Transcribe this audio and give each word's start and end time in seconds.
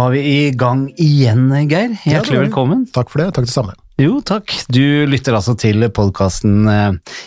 var 0.00 0.14
vi 0.14 0.20
i 0.24 0.50
gang 0.56 0.86
igjen, 0.96 1.50
Geir. 1.68 1.92
Hjertelig 2.08 2.38
ja, 2.38 2.42
velkommen. 2.46 2.86
Takk 2.94 3.10
for 3.12 3.20
det. 3.20 3.26
Takk 3.36 3.44
det 3.44 3.52
samme. 3.52 3.74
Jo, 4.00 4.14
takk. 4.24 4.48
Du 4.72 5.04
lytter 5.10 5.34
altså 5.36 5.52
til 5.60 5.84
podkasten 5.92 6.64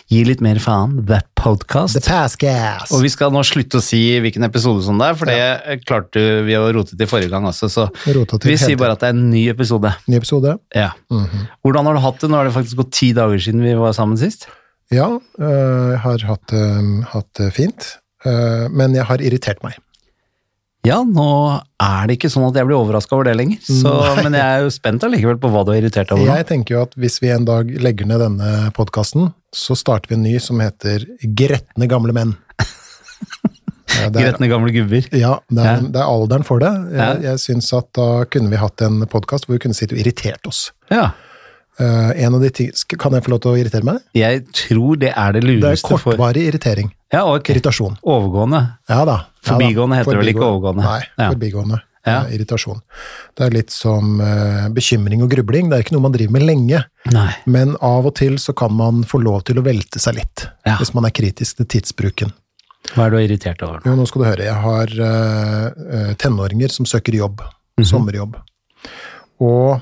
Gi 0.09 0.23
litt 0.25 0.41
mer 0.41 0.57
faen, 0.63 0.95
That 1.05 1.27
Podcast. 1.37 1.99
The 1.99 2.01
past, 2.01 2.39
Gas. 2.41 2.89
Og 2.95 3.03
vi 3.05 3.11
skal 3.13 3.29
nå 3.35 3.43
slutte 3.45 3.77
å 3.77 3.85
si 3.85 4.01
hvilken 4.23 4.47
episode 4.47 4.81
som 4.87 4.97
det 4.97 5.11
er, 5.11 5.19
for 5.19 5.29
det 5.29 5.77
klarte 5.85 6.23
vi 6.47 6.57
å 6.57 6.65
rote 6.73 6.97
til 6.97 7.11
forrige 7.11 7.29
gang 7.35 7.45
også, 7.51 7.69
så 7.69 7.85
vi 8.41 8.57
sier 8.57 8.79
bare 8.81 8.97
at 8.97 9.05
det 9.05 9.11
er 9.11 9.17
en 9.19 9.29
ny 9.29 9.45
episode. 9.53 9.93
Ny 10.09 10.17
episode. 10.23 10.57
Ja. 10.73 10.89
Hvordan 11.61 11.91
har 11.91 11.99
du 11.99 12.05
hatt 12.07 12.25
det? 12.25 12.33
Nå 12.33 12.41
har 12.41 12.49
det 12.49 12.57
faktisk 12.57 12.81
gått 12.81 12.93
ti 12.97 13.13
dager 13.13 13.45
siden 13.45 13.61
vi 13.61 13.77
var 13.77 13.93
sammen 13.93 14.17
sist. 14.17 14.49
Ja, 14.93 15.11
jeg 15.37 15.93
jeg 15.93 16.01
har 16.07 16.25
hatt, 16.31 16.57
øh, 16.57 16.93
hatt 17.13 17.29
det 17.37 17.53
fint, 17.53 17.93
uh, 18.25 18.65
men 18.73 18.97
jeg 18.97 19.05
har 19.09 19.21
irritert 19.21 19.61
meg. 19.65 19.77
Ja, 20.83 20.97
nå 21.07 21.25
er 21.79 22.07
det 22.09 22.17
ikke 22.17 22.29
sånn 22.31 22.43
at 22.49 22.57
jeg 22.59 22.67
blir 22.67 22.75
overraska 22.75 23.15
over 23.15 23.29
det 23.29 23.37
lenger, 23.39 23.61
så, 23.63 23.93
men 24.25 24.35
jeg 24.35 24.43
er 24.43 24.65
jo 24.65 24.71
spent 24.75 25.05
allikevel 25.07 25.37
på 25.39 25.51
hva 25.53 25.63
du 25.63 25.71
er 25.71 25.79
irritert 25.79 26.11
over 26.11 26.27
nå. 26.27 26.35
Jeg 26.41 26.49
tenker 26.49 26.75
jo 26.75 26.81
at 26.83 26.97
hvis 26.99 27.21
vi 27.23 27.31
en 27.31 27.47
dag 27.47 27.71
legger 27.85 28.09
ned 28.09 28.19
denne 28.25 28.49
podkasten, 28.75 29.31
så 29.55 29.77
starter 29.79 30.11
vi 30.11 30.17
en 30.19 30.25
ny 30.27 30.35
som 30.43 30.59
heter 30.63 31.05
Gretne 31.23 31.89
gamle 31.91 32.15
menn. 32.15 32.35
Ja, 33.93 34.07
er, 34.07 34.15
Gretne 34.15 34.47
gamle 34.49 34.71
gubber. 34.73 35.05
ja, 35.13 35.35
det 35.53 35.65
er, 35.69 35.83
det 35.93 35.99
er 36.01 36.07
alderen 36.09 36.45
for 36.47 36.63
det. 36.63 36.71
Jeg, 36.95 37.19
jeg 37.27 37.41
syns 37.43 37.67
at 37.77 37.91
da 37.93 38.07
kunne 38.31 38.49
vi 38.49 38.57
hatt 38.57 38.81
en 38.81 39.03
podkast 39.11 39.45
hvor 39.45 39.53
vi 39.53 39.61
kunne 39.61 39.77
sitte 39.77 39.93
og 39.93 40.01
irritert 40.01 40.47
oss. 40.49 40.63
Ja. 40.89 41.11
Eh, 41.81 42.25
en 42.25 42.35
av 42.35 42.41
de 42.41 42.49
ting, 42.53 42.69
Kan 42.99 43.13
jeg 43.13 43.23
få 43.25 43.31
lov 43.33 43.39
til 43.41 43.51
å 43.51 43.57
irritere 43.57 43.83
meg? 43.87 44.01
Jeg 44.13 44.43
tror 44.53 44.99
det 45.01 45.13
er 45.15 45.31
det 45.33 45.43
lureste. 45.43 45.61
Det 45.63 45.71
er 45.71 45.97
kortvarig 45.97 46.17
for 46.17 46.41
irritering. 46.43 46.91
Ja, 47.13 47.23
okay. 47.33 47.55
Irritasjon. 47.55 47.97
Overgående. 48.03 48.77
Ja 48.89 49.03
da. 49.05 49.17
Forbigående 49.45 49.97
heter 49.97 50.11
heter 50.11 50.19
det 50.19 50.21
vel 50.25 50.33
ikke 50.35 50.45
overgående? 50.51 50.83
Nei, 50.83 51.01
Ja. 51.17 51.31
forbigående. 51.31 51.81
Ja. 52.05 52.25
Irritasjon. 52.27 52.81
Det 53.37 53.45
er 53.45 53.49
litt 53.55 53.71
som 53.71 54.19
uh, 54.19 54.67
bekymring 54.75 55.21
og 55.23 55.29
grubling. 55.31 55.69
Det 55.69 55.77
er 55.77 55.83
ikke 55.85 55.93
noe 55.95 56.03
man 56.03 56.11
driver 56.11 56.33
med 56.35 56.43
lenge, 56.43 56.81
Nei. 57.15 57.29
men 57.45 57.77
av 57.81 58.05
og 58.09 58.15
til 58.19 58.35
så 58.43 58.53
kan 58.53 58.73
man 58.75 59.03
få 59.07 59.21
lov 59.23 59.45
til 59.47 59.55
å 59.61 59.63
velte 59.63 59.99
seg 60.03 60.17
litt. 60.19 60.47
Hvis 60.81 60.93
man 60.93 61.05
er 61.07 61.11
kritisk 61.15 61.61
til 61.61 61.65
tidsbruken. 61.65 62.33
Hva 62.91 63.05
er 63.07 63.13
du 63.13 63.17
irritert 63.21 63.63
over? 63.63 63.79
Jo, 63.87 63.95
nå 63.95 64.05
skal 64.09 64.21
du 64.21 64.27
høre. 64.27 64.43
Jeg 64.43 64.59
har 64.65 64.91
eh, 65.07 66.13
tenåringer 66.19 66.69
som 66.75 66.85
søker 66.85 67.15
jobb. 67.15 67.39
Mhm. 67.79 67.87
Sommerjobb. 67.87 68.35
Og, 69.39 69.79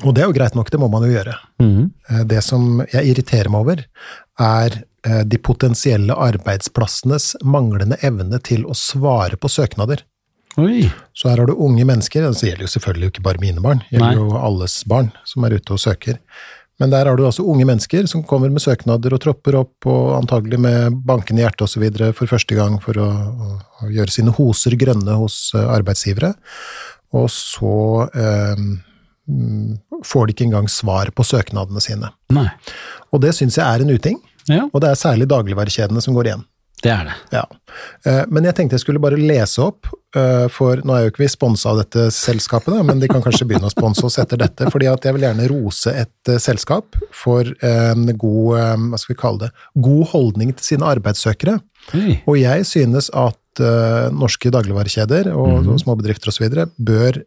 og 0.00 0.14
det 0.14 0.22
er 0.22 0.30
jo 0.30 0.36
greit 0.36 0.56
nok, 0.56 0.70
det 0.72 0.80
må 0.80 0.88
man 0.92 1.04
jo 1.06 1.12
gjøre. 1.12 1.34
Eh, 1.62 2.22
Det 2.28 2.40
som 2.44 2.80
jeg 2.92 3.12
irriterer 3.12 3.52
meg 3.52 3.66
over, 3.66 3.84
er 4.40 4.78
eh, 5.04 5.22
de 5.28 5.38
potensielle 5.38 6.16
arbeidsplassenes 6.16 7.36
manglende 7.44 8.00
evne 8.02 8.40
til 8.40 8.64
å 8.64 8.76
svare 8.78 9.36
på 9.36 9.50
søknader. 9.52 10.06
Oi. 10.60 10.88
Så 11.16 11.30
her 11.30 11.40
har 11.40 11.48
du 11.48 11.54
unge 11.56 11.84
mennesker, 11.88 12.24
det 12.28 12.44
gjelder 12.44 12.66
jo 12.66 12.72
selvfølgelig 12.74 13.12
ikke 13.12 13.24
bare 13.24 13.40
mine 13.40 13.62
barn, 13.64 13.84
det 13.90 14.00
Nei. 14.00 14.10
gjelder 14.12 14.34
jo 14.34 14.42
alles 14.50 14.82
barn 14.88 15.12
som 15.28 15.44
er 15.44 15.56
ute 15.56 15.76
og 15.76 15.80
søker. 15.80 16.18
Men 16.80 16.90
der 16.90 17.06
har 17.06 17.16
du 17.16 17.22
altså 17.22 17.44
unge 17.46 17.66
mennesker 17.68 18.08
som 18.10 18.24
kommer 18.26 18.50
med 18.50 18.64
søknader 18.64 19.14
og 19.14 19.20
tropper 19.22 19.58
opp, 19.60 19.86
og 19.86 20.16
antagelig 20.16 20.58
med 20.60 20.96
bankende 21.06 21.44
hjerte 21.44 21.68
osv. 21.68 21.84
for 22.16 22.30
første 22.30 22.56
gang 22.58 22.80
for 22.82 22.98
å, 22.98 23.08
å, 23.82 23.90
gjøre 23.92 24.10
sine 24.10 24.34
hoser 24.34 24.74
grønne 24.80 25.14
hos 25.20 25.52
eh, 25.54 25.68
arbeidsgivere. 25.76 26.32
Og 27.14 27.28
så 27.30 28.08
eh, 28.08 28.56
mm, 28.58 28.72
får 30.04 30.26
de 30.26 30.32
ikke 30.34 30.46
engang 30.48 30.68
svar 30.70 31.10
på 31.14 31.24
søknadene 31.26 31.80
sine. 31.80 32.10
Nei. 32.34 32.48
Og 33.12 33.20
det 33.22 33.34
syns 33.36 33.56
jeg 33.60 33.66
er 33.66 33.84
en 33.84 33.90
uting, 33.94 34.20
Ja, 34.50 34.64
og 34.74 34.80
det 34.82 34.88
er 34.90 34.98
særlig 34.98 35.28
dagligvarekjedene 35.30 36.02
som 36.02 36.14
går 36.14 36.24
igjen. 36.26 36.44
det 36.82 36.90
er 36.90 37.04
det. 37.06 37.12
Ja. 37.30 37.44
Eh, 38.04 38.24
Men 38.28 38.42
jeg 38.44 38.54
tenkte 38.56 38.74
jeg 38.74 38.80
skulle 38.80 38.98
bare 38.98 39.14
lese 39.16 39.62
opp, 39.62 39.86
eh, 40.16 40.48
for 40.48 40.76
nå 40.82 40.96
er 40.96 41.04
jo 41.04 41.10
ikke 41.12 41.22
vi 41.22 41.28
sponsa 41.30 41.70
av 41.70 41.76
dette 41.78 42.08
selskapet, 42.10 42.74
men 42.84 42.98
de 42.98 43.06
kan 43.06 43.22
kanskje 43.22 43.46
begynne 43.46 43.70
å 43.70 43.70
sponse 43.70 44.02
oss 44.04 44.18
etter 44.18 44.36
dette, 44.36 44.66
fordi 44.68 44.90
at 44.90 45.00
jeg 45.04 45.14
vil 45.14 45.22
gjerne 45.22 45.46
rose 45.48 45.86
et 45.94 46.28
eh, 46.28 46.38
selskap 46.42 46.96
for 47.12 47.44
en 47.62 48.06
god, 48.18 48.58
hva 48.90 48.98
skal 48.98 49.14
vi 49.14 49.20
kalle 49.22 49.38
det, 49.46 49.52
god 49.80 50.06
holdning 50.08 50.52
til 50.56 50.64
sine 50.74 50.82
arbeidssøkere. 50.90 51.60
Hey. 51.92 52.18
Og 52.26 52.40
jeg 52.42 52.66
synes 52.66 53.10
at 53.14 53.38
norske 54.12 54.50
dagligvarekjeder 54.50 55.28
og 55.36 55.62
Mhm. 55.66 55.78
småbedrifter 55.78 56.28
osv. 56.32 56.66
bør 56.80 57.22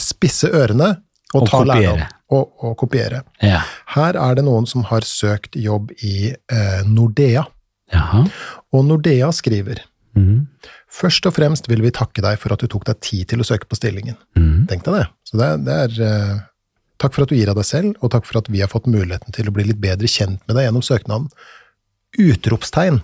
spisse 0.00 0.48
ørene 0.48 1.02
og, 1.34 1.42
Og 1.42 1.48
ta 1.50 1.58
kopiere. 1.60 1.80
lærdom. 1.82 2.20
Og, 2.34 2.64
og 2.64 2.76
kopiere. 2.80 3.22
Ja. 3.44 3.60
Her 3.94 4.16
er 4.18 4.38
det 4.38 4.44
noen 4.46 4.66
som 4.70 4.86
har 4.88 5.04
søkt 5.06 5.58
jobb 5.58 5.90
i 6.02 6.30
eh, 6.32 6.80
Nordea. 6.88 7.44
Jaha. 7.92 8.24
Og 8.74 8.86
Nordea 8.88 9.28
skriver 9.36 9.82
mm. 10.16 10.46
Først 10.94 11.26
og 11.28 11.34
fremst 11.36 11.66
vil 11.68 11.82
vi 11.84 11.90
takke 11.94 12.22
deg 12.24 12.38
for 12.40 12.54
at 12.54 12.62
du 12.62 12.70
tok 12.70 12.86
deg 12.88 12.98
tid 13.04 13.28
til 13.34 13.42
å 13.42 13.46
søke 13.46 13.66
på 13.68 13.76
stillingen. 13.78 14.16
Mm. 14.38 14.64
Tenk 14.70 14.86
deg 14.86 15.00
det. 15.02 15.06
Så 15.28 15.38
det 15.42 15.50
det 15.66 15.78
er 15.84 16.02
eh, 16.08 16.34
Takk 17.02 17.12
for 17.16 17.26
at 17.26 17.32
du 17.32 17.34
gir 17.36 17.50
av 17.50 17.58
deg 17.58 17.66
selv, 17.66 17.96
og 18.00 18.12
takk 18.14 18.24
for 18.24 18.38
at 18.38 18.46
vi 18.48 18.60
har 18.62 18.70
fått 18.70 18.86
muligheten 18.88 19.34
til 19.34 19.50
å 19.50 19.52
bli 19.52 19.64
litt 19.66 19.80
bedre 19.82 20.08
kjent 20.08 20.38
med 20.46 20.54
deg 20.56 20.68
gjennom 20.68 20.84
søknaden. 20.86 21.26
Utropstegn. 22.22 23.00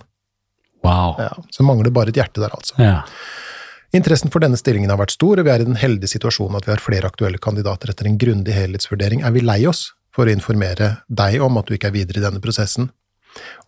Wow. 0.81 1.19
Ja, 1.19 1.33
så 1.53 1.65
mangler 1.67 1.91
bare 1.93 2.09
et 2.09 2.17
hjerte 2.17 2.41
der, 2.41 2.55
altså. 2.55 2.77
Ja. 2.81 3.01
Interessen 3.91 4.31
for 4.31 4.39
denne 4.43 4.55
stillingen 4.59 4.91
har 4.93 4.99
vært 5.01 5.17
stor, 5.17 5.39
og 5.41 5.47
vi 5.47 5.51
er 5.51 5.63
i 5.63 5.67
den 5.67 5.79
heldige 5.79 6.13
situasjonen 6.13 6.55
at 6.59 6.67
vi 6.67 6.71
har 6.71 6.83
flere 6.83 7.09
aktuelle 7.11 7.41
kandidater 7.43 7.91
etter 7.91 8.07
en 8.07 8.17
grundig 8.21 8.55
helhetsvurdering. 8.55 9.23
Er 9.27 9.33
vi 9.35 9.43
lei 9.43 9.59
oss 9.67 9.89
for 10.15 10.27
å 10.27 10.31
informere 10.31 10.93
deg 11.11 11.43
om 11.43 11.59
at 11.59 11.67
du 11.67 11.75
ikke 11.75 11.91
er 11.91 11.97
videre 11.97 12.21
i 12.21 12.23
denne 12.23 12.39
prosessen? 12.43 12.89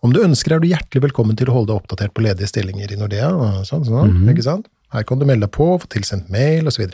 Om 0.04 0.12
du 0.16 0.22
ønsker, 0.24 0.56
er 0.56 0.64
du 0.64 0.68
hjertelig 0.68 1.06
velkommen 1.06 1.36
til 1.40 1.52
å 1.52 1.58
holde 1.58 1.72
deg 1.72 1.82
oppdatert 1.82 2.14
på 2.16 2.24
ledige 2.24 2.48
stillinger 2.50 2.92
i 2.92 2.98
Nordea. 3.00 3.30
Sånn, 3.68 3.84
Sånn, 3.84 3.86
sånn, 3.88 4.32
ikke 4.32 4.44
sant? 4.44 4.68
Her 4.94 5.04
kan 5.08 5.20
du 5.20 5.26
melde 5.28 5.48
deg 5.48 5.54
på, 5.56 5.70
få 5.80 5.88
tilsendt 5.92 6.32
mail 6.32 6.68
osv. 6.70 6.88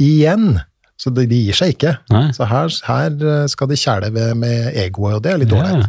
Igjen! 0.00 0.60
Så 1.00 1.10
de, 1.10 1.24
gir 1.26 1.56
seg 1.56 1.72
ikke. 1.74 1.96
Nei. 2.12 2.28
Så 2.36 2.46
her, 2.46 2.68
her 2.86 3.46
skal 3.50 3.68
de 3.72 3.78
kjæle 3.80 4.12
med 4.38 4.76
egoet, 4.78 5.16
og 5.18 5.22
det 5.24 5.32
er 5.32 5.40
litt 5.42 5.52
Ja. 5.56 5.88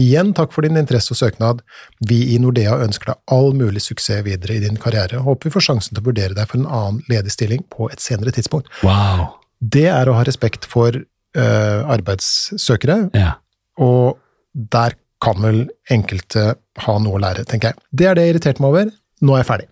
Igjen 0.00 0.30
takk 0.36 0.54
for 0.54 0.64
din 0.64 0.78
interesse 0.80 1.12
og 1.14 1.18
søknad. 1.20 1.60
Vi 2.08 2.20
i 2.34 2.38
Nordea 2.40 2.78
ønsker 2.84 3.12
deg 3.12 3.18
all 3.36 3.50
mulig 3.58 3.82
suksess 3.84 4.22
videre 4.26 4.56
i 4.56 4.62
din 4.64 4.78
karriere. 4.80 5.20
Håper 5.26 5.48
vi 5.50 5.54
får 5.58 5.66
sjansen 5.66 5.94
til 5.96 6.02
å 6.02 6.06
vurdere 6.08 6.36
deg 6.38 6.48
for 6.48 6.60
en 6.62 6.68
annen 6.70 7.02
ledig 7.10 7.34
stilling 7.34 7.66
på 7.74 7.90
et 7.92 8.00
senere 8.00 8.32
tidspunkt. 8.36 8.70
Wow. 8.86 9.26
Det 9.60 9.86
er 9.92 10.08
å 10.08 10.14
ha 10.16 10.24
respekt 10.24 10.64
for 10.70 10.96
eh, 10.96 11.80
arbeidssøkere, 11.96 13.10
Ja. 13.18 13.34
og 13.78 14.16
der 14.54 14.96
kan 15.20 15.36
vel 15.44 15.60
enkelte 15.92 16.54
ha 16.86 16.94
noe 16.98 17.18
å 17.18 17.20
lære, 17.20 17.44
tenker 17.44 17.74
jeg. 17.74 17.82
Det 17.92 18.06
er 18.08 18.16
det 18.16 18.24
jeg 18.24 18.34
irriterte 18.38 18.64
meg 18.64 18.70
over. 18.72 18.90
Nå 19.20 19.34
er 19.36 19.42
jeg 19.44 19.50
ferdig. 19.52 19.68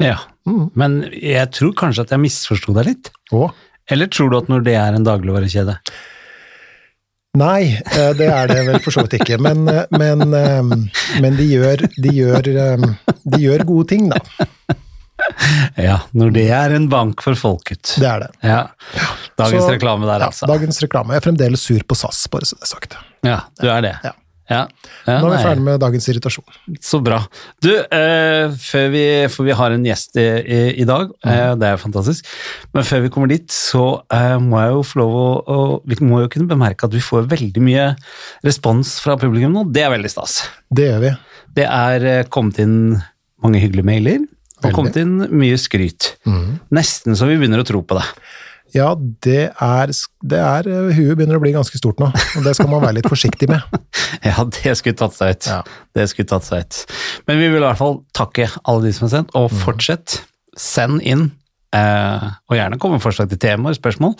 ja. 0.00 0.16
Mm. 0.46 0.70
Men 0.78 0.92
jeg 1.10 1.50
tror 1.56 1.72
kanskje 1.74 2.04
at 2.06 2.12
jeg 2.14 2.20
misforsto 2.22 2.72
deg 2.76 2.84
litt. 2.86 3.08
Og 3.34 3.50
Eller 3.90 4.06
tror 4.06 4.30
du 4.30 4.36
at 4.38 4.48
når 4.48 4.62
det 4.62 4.74
er 4.78 4.94
en 4.94 5.04
dagligvarekjede? 5.04 5.74
Nei, 7.36 7.76
eh, 7.92 8.12
det 8.16 8.28
er 8.32 8.48
det 8.48 8.62
vel 8.68 8.78
for 8.84 8.94
så 8.94 9.04
vidt 9.04 9.18
ikke, 9.20 9.36
men, 9.42 9.66
eh, 9.68 9.84
men, 9.98 10.22
eh, 10.34 10.62
men 11.20 11.36
de, 11.36 11.46
gjør, 11.52 11.82
de, 12.00 12.12
gjør, 12.16 12.48
de 13.26 13.40
gjør 13.42 13.64
gode 13.68 13.88
ting, 13.92 14.08
da. 14.12 14.20
Ja, 15.80 15.96
når 16.16 16.30
det 16.36 16.44
er 16.54 16.74
en 16.76 16.86
bank 16.92 17.22
for 17.24 17.34
folket. 17.38 17.94
Det 17.98 18.06
er 18.06 18.20
det. 18.26 18.28
Ja. 18.46 18.60
Dagens 19.40 19.64
Så- 19.64 19.72
reklame 19.74 20.06
der, 20.06 20.22
altså. 20.28 20.46
Ja, 20.46 20.52
dagens 20.54 20.78
reklame. 20.84 21.12
Jeg 21.16 21.22
er 21.22 21.26
fremdeles 21.30 21.64
sur 21.66 21.80
på 21.88 21.96
SAS, 21.98 22.26
bare 22.32 22.46
så 22.46 22.56
det 22.58 22.62
er 22.68 22.72
sagt. 22.72 22.96
Ja, 23.26 23.40
du 23.60 23.68
er 23.72 23.80
det. 23.84 23.94
Ja. 24.04 24.12
Ja. 24.46 24.60
Ja, 25.08 25.16
Nå 25.18 25.26
er 25.30 25.32
vi 25.34 25.42
ferdig 25.42 25.64
med 25.66 25.80
dagens 25.82 26.06
irritasjon. 26.12 26.44
Så 26.84 27.00
bra. 27.02 27.18
Du, 27.64 27.70
eh, 27.74 28.52
før 28.62 28.86
vi, 28.92 29.02
for 29.32 29.48
vi 29.48 29.56
har 29.58 29.74
en 29.74 29.86
gjest 29.88 30.18
i, 30.22 30.26
i, 30.44 30.60
i 30.82 30.86
dag, 30.86 31.10
eh, 31.26 31.54
det 31.58 31.70
er 31.72 31.80
fantastisk, 31.82 32.28
men 32.76 32.86
før 32.86 33.02
vi 33.06 33.10
kommer 33.14 33.32
dit, 33.32 33.48
så 33.50 33.82
eh, 34.14 34.36
må 34.42 34.60
jeg 34.62 34.76
jo 34.76 34.84
få 34.86 35.00
lov 35.02 35.16
å, 35.18 35.26
å 35.50 35.58
Vi 35.90 35.98
må 36.06 36.22
jo 36.22 36.30
kunne 36.32 36.50
bemerke 36.50 36.86
at 36.86 36.94
vi 36.94 37.02
får 37.02 37.26
veldig 37.32 37.64
mye 37.66 37.88
respons 38.46 38.96
fra 39.02 39.18
publikum 39.20 39.56
nå. 39.56 39.66
Det 39.74 39.82
er 39.82 39.92
veldig 39.96 40.12
stas. 40.14 40.38
Det 40.70 40.90
gjør 40.92 41.02
vi. 41.08 41.12
Det 41.58 41.66
er 41.66 42.08
eh, 42.12 42.24
kommet 42.30 42.62
inn 42.62 42.78
mange 43.42 43.60
hyggelige 43.62 43.86
mailer, 43.86 44.22
og 44.56 44.64
Veldig. 44.70 44.76
kommet 44.78 44.96
inn 45.02 45.16
mye 45.36 45.58
skryt. 45.60 46.14
Nesten 46.72 47.18
så 47.18 47.26
vi 47.28 47.36
begynner 47.36 47.60
å 47.60 47.66
tro 47.68 47.82
på 47.84 47.98
det. 47.98 48.06
Ja, 48.74 48.90
det 49.24 49.42
er, 49.62 49.92
det 50.26 50.38
er 50.42 50.68
eh, 50.70 50.96
Huet 50.96 51.16
begynner 51.18 51.38
å 51.38 51.42
bli 51.42 51.54
ganske 51.54 51.78
stort 51.78 52.00
nå, 52.02 52.08
og 52.10 52.44
det 52.46 52.54
skal 52.58 52.70
man 52.72 52.82
være 52.82 52.98
litt 53.00 53.10
forsiktig 53.10 53.50
med. 53.52 53.62
Ja, 54.26 54.42
det 54.42 54.72
skulle 54.78 54.96
tatt 54.98 55.14
seg 55.16 55.34
ut. 55.34 55.46
Ja. 55.50 55.60
Det 55.94 56.06
skulle 56.10 56.28
tatt 56.30 56.46
seg 56.46 56.64
ut. 56.64 56.78
Men 57.28 57.40
vi 57.40 57.48
vil 57.50 57.60
i 57.60 57.66
hvert 57.66 57.78
fall 57.80 57.98
takke 58.16 58.48
alle 58.64 58.86
de 58.86 58.92
som 58.94 59.06
har 59.06 59.12
sendt, 59.12 59.34
og 59.38 59.50
fortsett. 59.54 60.20
Send 60.56 61.02
inn, 61.06 61.28
eh, 61.76 62.26
og 62.48 62.56
gjerne 62.58 62.78
komme 62.82 62.98
med 62.98 63.04
forslag 63.04 63.30
til 63.32 63.40
temaer, 63.42 63.76
spørsmål, 63.76 64.14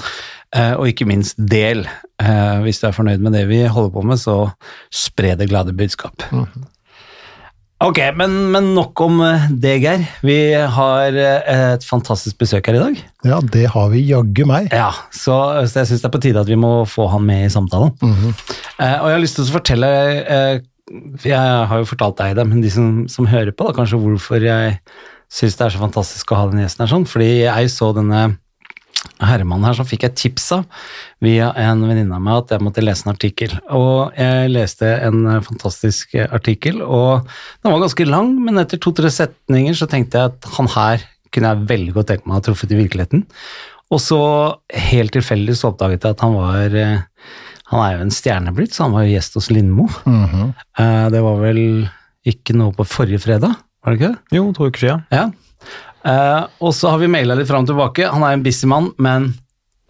eh, 0.54 0.75
og 0.76 0.90
ikke 0.90 1.08
minst 1.08 1.38
del. 1.38 1.87
Eh, 2.22 2.58
hvis 2.66 2.82
du 2.82 2.88
er 2.90 2.96
fornøyd 2.96 3.25
med 3.25 3.37
det 3.38 3.46
vi 3.50 3.62
holder 3.64 3.94
på 3.94 4.04
med, 4.06 4.20
så 4.20 4.38
spre 4.94 5.34
det 5.38 5.48
glade 5.52 5.75
budskap. 5.76 6.26
Ok, 7.84 7.99
men, 8.17 8.32
men 8.55 8.70
nok 8.73 9.00
om 9.05 9.19
eh, 9.20 9.43
det, 9.52 9.75
Geir. 9.82 10.05
Vi 10.25 10.37
har 10.56 11.12
eh, 11.20 11.50
et 11.75 11.84
fantastisk 11.84 12.38
besøk 12.40 12.70
her 12.70 12.78
i 12.78 12.81
dag. 12.81 13.02
Ja, 13.28 13.40
det 13.52 13.67
har 13.75 13.90
vi 13.93 14.00
jaggu 14.08 14.46
meg. 14.49 14.70
Ja, 14.73 14.88
så, 15.12 15.37
så 15.69 15.82
jeg 15.82 15.90
syns 15.90 16.00
det 16.00 16.08
er 16.08 16.14
på 16.14 16.23
tide 16.25 16.40
at 16.40 16.49
vi 16.49 16.56
må 16.56 16.70
få 16.88 17.05
han 17.12 17.26
med 17.28 17.44
i 17.44 17.52
samtalen. 17.52 17.93
eh, 18.00 18.96
og 18.96 19.11
jeg 19.11 19.19
har 19.19 19.20
lyst 19.20 19.37
til 19.37 19.44
å 19.44 19.56
fortelle 19.58 19.90
eh, 20.25 20.64
Jeg 21.26 21.69
har 21.69 21.82
jo 21.82 21.90
fortalt 21.90 22.17
deg 22.23 22.38
det, 22.38 22.46
men 22.49 22.64
de 22.64 22.73
som, 22.73 22.88
som 23.12 23.28
hører 23.28 23.52
på, 23.52 23.69
da, 23.69 23.76
kanskje 23.76 24.00
hvorfor 24.00 24.49
jeg 24.49 24.79
syns 25.37 25.58
det 25.58 25.67
er 25.69 25.76
så 25.76 25.82
fantastisk 25.82 26.32
å 26.32 26.40
ha 26.40 26.49
den 26.49 26.62
gjesten 26.64 26.87
her. 26.87 26.93
sånn, 26.94 27.05
Fordi 27.11 27.29
jeg 27.43 27.72
så 27.76 27.93
denne 27.96 28.25
Herman 29.20 29.64
her, 29.64 29.75
som 29.79 29.87
fikk 29.88 30.03
jeg 30.06 30.14
tips 30.20 30.47
av 30.58 30.64
via 31.25 31.50
en 31.56 31.82
venninne 31.88 32.14
av 32.17 32.23
meg 32.25 32.41
at 32.43 32.55
jeg 32.56 32.64
måtte 32.67 32.85
lese 32.85 33.06
en 33.06 33.12
artikkel. 33.14 33.55
Og 33.75 34.12
jeg 34.19 34.50
leste 34.53 34.91
en 35.06 35.23
eh, 35.32 35.41
fantastisk 35.47 36.14
eh, 36.19 36.26
artikkel, 36.37 36.82
og 36.82 37.25
den 37.62 37.73
var 37.73 37.82
ganske 37.87 38.06
lang, 38.08 38.35
men 38.44 38.58
etter 38.62 38.81
to-tre 38.82 39.11
setninger 39.12 39.76
så 39.79 39.88
tenkte 39.91 40.19
jeg 40.20 40.32
at 40.35 40.50
han 40.58 40.69
her 40.76 41.06
kunne 41.35 41.50
jeg 41.53 41.67
veldig 41.69 41.93
godt 41.97 42.11
tenke 42.12 42.25
meg 42.29 42.37
å 42.37 42.38
ha 42.41 42.44
truffet 42.47 42.70
i 42.73 42.79
virkeligheten. 42.79 43.26
Og 43.93 44.00
så 44.03 44.19
helt 44.91 45.12
tilfeldig 45.14 45.55
så 45.58 45.69
oppdaget 45.70 46.03
jeg 46.06 46.17
at 46.17 46.23
han 46.25 46.35
var 46.35 46.75
eh, 46.75 47.05
Han 47.70 47.82
er 47.82 47.97
jo 47.97 48.05
en 48.06 48.12
stjerne 48.14 48.53
blitt, 48.55 48.75
så 48.75 48.85
han 48.87 48.93
var 48.94 49.05
jo 49.06 49.12
gjest 49.17 49.35
hos 49.38 49.49
Lindmo. 49.50 49.88
Eh, 50.06 51.06
Det 51.11 51.23
var 51.23 51.41
vel 51.43 51.61
ikke 52.26 52.55
noe 52.58 52.75
på 52.75 52.87
forrige 52.87 53.19
fredag, 53.23 53.56
var 53.82 53.94
det 53.94 54.00
ikke 54.00 54.12
det? 54.12 54.37
Jo, 54.38 54.44
to 54.55 54.67
uker 54.70 54.82
siden. 54.85 55.03
Ja. 55.14 55.25
Eh, 56.06 56.47
og 56.62 56.73
så 56.76 56.93
har 56.93 57.03
vi 57.03 57.11
maila 57.11 57.37
litt 57.38 57.49
fram 57.50 57.67
og 57.67 57.73
tilbake. 57.73 58.06
Han 58.12 58.25
er 58.26 58.37
en 58.37 58.44
busy 58.44 58.69
mann, 58.70 58.93
men 59.03 59.32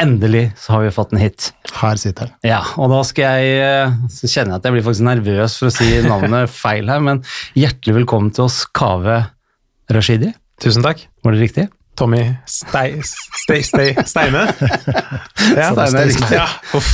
endelig 0.03 0.51
så 0.61 0.77
har 0.77 0.85
vi 0.87 0.93
fått 0.95 1.13
en 1.15 1.21
hit. 1.21 1.51
Her 1.77 2.01
sitter 2.01 2.31
han. 2.31 2.37
Ja, 2.47 2.63
og 2.81 2.93
da 2.93 3.03
skal 3.05 3.41
jeg 3.41 3.61
eh, 3.65 3.95
Så 4.13 4.29
kjenner 4.29 4.55
jeg 4.57 4.61
at 4.61 4.69
jeg 4.69 4.77
blir 4.77 4.85
faktisk 4.87 5.07
nervøs 5.09 5.57
for 5.61 5.71
å 5.71 5.75
si 5.77 5.89
navnet 6.07 6.53
feil 6.65 6.93
her, 6.93 7.03
men 7.05 7.25
hjertelig 7.59 8.01
velkommen 8.03 8.33
til 8.37 8.47
oss, 8.49 8.63
Kave 8.77 9.23
Rashidi. 9.93 10.33
Tusen 10.63 10.85
takk. 10.87 11.05
Var 11.25 11.37
det 11.37 11.43
riktig? 11.45 11.67
Tommy 11.97 12.23
Stei, 12.45 13.01
Stei, 13.03 13.63
Stei, 13.65 13.93
Steine. 14.05 14.43
Ja, 15.57 15.71
Steine 15.73 16.03
er 16.03 16.11
riktig. 16.11 16.37
Ja, 16.37 16.49
uff. 16.77 16.91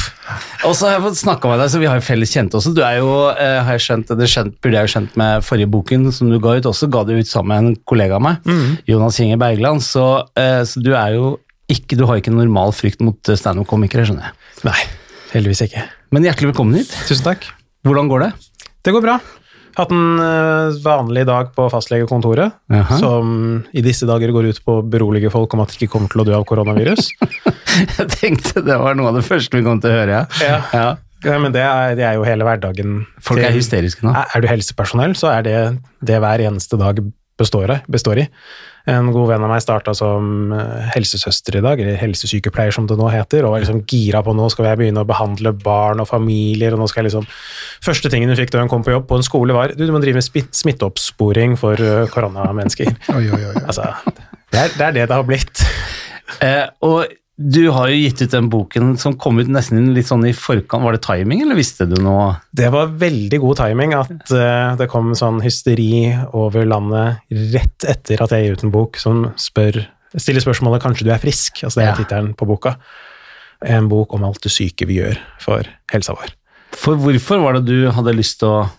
Og 0.68 0.74
så 0.78 0.88
har 0.88 0.96
jeg 0.96 1.04
fått 1.06 1.20
snakka 1.20 1.50
med 1.50 1.62
deg, 1.62 1.70
så 1.72 1.80
vi 1.82 1.88
har 1.90 1.98
jo 1.98 2.04
felles 2.06 2.32
kjente 2.34 2.58
også. 2.58 2.72
Du 2.76 2.82
er 2.86 2.98
jo, 3.00 3.12
eh, 3.32 3.58
har 3.66 3.78
jeg 3.78 3.84
skjønt, 3.86 4.12
det 4.18 4.28
skjønt, 4.30 4.56
burde 4.62 4.78
jeg 4.78 4.88
jo 4.88 4.92
skjønt 4.94 5.16
med 5.20 5.46
forrige 5.46 5.70
boken 5.72 6.08
som 6.14 6.30
du 6.32 6.38
ga 6.42 6.56
ut 6.58 6.68
også, 6.70 6.90
ga 6.92 7.04
du 7.08 7.14
ut 7.16 7.28
sammen 7.30 7.52
med 7.52 7.62
en 7.62 7.76
kollega 7.88 8.18
av 8.18 8.24
meg, 8.26 8.52
Jonas 8.88 9.20
Inge 9.20 9.38
Bergland, 9.40 9.82
så, 9.84 10.26
eh, 10.38 10.62
så 10.68 10.82
du 10.82 10.92
er 10.94 11.16
jo 11.18 11.36
ikke, 11.72 11.96
du 11.96 12.06
har 12.08 12.20
ikke 12.20 12.34
normal 12.34 12.74
frykt 12.76 13.00
mot 13.04 13.16
eh, 13.28 13.38
standup-komikere, 13.38 14.06
skjønner 14.08 14.30
jeg. 14.30 14.34
Nei, 14.68 14.80
heldigvis 15.34 15.66
ikke. 15.68 15.86
Men 16.12 16.26
hjertelig 16.28 16.52
velkommen 16.52 16.80
hit. 16.80 16.92
Tusen 17.08 17.24
takk. 17.24 17.46
Hvordan 17.86 18.10
går 18.10 18.26
det? 18.26 18.32
Det 18.84 18.92
går 18.94 19.04
bra. 19.04 19.20
Hatt 19.78 19.92
en 19.94 20.20
eh, 20.20 20.78
vanlig 20.84 21.24
dag 21.28 21.52
på 21.56 21.68
fastlegekontoret, 21.72 22.58
Aha. 22.72 22.98
som 23.00 23.62
i 23.72 23.84
disse 23.84 24.08
dager 24.08 24.32
går 24.34 24.50
ut 24.52 24.60
på 24.66 24.80
å 24.80 24.82
berolige 24.84 25.30
folk 25.32 25.54
om 25.56 25.62
at 25.64 25.72
de 25.72 25.80
ikke 25.80 25.94
kommer 25.94 26.12
til 26.12 26.24
å 26.24 26.26
dø 26.28 26.34
av 26.36 26.44
koronavirus. 26.48 27.08
Jeg 27.98 28.10
tenkte 28.18 28.64
det 28.66 28.76
var 28.82 28.98
noe 28.98 29.12
av 29.12 29.20
det 29.20 29.24
første 29.26 29.56
vi 29.56 29.64
kom 29.64 29.80
til 29.80 29.92
å 29.92 30.02
høre, 30.02 30.20
ja. 30.20 30.44
Ja. 30.44 30.60
ja. 30.76 31.38
Men 31.38 31.54
det 31.54 31.62
er, 31.62 31.94
det 31.96 32.04
er 32.04 32.18
jo 32.18 32.26
hele 32.26 32.44
hverdagen. 32.44 33.02
Folk 33.22 33.44
er 33.46 33.54
hysteriske 33.54 34.04
nå. 34.04 34.12
Er 34.12 34.36
er 34.36 34.42
du 34.42 34.48
helsepersonell, 34.50 35.14
så 35.16 35.30
er 35.36 35.46
det 35.46 35.58
det 36.02 36.18
hver 36.20 36.42
eneste 36.42 36.76
dag 36.80 36.98
består, 37.38 37.78
består 37.90 38.24
i. 38.24 38.28
En 38.90 39.12
god 39.14 39.28
venn 39.30 39.44
av 39.46 39.50
meg 39.52 39.62
starta 39.62 39.92
som 39.94 40.50
eh, 40.56 40.88
helsesøster 40.96 41.60
i 41.60 41.62
dag, 41.62 41.78
eller 41.78 42.00
helsesykepleier 42.00 42.74
som 42.74 42.88
det 42.90 42.96
nå 42.98 43.06
heter, 43.12 43.46
og 43.46 43.54
var 43.54 43.62
liksom 43.62 43.84
gira 43.86 44.24
på 44.26 44.34
nå 44.34 44.48
skal 44.50 44.70
jeg 44.70 44.80
begynne 44.80 45.04
å 45.04 45.08
behandle 45.08 45.54
barn 45.62 46.02
og 46.02 46.10
familier, 46.10 46.74
og 46.74 46.82
nå 46.82 46.90
skal 46.90 47.04
jeg 47.04 47.12
liksom 47.12 47.28
Første 47.82 48.10
tingen 48.10 48.30
hun 48.30 48.38
fikk 48.38 48.52
da 48.54 48.62
hun 48.62 48.70
kom 48.70 48.82
på 48.86 48.92
jobb 48.94 49.08
på 49.10 49.18
en 49.18 49.26
skole, 49.26 49.54
var 49.54 49.72
du, 49.74 49.86
du 49.86 49.94
må 49.94 50.02
drive 50.02 50.18
med 50.18 50.26
smitt- 50.26 50.54
smitteoppsporing 50.54 51.56
for 51.60 51.78
eh, 51.78 52.04
koronamennesker. 52.10 52.90
Oi, 53.14 53.24
oi, 53.26 53.40
oi. 53.40 53.54
oi. 53.54 53.64
altså, 53.66 53.88
det 54.52 54.60
er, 54.66 54.76
det 54.76 54.86
er 54.86 54.96
det 54.98 55.08
det 55.10 55.16
har 55.16 55.26
blitt. 55.26 55.64
Eh, 56.42 56.66
og 56.86 57.06
du 57.36 57.62
har 57.72 57.88
jo 57.88 57.96
gitt 57.96 58.20
ut 58.22 58.34
den 58.34 58.48
boken 58.52 58.96
som 59.00 59.14
kom 59.18 59.38
ut 59.40 59.48
nesten 59.50 59.94
litt 59.96 60.06
sånn 60.10 60.26
i 60.28 60.34
forkant. 60.36 60.84
Var 60.84 60.96
det 60.96 61.02
timing, 61.06 61.40
eller 61.42 61.56
visste 61.58 61.86
du 61.88 61.96
noe? 62.04 62.34
Det 62.52 62.68
var 62.74 62.92
veldig 63.00 63.38
god 63.40 63.58
timing 63.62 63.94
at 63.96 64.12
uh, 64.36 64.74
det 64.78 64.88
kom 64.92 65.14
sånn 65.18 65.40
hysteri 65.42 66.12
over 66.36 66.68
landet 66.68 67.24
rett 67.54 67.88
etter 67.88 68.22
at 68.22 68.34
jeg 68.36 68.44
gir 68.44 68.58
ut 68.58 68.66
en 68.68 68.74
bok 68.74 69.00
som 69.00 69.24
spør, 69.40 69.80
stiller 70.12 70.44
spørsmålet 70.44 70.84
'Kanskje 70.84 71.08
du 71.08 71.14
er 71.14 71.22
frisk?' 71.24 71.64
Altså 71.64 71.80
det 71.80 71.86
er 71.86 71.90
Ja. 71.90 71.96
tittelen 71.96 72.34
på 72.36 72.46
boka. 72.46 72.76
En 73.64 73.88
bok 73.88 74.12
om 74.12 74.24
alt 74.24 74.42
det 74.42 74.52
syke 74.52 74.86
vi 74.86 75.00
gjør 75.00 75.18
for 75.40 75.64
helsa 75.90 76.12
vår. 76.12 76.36
For 76.72 76.96
hvorfor 76.96 77.40
var 77.40 77.54
det 77.54 77.64
du 77.66 77.90
hadde 77.90 78.16
lyst 78.16 78.40
til 78.40 78.48
å 78.48 78.70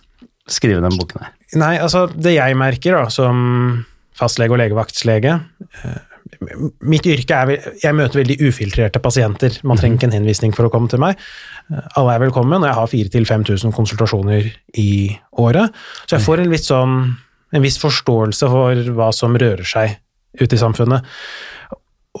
skrive 0.46 0.80
den 0.80 0.96
boken 0.98 1.22
her? 1.22 1.30
Nei, 1.56 1.78
altså 1.78 2.06
det 2.14 2.34
jeg 2.34 2.56
merker 2.56 2.92
da, 3.02 3.08
som 3.10 3.84
fastlege 4.14 4.52
og 4.52 4.58
legevaktslege 4.58 5.40
eh, 5.84 5.98
Mitt 6.84 7.06
yrke 7.08 7.36
er 7.36 7.68
Jeg 7.82 7.96
møter 7.96 8.20
veldig 8.20 8.36
ufiltrerte 8.48 9.00
pasienter. 9.02 9.58
Man 9.66 9.80
trenger 9.80 9.98
ikke 9.98 10.08
en 10.10 10.16
henvisning 10.18 10.54
for 10.56 10.68
å 10.68 10.72
komme 10.72 10.90
til 10.92 11.02
meg. 11.02 11.20
Alle 11.98 12.16
er 12.16 12.24
velkommen, 12.26 12.62
og 12.62 12.68
jeg 12.68 12.78
har 12.78 12.92
4000-5000 12.92 13.74
konsultasjoner 13.76 14.50
i 14.80 14.90
året. 15.40 15.74
Så 16.04 16.18
jeg 16.18 16.26
får 16.26 16.42
en, 16.42 16.52
litt 16.52 16.66
sånn, 16.68 16.98
en 17.54 17.64
viss 17.64 17.80
forståelse 17.82 18.50
for 18.52 18.90
hva 18.98 19.10
som 19.16 19.36
rører 19.40 19.66
seg 19.68 19.98
ute 20.40 20.56
i 20.56 20.60
samfunnet. 20.60 21.06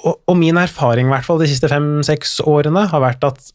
Og, 0.00 0.14
og 0.26 0.38
min 0.38 0.58
erfaring, 0.58 1.10
hvert 1.10 1.26
fall 1.26 1.42
de 1.42 1.50
siste 1.50 1.70
fem-seks 1.70 2.40
årene, 2.48 2.88
har 2.90 3.04
vært 3.04 3.26
at 3.28 3.52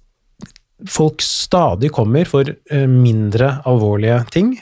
folk 0.88 1.23
stadig 1.23 1.91
kommer 1.95 2.27
for 2.29 2.47
eh, 2.47 2.88
mindre 2.88 3.57
alvorlige 3.67 4.21
ting. 4.31 4.53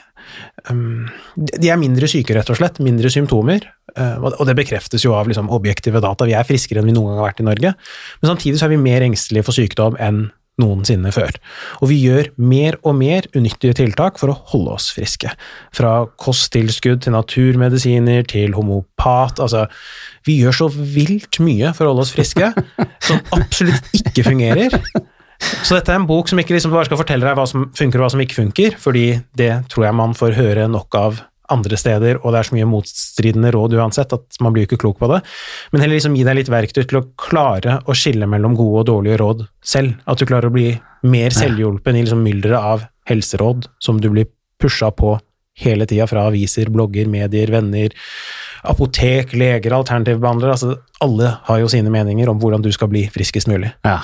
Um, 0.68 1.08
de 1.36 1.70
er 1.70 1.80
mindre 1.80 2.08
syke, 2.10 2.34
rett 2.36 2.50
og 2.50 2.58
slett. 2.58 2.80
Mindre 2.84 3.10
symptomer. 3.12 3.66
Eh, 3.98 4.16
og 4.28 4.44
det 4.48 4.56
bekreftes 4.58 5.04
jo 5.04 5.14
av 5.18 5.28
liksom, 5.30 5.50
objektive 5.54 6.02
data. 6.04 6.28
Vi 6.28 6.36
er 6.38 6.46
friskere 6.48 6.82
enn 6.82 6.90
vi 6.90 6.96
noen 6.96 7.12
gang 7.12 7.22
har 7.22 7.30
vært 7.32 7.44
i 7.44 7.48
Norge. 7.50 7.74
Men 8.22 8.32
samtidig 8.32 8.60
så 8.60 8.68
er 8.68 8.74
vi 8.74 8.82
mer 8.82 9.06
engstelige 9.06 9.46
for 9.48 9.58
sykdom 9.58 9.98
enn 10.02 10.28
noensinne 10.58 11.10
før. 11.14 11.36
Og 11.82 11.90
vi 11.92 12.00
gjør 12.02 12.30
mer 12.40 12.78
og 12.82 12.96
mer 12.98 13.28
unyttige 13.36 13.76
tiltak 13.78 14.18
for 14.20 14.32
å 14.32 14.38
holde 14.52 14.74
oss 14.78 14.88
friske. 14.94 15.30
Fra 15.74 15.92
kosttilskudd 16.20 17.04
til 17.04 17.14
naturmedisiner 17.14 18.26
til 18.28 18.56
homopat. 18.58 19.38
Altså, 19.44 19.66
vi 20.26 20.40
gjør 20.42 20.58
så 20.64 20.70
vilt 20.74 21.40
mye 21.44 21.72
for 21.76 21.86
å 21.86 21.94
holde 21.94 22.06
oss 22.06 22.14
friske, 22.16 22.50
som 23.06 23.22
absolutt 23.36 23.94
ikke 24.00 24.26
fungerer. 24.26 24.74
Så 25.38 25.76
dette 25.76 25.92
er 25.94 26.00
en 26.00 26.08
bok 26.08 26.30
som 26.30 26.40
ikke 26.42 26.56
liksom 26.56 26.74
bare 26.74 26.88
skal 26.88 26.98
fortelle 26.98 27.26
deg 27.26 27.38
hva 27.38 27.46
som 27.46 27.68
funker 27.78 28.00
og 28.00 28.08
hva 28.08 28.12
som 28.16 28.22
ikke 28.24 28.40
funker, 28.40 28.78
fordi 28.82 29.06
det 29.38 29.52
tror 29.70 29.86
jeg 29.86 29.98
man 30.00 30.16
får 30.18 30.34
høre 30.38 30.66
nok 30.70 30.98
av 30.98 31.20
andre 31.52 31.78
steder, 31.80 32.20
og 32.22 32.34
det 32.34 32.40
er 32.40 32.48
så 32.48 32.56
mye 32.56 32.68
motstridende 32.68 33.52
råd 33.54 33.76
uansett 33.78 34.12
at 34.16 34.40
man 34.44 34.54
blir 34.54 34.64
jo 34.64 34.70
ikke 34.70 34.82
klok 34.84 34.98
på 35.00 35.10
det. 35.12 35.20
Men 35.72 35.84
heller 35.84 35.98
liksom 35.98 36.16
gi 36.18 36.26
deg 36.26 36.40
litt 36.40 36.52
verktøy 36.52 36.82
til 36.82 37.00
å 37.00 37.06
klare 37.20 37.78
å 37.88 37.96
skille 37.96 38.28
mellom 38.30 38.56
gode 38.58 38.82
og 38.82 38.90
dårlige 38.90 39.20
råd 39.22 39.46
selv. 39.64 39.96
At 40.08 40.20
du 40.20 40.28
klarer 40.28 40.50
å 40.50 40.54
bli 40.54 40.70
mer 41.08 41.34
selvhjulpen 41.34 41.96
i 41.96 42.04
liksom 42.04 42.20
mylderet 42.24 42.72
av 42.74 42.84
helseråd 43.08 43.70
som 43.82 44.02
du 44.02 44.10
blir 44.12 44.28
pusha 44.60 44.90
på 44.92 45.16
hele 45.58 45.86
tida 45.90 46.06
fra 46.06 46.26
aviser, 46.28 46.70
blogger, 46.70 47.08
medier, 47.10 47.50
venner, 47.50 47.94
apotek, 48.68 49.34
leger, 49.38 49.74
alternativbehandlere. 49.74 50.54
Altså, 50.54 50.76
alle 51.04 51.34
har 51.48 51.62
jo 51.62 51.70
sine 51.72 51.92
meninger 51.94 52.30
om 52.30 52.38
hvordan 52.42 52.62
du 52.64 52.70
skal 52.74 52.90
bli 52.92 53.06
friskest 53.14 53.50
mulig. 53.50 53.72
Ja. 53.86 54.00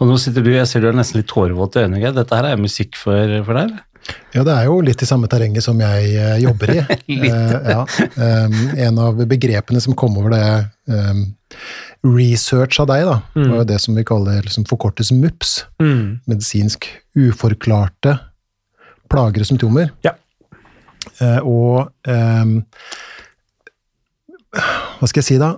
Og 0.00 0.08
nå 0.08 0.16
sitter 0.20 0.44
du, 0.44 0.52
jeg 0.54 0.68
ser 0.68 0.82
du 0.82 0.88
er 0.88 0.96
nesten 0.96 1.20
litt 1.20 1.28
tårevåt 1.30 1.76
i 1.76 1.84
øynene. 1.84 2.12
Dette 2.16 2.36
her 2.36 2.48
er 2.48 2.60
musikk 2.60 2.96
for, 2.96 3.40
for 3.44 3.58
deg? 3.58 3.74
Ja, 4.34 4.44
det 4.46 4.54
er 4.54 4.68
jo 4.68 4.78
litt 4.84 5.02
i 5.02 5.08
samme 5.08 5.28
terrenget 5.30 5.64
som 5.64 5.78
jeg 5.82 6.14
eh, 6.14 6.38
jobber 6.44 6.74
i. 6.76 6.80
Eh, 7.10 7.54
ja. 7.74 7.82
Um, 8.16 8.54
en 8.78 8.98
av 9.02 9.18
begrepene 9.28 9.80
som 9.82 9.96
kom 9.98 10.14
over 10.20 10.32
det 10.32 10.44
um, 10.94 11.24
research 12.06 12.78
av 12.80 12.88
deg, 12.90 13.04
da, 13.08 13.16
var 13.34 13.60
jo 13.60 13.66
det 13.68 13.78
som 13.82 13.98
vi 13.98 14.04
kaller 14.06 14.40
liksom 14.46 14.64
forkortes 14.70 15.10
MUPS. 15.12 15.52
Medisinsk 16.30 16.86
uforklarte 17.18 18.16
plager 19.10 19.44
og 19.44 19.50
symptomer. 19.50 19.90
Ja. 20.06 20.14
Eh, 21.20 21.40
og 21.42 21.90
um, 22.08 22.60
Hva 24.54 25.08
skal 25.08 25.20
jeg 25.20 25.28
si, 25.32 25.40
da? 25.40 25.54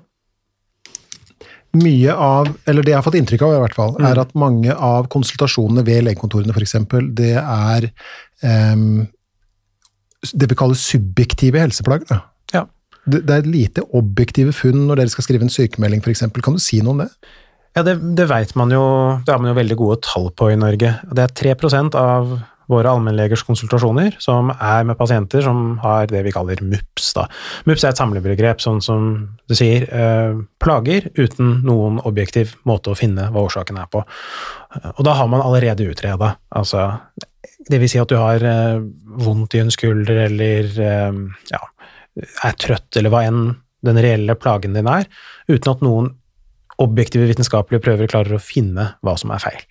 Mye 1.73 2.13
av, 2.13 2.51
eller 2.69 2.85
det 2.85 2.93
jeg 2.93 2.99
har 2.99 3.07
fått 3.07 3.17
inntrykk 3.17 3.47
av 3.47 3.55
i 3.57 3.61
hvert 3.63 3.77
fall, 3.79 3.95
er 4.05 4.19
at 4.21 4.35
mange 4.37 4.75
av 4.75 5.09
konsultasjonene 5.13 5.85
ved 5.87 6.05
legekontorene 6.05 6.53
f.eks., 6.53 6.77
det 7.17 7.37
er 7.41 7.87
um, 8.45 9.07
det 10.33 10.51
vi 10.51 10.59
kaller 10.59 10.79
subjektive 10.79 11.63
helseplager. 11.63 12.21
Ja. 12.53 12.67
Det, 13.07 13.23
det 13.27 13.39
er 13.39 13.49
lite 13.49 13.87
objektive 13.97 14.53
funn 14.55 14.85
når 14.87 15.01
dere 15.01 15.15
skal 15.15 15.27
skrive 15.27 15.49
en 15.49 15.55
sykemelding 15.55 16.05
f.eks. 16.05 16.27
Kan 16.45 16.61
du 16.61 16.63
si 16.63 16.83
noe 16.85 16.95
om 16.95 17.03
det? 17.07 17.11
Ja, 17.73 17.87
det, 17.87 17.97
det 18.19 18.29
vet 18.29 18.53
man 18.59 18.73
jo, 18.75 18.85
det 19.25 19.33
har 19.33 19.41
man 19.41 19.55
jo 19.55 19.57
veldig 19.57 19.79
gode 19.81 20.01
tall 20.05 20.29
på 20.37 20.51
i 20.53 20.59
Norge. 20.61 20.93
Det 21.09 21.25
er 21.25 21.37
3% 21.57 21.97
av 21.97 22.35
våre 22.73 22.91
allmennlegers 22.91 23.45
konsultasjoner 23.47 24.17
som 24.23 24.51
er 24.53 24.87
med 24.89 24.99
pasienter 24.99 25.45
som 25.45 25.77
har 25.83 26.09
det 26.11 26.23
vi 26.27 26.33
kaller 26.35 26.63
MUPS. 26.65 27.13
Da. 27.19 27.27
MUPS 27.69 27.85
er 27.85 27.93
et 27.93 28.01
samlebegrep, 28.01 28.63
sånn 28.65 28.81
som 28.85 29.11
du 29.49 29.57
sier, 29.59 29.87
eh, 29.89 30.39
plager 30.63 31.11
uten 31.19 31.61
noen 31.67 32.01
objektiv 32.09 32.57
måte 32.69 32.93
å 32.93 32.99
finne 32.99 33.29
hva 33.33 33.45
årsaken 33.47 33.81
er 33.83 33.91
på. 33.93 34.05
Og 34.97 35.05
da 35.07 35.17
har 35.19 35.29
man 35.29 35.45
allerede 35.45 35.87
utreda. 35.89 36.37
Altså, 36.57 36.87
det 37.69 37.81
vil 37.83 37.91
si 37.91 38.01
at 38.01 38.11
du 38.11 38.17
har 38.19 38.43
eh, 38.43 38.81
vondt 39.23 39.55
i 39.55 39.63
en 39.63 39.73
skulder 39.75 40.25
eller 40.27 40.73
eh, 40.89 41.21
ja, 41.53 41.63
er 42.49 42.59
trøtt 42.61 42.99
eller 42.99 43.13
hva 43.13 43.27
enn 43.29 43.45
den 43.83 43.99
reelle 43.99 44.37
plagen 44.39 44.77
din 44.77 44.89
er, 44.91 45.09
uten 45.51 45.73
at 45.73 45.81
noen 45.83 46.13
objektive 46.83 47.27
vitenskapelige 47.29 47.83
prøver 47.85 48.11
klarer 48.11 48.37
å 48.37 48.43
finne 48.43 48.93
hva 49.05 49.17
som 49.21 49.33
er 49.35 49.43
feil. 49.43 49.65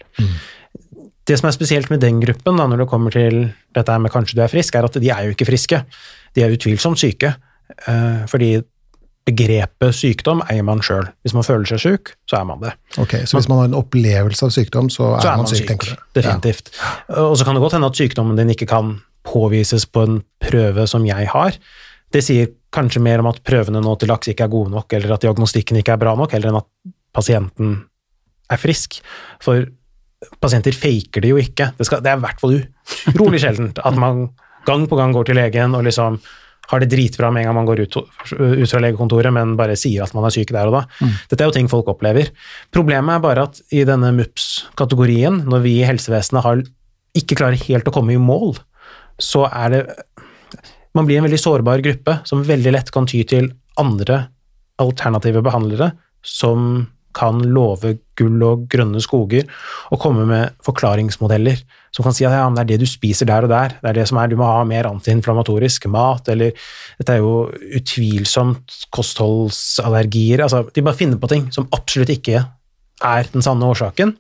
Det 1.27 1.37
som 1.39 1.47
er 1.47 1.53
spesielt 1.55 1.89
med 1.93 2.01
den 2.01 2.19
gruppen, 2.23 2.57
da, 2.57 2.65
når 2.67 2.81
det 2.83 2.89
kommer 2.89 3.11
til 3.13 3.53
dette 3.75 3.97
med 4.01 4.11
kanskje 4.11 4.35
du 4.39 4.41
er 4.43 4.49
frisk, 4.51 4.75
er 4.75 4.87
at 4.87 4.97
de 4.99 5.09
er 5.13 5.27
jo 5.27 5.35
ikke 5.35 5.45
friske. 5.47 5.83
De 6.35 6.41
er 6.43 6.53
utvilsomt 6.55 6.97
syke. 6.99 7.35
eh, 7.87 8.25
fordi 8.27 8.61
begrepet 9.25 9.93
sykdom 9.95 10.41
eier 10.49 10.63
man 10.65 10.81
sjøl. 10.83 11.05
Hvis 11.23 11.35
man 11.37 11.45
føler 11.45 11.69
seg 11.69 11.79
syk, 11.83 12.09
så 12.29 12.39
er 12.41 12.47
man 12.49 12.59
det. 12.63 12.71
Ok, 12.97 13.13
Så 13.29 13.37
hvis 13.37 13.47
man 13.51 13.59
har 13.61 13.65
en 13.69 13.77
opplevelse 13.77 14.43
av 14.47 14.49
sykdom, 14.55 14.89
så 14.89 15.11
er, 15.15 15.21
Så 15.21 15.27
er 15.29 15.37
man 15.37 15.45
man 15.45 15.51
syk, 15.51 15.57
syk, 15.61 15.67
tenker 15.69 15.91
du? 15.93 16.01
definitivt. 16.17 16.71
Og 17.21 17.37
så 17.37 17.45
kan 17.45 17.55
det 17.55 17.61
godt 17.61 17.73
hende 17.77 17.87
at 17.91 17.95
sykdommen 18.01 18.35
din 18.39 18.49
ikke 18.49 18.67
kan 18.67 19.01
påvises 19.23 19.85
på 19.85 20.03
en 20.07 20.23
prøve 20.41 20.87
som 20.89 21.05
jeg 21.05 21.27
har. 21.29 21.53
Det 22.11 22.23
sier 22.25 22.49
kanskje 22.73 22.99
mer 23.01 23.19
om 23.21 23.27
at 23.29 23.43
prøvene 23.45 23.79
nå 23.83 23.93
til 23.99 24.09
laks 24.09 24.27
ikke 24.33 24.43
er 24.49 24.51
gode 24.51 24.71
nok, 24.73 24.91
eller 24.97 25.13
at 25.13 25.21
diagnostikken 25.21 25.77
ikke 25.77 25.93
er 25.93 26.01
bra 26.01 26.15
nok, 26.17 26.31
heller 26.33 26.49
enn 26.49 26.57
at 26.63 26.67
pasienten 27.13 27.85
er 28.49 28.57
frisk. 28.57 29.01
For 29.39 29.67
pasienter 30.41 30.75
faker 30.75 31.23
det 31.23 31.33
jo 31.33 31.41
ikke. 31.41 31.71
Det, 31.77 31.87
skal, 31.87 32.03
det 32.03 32.11
er 32.11 32.19
i 32.19 32.23
hvert 32.25 32.41
fall 32.41 32.59
utrolig 33.11 33.41
sjeldent 33.41 33.81
at 33.81 33.97
man 33.99 34.27
gang 34.67 34.85
på 34.89 34.97
gang 34.99 35.13
går 35.15 35.29
til 35.29 35.39
legen 35.41 35.75
og 35.77 35.85
liksom 35.87 36.19
har 36.71 36.79
det 36.79 36.91
dritbra 36.91 37.31
med 37.33 37.43
en 37.43 37.49
gang 37.49 37.57
man 37.57 37.67
går 37.67 37.81
ut, 37.83 37.95
ut 37.97 38.69
fra 38.71 38.79
legekontoret, 38.79 39.33
men 39.35 39.57
bare 39.59 39.75
sier 39.79 40.05
at 40.05 40.13
man 40.15 40.27
er 40.27 40.31
syk 40.31 40.53
der 40.55 40.69
og 40.69 40.77
da. 40.77 40.81
Dette 41.27 41.43
er 41.43 41.49
jo 41.49 41.55
ting 41.57 41.67
folk 41.71 41.89
opplever. 41.91 42.29
Problemet 42.71 43.17
er 43.17 43.23
bare 43.25 43.47
at 43.49 43.59
i 43.75 43.83
denne 43.87 44.13
MUPS-kategorien, 44.15 45.41
når 45.51 45.65
vi 45.65 45.73
i 45.81 45.87
helsevesenet 45.87 46.45
har, 46.45 46.61
ikke 47.17 47.35
klarer 47.41 47.59
helt 47.65 47.89
å 47.89 47.95
komme 47.95 48.15
i 48.15 48.21
mål, 48.21 48.55
så 49.21 49.47
er 49.49 49.75
det 49.75 49.83
Man 50.91 51.05
blir 51.07 51.21
en 51.21 51.23
veldig 51.23 51.37
sårbar 51.39 51.79
gruppe 51.79 52.17
som 52.27 52.41
veldig 52.43 52.71
lett 52.73 52.89
kan 52.91 53.05
ty 53.07 53.21
til 53.23 53.45
andre 53.79 54.25
alternative 54.83 55.39
behandlere 55.45 55.93
som 56.19 56.89
kan 57.18 57.41
love 57.53 57.96
gull 58.20 58.44
og 58.46 58.65
grønne 58.72 59.01
skoger 59.03 59.48
og 59.91 60.01
komme 60.01 60.25
med 60.30 60.58
forklaringsmodeller 60.65 61.62
som 61.91 62.06
kan 62.06 62.15
si 62.15 62.24
at 62.27 62.34
ja, 62.36 62.46
det 62.56 62.63
er 62.63 62.70
det 62.70 62.80
du 62.82 62.88
spiser 62.88 63.27
der 63.27 63.46
og 63.46 63.51
der, 63.51 63.75
det 63.82 63.89
er 63.89 63.98
det 64.00 64.08
som 64.10 64.20
er, 64.22 64.32
du 64.32 64.38
må 64.39 64.48
ha 64.48 64.63
mer 64.68 64.88
antiinflamatorisk 64.88 65.89
mat, 65.91 66.30
eller 66.32 66.56
dette 67.00 67.18
er 67.18 67.20
jo 67.20 67.50
utvilsomt 67.80 68.77
kostholdsallergier, 68.96 70.46
altså 70.46 70.63
de 70.72 70.86
bare 70.86 71.00
finner 71.00 71.20
på 71.20 71.30
ting 71.32 71.50
som 71.51 71.68
absolutt 71.75 72.13
ikke 72.15 72.46
er 73.01 73.32
den 73.34 73.44
sanne 73.44 73.68
årsaken, 73.68 74.15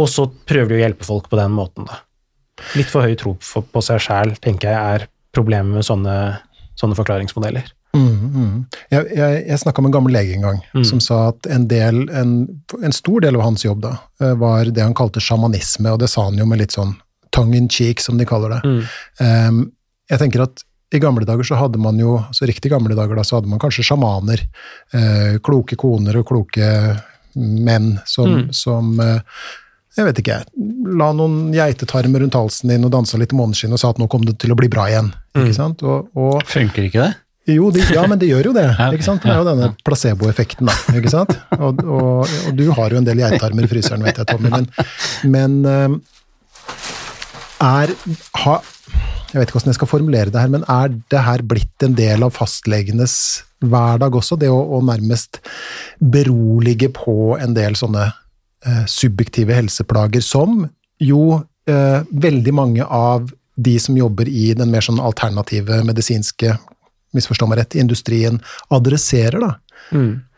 og 0.00 0.10
så 0.10 0.26
prøver 0.26 0.72
de 0.72 0.80
å 0.80 0.82
hjelpe 0.82 1.06
folk 1.06 1.30
på 1.30 1.38
den 1.38 1.54
måten, 1.54 1.86
da. 1.86 2.02
Litt 2.78 2.90
for 2.90 3.06
høy 3.06 3.14
tro 3.18 3.36
på, 3.38 3.82
seg 3.82 4.02
sjæl, 4.02 4.34
tenker 4.42 4.70
jeg 4.70 4.98
er 4.98 5.06
problemet 5.34 5.78
med 5.78 5.86
sånne, 5.86 6.16
sånne 6.78 6.98
forklaringsmodeller. 6.98 7.66
Mm, 7.94 8.34
mm. 8.34 8.66
Jeg, 8.90 9.06
jeg, 9.16 9.40
jeg 9.48 9.58
snakka 9.62 9.82
med 9.82 9.88
en 9.92 9.96
gammel 9.98 10.12
lege 10.16 10.34
en 10.34 10.42
gang 10.48 10.60
Mm. 10.74 10.84
som 10.88 11.00
sa 11.00 11.28
at 11.30 11.46
en, 11.46 11.68
del, 11.70 12.02
en, 12.10 12.34
en 12.82 12.92
stor 12.92 13.20
del 13.22 13.36
av 13.38 13.42
hans 13.46 13.64
jobb 13.64 13.80
da, 13.86 13.94
eh, 14.20 14.34
var 14.40 14.64
det 14.74 14.82
han 14.82 14.94
kalte 14.98 15.22
sjamanisme, 15.22 15.92
og 15.94 16.00
det 16.02 16.08
sa 16.10 16.24
han 16.26 16.38
jo 16.38 16.46
med 16.50 16.58
litt 16.64 16.74
sånn 16.74 16.96
tongue 17.34 17.56
in 17.58 17.68
cheek, 17.68 18.00
som 18.02 18.18
de 18.18 18.26
kaller 18.26 18.56
det. 18.56 18.60
Mm. 18.64 18.84
Um, 19.20 19.72
jeg 20.10 20.18
tenker 20.20 20.42
at 20.44 20.62
i 20.94 21.00
gamle 21.02 21.24
dager 21.26 21.42
så 21.48 21.56
hadde 21.58 21.78
man 21.82 21.96
jo, 21.98 22.20
så 22.30 22.46
riktig 22.46 22.70
gamle 22.70 22.94
dager 22.94 23.16
da, 23.18 23.24
så 23.26 23.40
hadde 23.40 23.50
man 23.50 23.58
kanskje 23.62 23.82
sjamaner, 23.88 24.42
eh, 24.94 25.38
kloke 25.42 25.74
koner 25.80 26.20
og 26.20 26.26
kloke 26.28 26.68
menn 27.34 27.96
som, 28.06 28.28
Mm. 28.30 28.52
som 28.54 29.00
eh, 29.00 29.20
jeg 29.96 30.06
vet 30.06 30.18
ikke, 30.22 30.36
la 30.98 31.12
noen 31.14 31.52
geitetarmer 31.54 32.20
rundt 32.22 32.34
halsen 32.34 32.68
din 32.70 32.84
og 32.86 32.90
dansa 32.94 33.18
litt 33.18 33.32
i 33.32 33.36
måneskinn 33.38 33.72
og 33.74 33.78
sa 33.78 33.90
at 33.90 33.98
nå 34.02 34.08
kom 34.10 34.24
det 34.26 34.38
til 34.42 34.50
å 34.50 34.56
bli 34.58 34.66
bra 34.70 34.88
igjen. 34.90 35.12
Mm. 35.34 35.44
ikke 35.44 35.54
sant? 35.54 35.82
Og, 35.86 36.08
og 36.18 36.42
Funker 36.50 36.86
ikke 36.88 37.02
det? 37.08 37.12
Jo, 37.44 37.68
de, 37.74 37.82
ja, 37.92 38.06
men 38.08 38.20
det 38.20 38.30
gjør 38.30 38.50
jo 38.50 38.54
det. 38.56 38.66
Ikke 38.96 39.04
sant? 39.04 39.24
Det 39.24 39.32
er 39.32 39.42
jo 39.42 39.48
denne 39.48 39.70
placeboeffekten, 39.84 40.70
ikke 40.96 41.12
sant? 41.12 41.34
Og, 41.58 41.82
og, 41.84 42.36
og 42.48 42.56
du 42.56 42.66
har 42.72 42.94
jo 42.94 43.00
en 43.00 43.06
del 43.06 43.20
geittarmer 43.20 43.66
i 43.66 43.70
fryseren, 43.70 44.04
vet 44.06 44.22
jeg, 44.22 44.28
Tommy, 44.30 44.48
men, 44.54 44.68
men 45.28 45.58
eh, 45.68 45.98
er 47.64 47.92
ha, 48.44 48.56
Jeg 49.32 49.36
vet 49.36 49.48
ikke 49.48 49.58
hvordan 49.58 49.72
jeg 49.74 49.78
skal 49.80 49.90
formulere 49.90 50.32
det 50.32 50.40
her, 50.40 50.52
men 50.56 50.64
er 50.72 50.96
det 51.12 51.24
her 51.28 51.44
blitt 51.44 51.84
en 51.84 51.96
del 51.98 52.24
av 52.24 52.32
fastlegenes 52.36 53.16
hverdag 53.64 54.16
også? 54.16 54.40
Det 54.40 54.48
å, 54.52 54.60
å 54.78 54.80
nærmest 54.84 55.42
berolige 56.00 56.88
på 56.96 57.34
en 57.36 57.56
del 57.56 57.76
sånne 57.76 58.08
eh, 58.08 58.84
subjektive 58.88 59.56
helseplager, 59.56 60.24
som 60.24 60.62
jo 61.02 61.42
eh, 61.68 62.00
veldig 62.08 62.54
mange 62.56 62.88
av 62.88 63.28
de 63.54 63.76
som 63.78 63.96
jobber 63.96 64.28
i 64.28 64.52
den 64.56 64.72
mer 64.72 64.82
sånn 64.82 65.02
alternative 65.02 65.82
medisinske 65.86 66.56
misforstå 67.16 67.48
meg 67.50 67.62
rett, 67.62 67.76
industrien 67.80 68.40
adresserer, 68.74 69.40
da. 69.42 69.54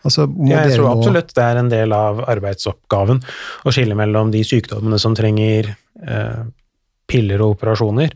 Altså, 0.06 0.26
må 0.30 0.50
Ja, 0.50 0.64
jeg 0.66 0.78
tror 0.78 0.92
absolutt 0.92 1.34
det 1.34 1.42
er 1.42 1.60
en 1.60 1.70
del 1.70 1.94
av 1.94 2.22
arbeidsoppgaven 2.30 3.20
å 3.66 3.74
skille 3.74 3.96
mellom 3.98 4.30
de 4.34 4.42
sykdommene 4.46 4.98
som 5.02 5.16
trenger 5.18 5.72
eh, 5.74 6.40
piller 7.10 7.42
og 7.42 7.56
operasjoner, 7.56 8.14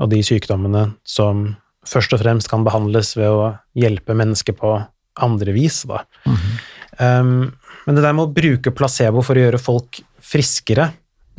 og 0.00 0.12
de 0.12 0.20
sykdommene 0.24 0.86
som 1.04 1.50
først 1.88 2.14
og 2.16 2.22
fremst 2.22 2.50
kan 2.50 2.64
behandles 2.64 3.14
ved 3.16 3.32
å 3.32 3.52
hjelpe 3.78 4.16
mennesker 4.16 4.56
på 4.56 4.74
andre 5.20 5.54
vis. 5.56 5.82
Da. 5.88 6.04
um, 7.00 7.50
men 7.86 7.96
det 7.96 8.04
der 8.04 8.16
med 8.16 8.28
å 8.28 8.34
bruke 8.34 8.72
placebo 8.76 9.24
for 9.24 9.36
å 9.36 9.46
gjøre 9.46 9.60
folk 9.60 10.00
friskere, 10.24 10.90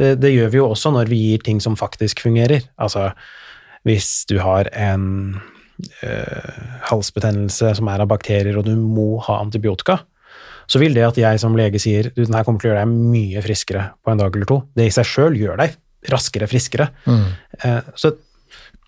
det, 0.01 0.15
det 0.21 0.33
gjør 0.33 0.51
vi 0.53 0.59
jo 0.61 0.67
også 0.71 0.91
når 0.93 1.09
vi 1.11 1.21
gir 1.29 1.45
ting 1.45 1.61
som 1.63 1.77
faktisk 1.77 2.23
fungerer. 2.25 2.65
Altså 2.81 3.11
hvis 3.87 4.25
du 4.29 4.37
har 4.41 4.69
en 4.77 5.39
eh, 6.05 6.63
halsbetennelse 6.89 7.75
som 7.77 7.91
er 7.91 8.03
av 8.03 8.09
bakterier, 8.11 8.57
og 8.57 8.67
du 8.67 8.73
må 8.77 9.15
ha 9.27 9.39
antibiotika, 9.41 9.99
så 10.71 10.79
vil 10.79 10.95
det 10.95 11.03
at 11.03 11.19
jeg 11.19 11.39
som 11.41 11.55
lege 11.57 11.79
sier 11.81 12.11
du, 12.13 12.23
den 12.23 12.35
her 12.37 12.45
kommer 12.47 12.61
til 12.61 12.71
å 12.71 12.73
gjøre 12.73 12.85
deg 12.85 13.07
mye 13.11 13.43
friskere 13.43 13.89
på 13.99 14.13
en 14.13 14.21
dag 14.21 14.35
eller 14.35 14.49
to, 14.49 14.61
det 14.77 14.87
i 14.87 14.93
seg 14.95 15.07
sjøl 15.07 15.39
gjør 15.39 15.59
deg 15.63 15.79
raskere 16.09 16.47
friskere. 16.49 16.87
Mm. 17.05 17.25
Eh, 17.61 17.89
så 17.99 18.13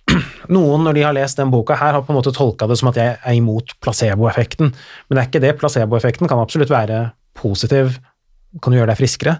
noen, 0.55 0.85
når 0.85 0.97
de 0.97 1.05
har 1.05 1.15
lest 1.15 1.39
den 1.39 1.51
boka 1.53 1.77
her, 1.79 1.97
har 1.97 2.05
på 2.05 2.13
en 2.13 2.19
måte 2.19 2.33
tolka 2.35 2.67
det 2.69 2.79
som 2.79 2.91
at 2.91 2.99
jeg 2.99 3.17
er 3.17 3.37
imot 3.37 3.75
placeboeffekten, 3.83 4.71
men 4.73 5.17
det 5.17 5.21
er 5.21 5.29
ikke 5.29 5.43
det. 5.43 5.57
Placeboeffekten 5.61 6.31
kan 6.31 6.41
absolutt 6.41 6.73
være 6.73 7.05
positiv, 7.37 7.97
kan 8.63 8.75
gjøre 8.75 8.91
deg 8.91 8.99
friskere, 8.99 9.37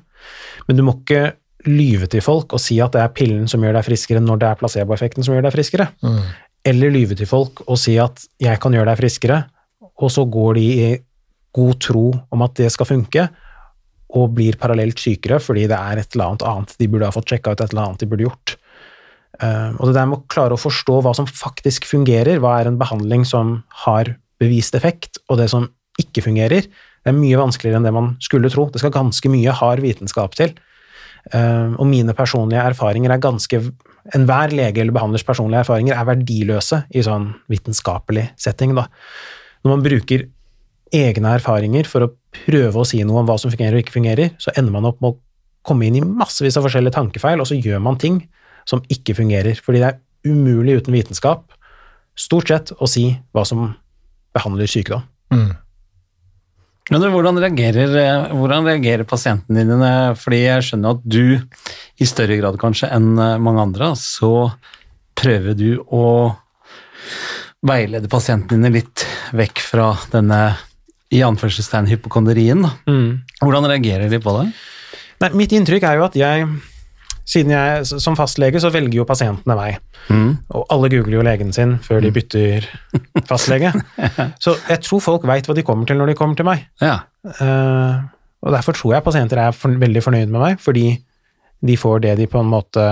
men 0.67 0.79
du 0.79 0.85
må 0.85 0.97
ikke 1.01 1.33
lyve 1.69 2.09
til 2.11 2.23
folk 2.23 2.55
og 2.55 2.59
si 2.59 2.75
at 2.83 2.95
det 2.95 3.03
er 3.03 3.13
pillen 3.15 3.45
som 3.47 3.63
gjør 3.63 3.77
deg 3.77 3.85
friskere, 3.87 4.23
når 4.23 4.41
det 4.41 4.49
er 4.49 4.59
placeboeffekten 4.59 5.25
som 5.25 5.35
gjør 5.35 5.47
deg 5.47 5.55
friskere. 5.55 5.89
Mm. 6.03 6.23
Eller 6.65 6.93
lyve 6.93 7.15
til 7.19 7.27
folk 7.27 7.65
og 7.67 7.77
si 7.77 7.97
at 7.99 8.25
'jeg 8.39 8.59
kan 8.59 8.71
gjøre 8.71 8.85
deg 8.85 8.99
friskere', 8.99 9.45
og 9.99 10.11
så 10.11 10.23
går 10.29 10.53
de 10.55 10.61
i 10.61 10.97
god 11.53 11.79
tro 11.79 12.13
om 12.31 12.41
at 12.41 12.55
det 12.55 12.71
skal 12.71 12.85
funke, 12.85 13.29
og 14.13 14.33
blir 14.35 14.57
parallelt 14.61 14.99
sykere 14.99 15.39
fordi 15.41 15.67
det 15.67 15.77
er 15.77 15.97
et 15.97 16.15
eller 16.15 16.25
annet 16.25 16.43
annet 16.43 16.75
de 16.77 16.87
burde 16.87 17.05
ha 17.05 17.11
fått 17.11 17.33
sjekka 17.33 17.51
ut, 17.51 17.61
et 17.61 17.73
eller 17.73 17.87
annet 17.87 17.99
de 17.99 18.09
burde 18.09 18.27
gjort. 18.27 18.55
Eh, 19.41 19.71
og 19.79 19.89
det 19.89 19.95
der 19.97 20.09
med 20.09 20.19
å 20.19 20.27
klare 20.29 20.53
å 20.53 20.61
forstå 20.61 20.99
hva 21.01 21.13
som 21.17 21.25
faktisk 21.25 21.87
fungerer, 21.89 22.39
hva 22.39 22.59
er 22.59 22.69
en 22.69 22.77
behandling 22.77 23.25
som 23.25 23.63
har 23.85 24.15
bevist 24.41 24.75
effekt, 24.77 25.17
og 25.29 25.39
det 25.41 25.49
som 25.49 25.69
ikke 26.01 26.25
fungerer, 26.25 26.67
det 27.03 27.11
er 27.11 27.17
mye 27.17 27.39
vanskeligere 27.39 27.81
enn 27.81 27.87
det 27.87 27.95
man 27.95 28.13
skulle 28.23 28.51
tro. 28.53 28.69
Det 28.71 28.79
skal 28.81 28.93
ganske 28.93 29.29
mye 29.31 29.53
hard 29.57 29.81
vitenskap 29.83 30.37
til. 30.37 30.53
Eh, 31.33 31.73
og 31.73 31.89
mine 31.89 32.15
personlige 32.15 32.63
erfaringer 32.71 33.11
er 33.11 33.23
ganske 33.23 33.59
Enhver 34.11 34.51
lege 34.51 34.81
eller 34.83 34.95
behandlers 34.95 35.23
personlige 35.23 35.61
erfaringer 35.63 35.95
er 35.95 36.07
verdiløse 36.09 36.81
i 36.91 37.03
sånn 37.05 37.29
vitenskapelig 37.51 38.25
setting. 38.39 38.73
Da. 38.75 38.89
Når 39.63 39.71
man 39.71 39.85
bruker 39.85 40.25
egne 40.93 41.37
erfaringer 41.37 41.87
for 41.89 42.05
å 42.05 42.11
prøve 42.43 42.81
å 42.81 42.87
si 42.87 42.99
noe 43.07 43.21
om 43.21 43.29
hva 43.29 43.37
som 43.39 43.53
fungerer 43.53 43.77
og 43.77 43.85
ikke 43.85 43.95
fungerer, 43.95 44.33
så 44.41 44.53
ender 44.59 44.75
man 44.75 44.89
opp 44.89 44.99
med 45.01 45.15
å 45.15 45.19
komme 45.63 45.87
inn 45.87 45.97
i 45.97 46.03
massevis 46.03 46.57
av 46.59 46.67
forskjellige 46.67 46.97
tankefeil, 46.97 47.39
og 47.39 47.47
så 47.47 47.57
gjør 47.57 47.79
man 47.83 47.99
ting 48.01 48.19
som 48.69 48.83
ikke 48.91 49.15
fungerer. 49.17 49.59
Fordi 49.63 49.81
det 49.81 49.93
er 49.93 50.01
umulig 50.27 50.81
uten 50.81 50.95
vitenskap, 50.95 51.55
stort 52.19 52.51
sett, 52.51 52.73
å 52.75 52.89
si 52.89 53.07
hva 53.33 53.45
som 53.47 53.71
behandler 54.35 54.69
sykdom. 54.69 55.05
Mm. 55.33 55.53
Men 56.91 56.99
du, 56.99 57.07
hvordan, 57.13 57.39
reagerer, 57.39 57.93
eh, 57.95 58.33
hvordan 58.35 58.67
reagerer 58.67 59.07
pasientene 59.07 59.63
dine? 59.63 59.91
Fordi 60.19 60.41
jeg 60.41 60.65
skjønner 60.67 60.97
at 60.97 61.05
du, 61.07 61.39
i 62.01 62.07
større 62.07 62.35
grad 62.41 62.59
kanskje 62.59 62.91
enn 62.91 63.13
eh, 63.15 63.39
mange 63.39 63.63
andre, 63.63 63.93
så 63.99 64.49
prøver 65.15 65.55
du 65.55 65.69
å 65.87 66.05
veilede 67.63 68.11
pasientene 68.11 68.59
dine 68.59 68.73
litt 68.81 69.05
vekk 69.31 69.63
fra 69.63 69.93
denne 70.11 70.41
i 71.13 71.21
anførselstegn 71.23 71.87
hypokonderien. 71.91 72.65
Mm. 72.89 73.23
Hvordan 73.39 73.69
reagerer 73.69 74.11
de 74.11 74.19
på 74.19 74.33
det? 74.39 74.47
Nei, 75.23 75.31
mitt 75.39 75.53
inntrykk 75.55 75.85
er 75.87 75.99
jo 75.99 76.07
at 76.09 76.17
jeg, 76.19 76.47
siden 77.27 77.53
jeg 77.55 78.01
som 78.03 78.17
fastlege, 78.19 78.59
så 78.59 78.71
velger 78.73 78.99
jo 78.99 79.07
pasientene 79.07 79.55
meg. 79.57 79.77
Og 80.51 80.65
alle 80.73 80.89
googler 80.91 81.17
jo 81.17 81.25
legen 81.25 81.53
sin 81.55 81.77
før 81.83 82.03
de 82.03 82.11
bytter 82.15 82.67
fastlege. 83.29 83.71
Så 84.43 84.57
jeg 84.69 84.81
tror 84.83 85.03
folk 85.03 85.27
veit 85.29 85.47
hva 85.47 85.55
de 85.55 85.65
kommer 85.65 85.87
til 85.89 85.99
når 85.99 86.11
de 86.11 86.17
kommer 86.19 86.39
til 86.39 86.47
meg. 86.47 86.65
Ja. 86.83 86.99
Uh, 87.39 88.03
og 88.43 88.55
derfor 88.55 88.75
tror 88.75 88.97
jeg 88.97 89.05
pasienter 89.05 89.39
er 89.39 89.55
for, 89.55 89.71
veldig 89.79 90.03
fornøyd 90.03 90.33
med 90.33 90.41
meg, 90.41 90.59
fordi 90.61 90.97
de 91.63 91.77
får 91.79 92.03
det 92.03 92.17
de 92.19 92.27
på 92.27 92.41
en 92.43 92.51
måte 92.51 92.83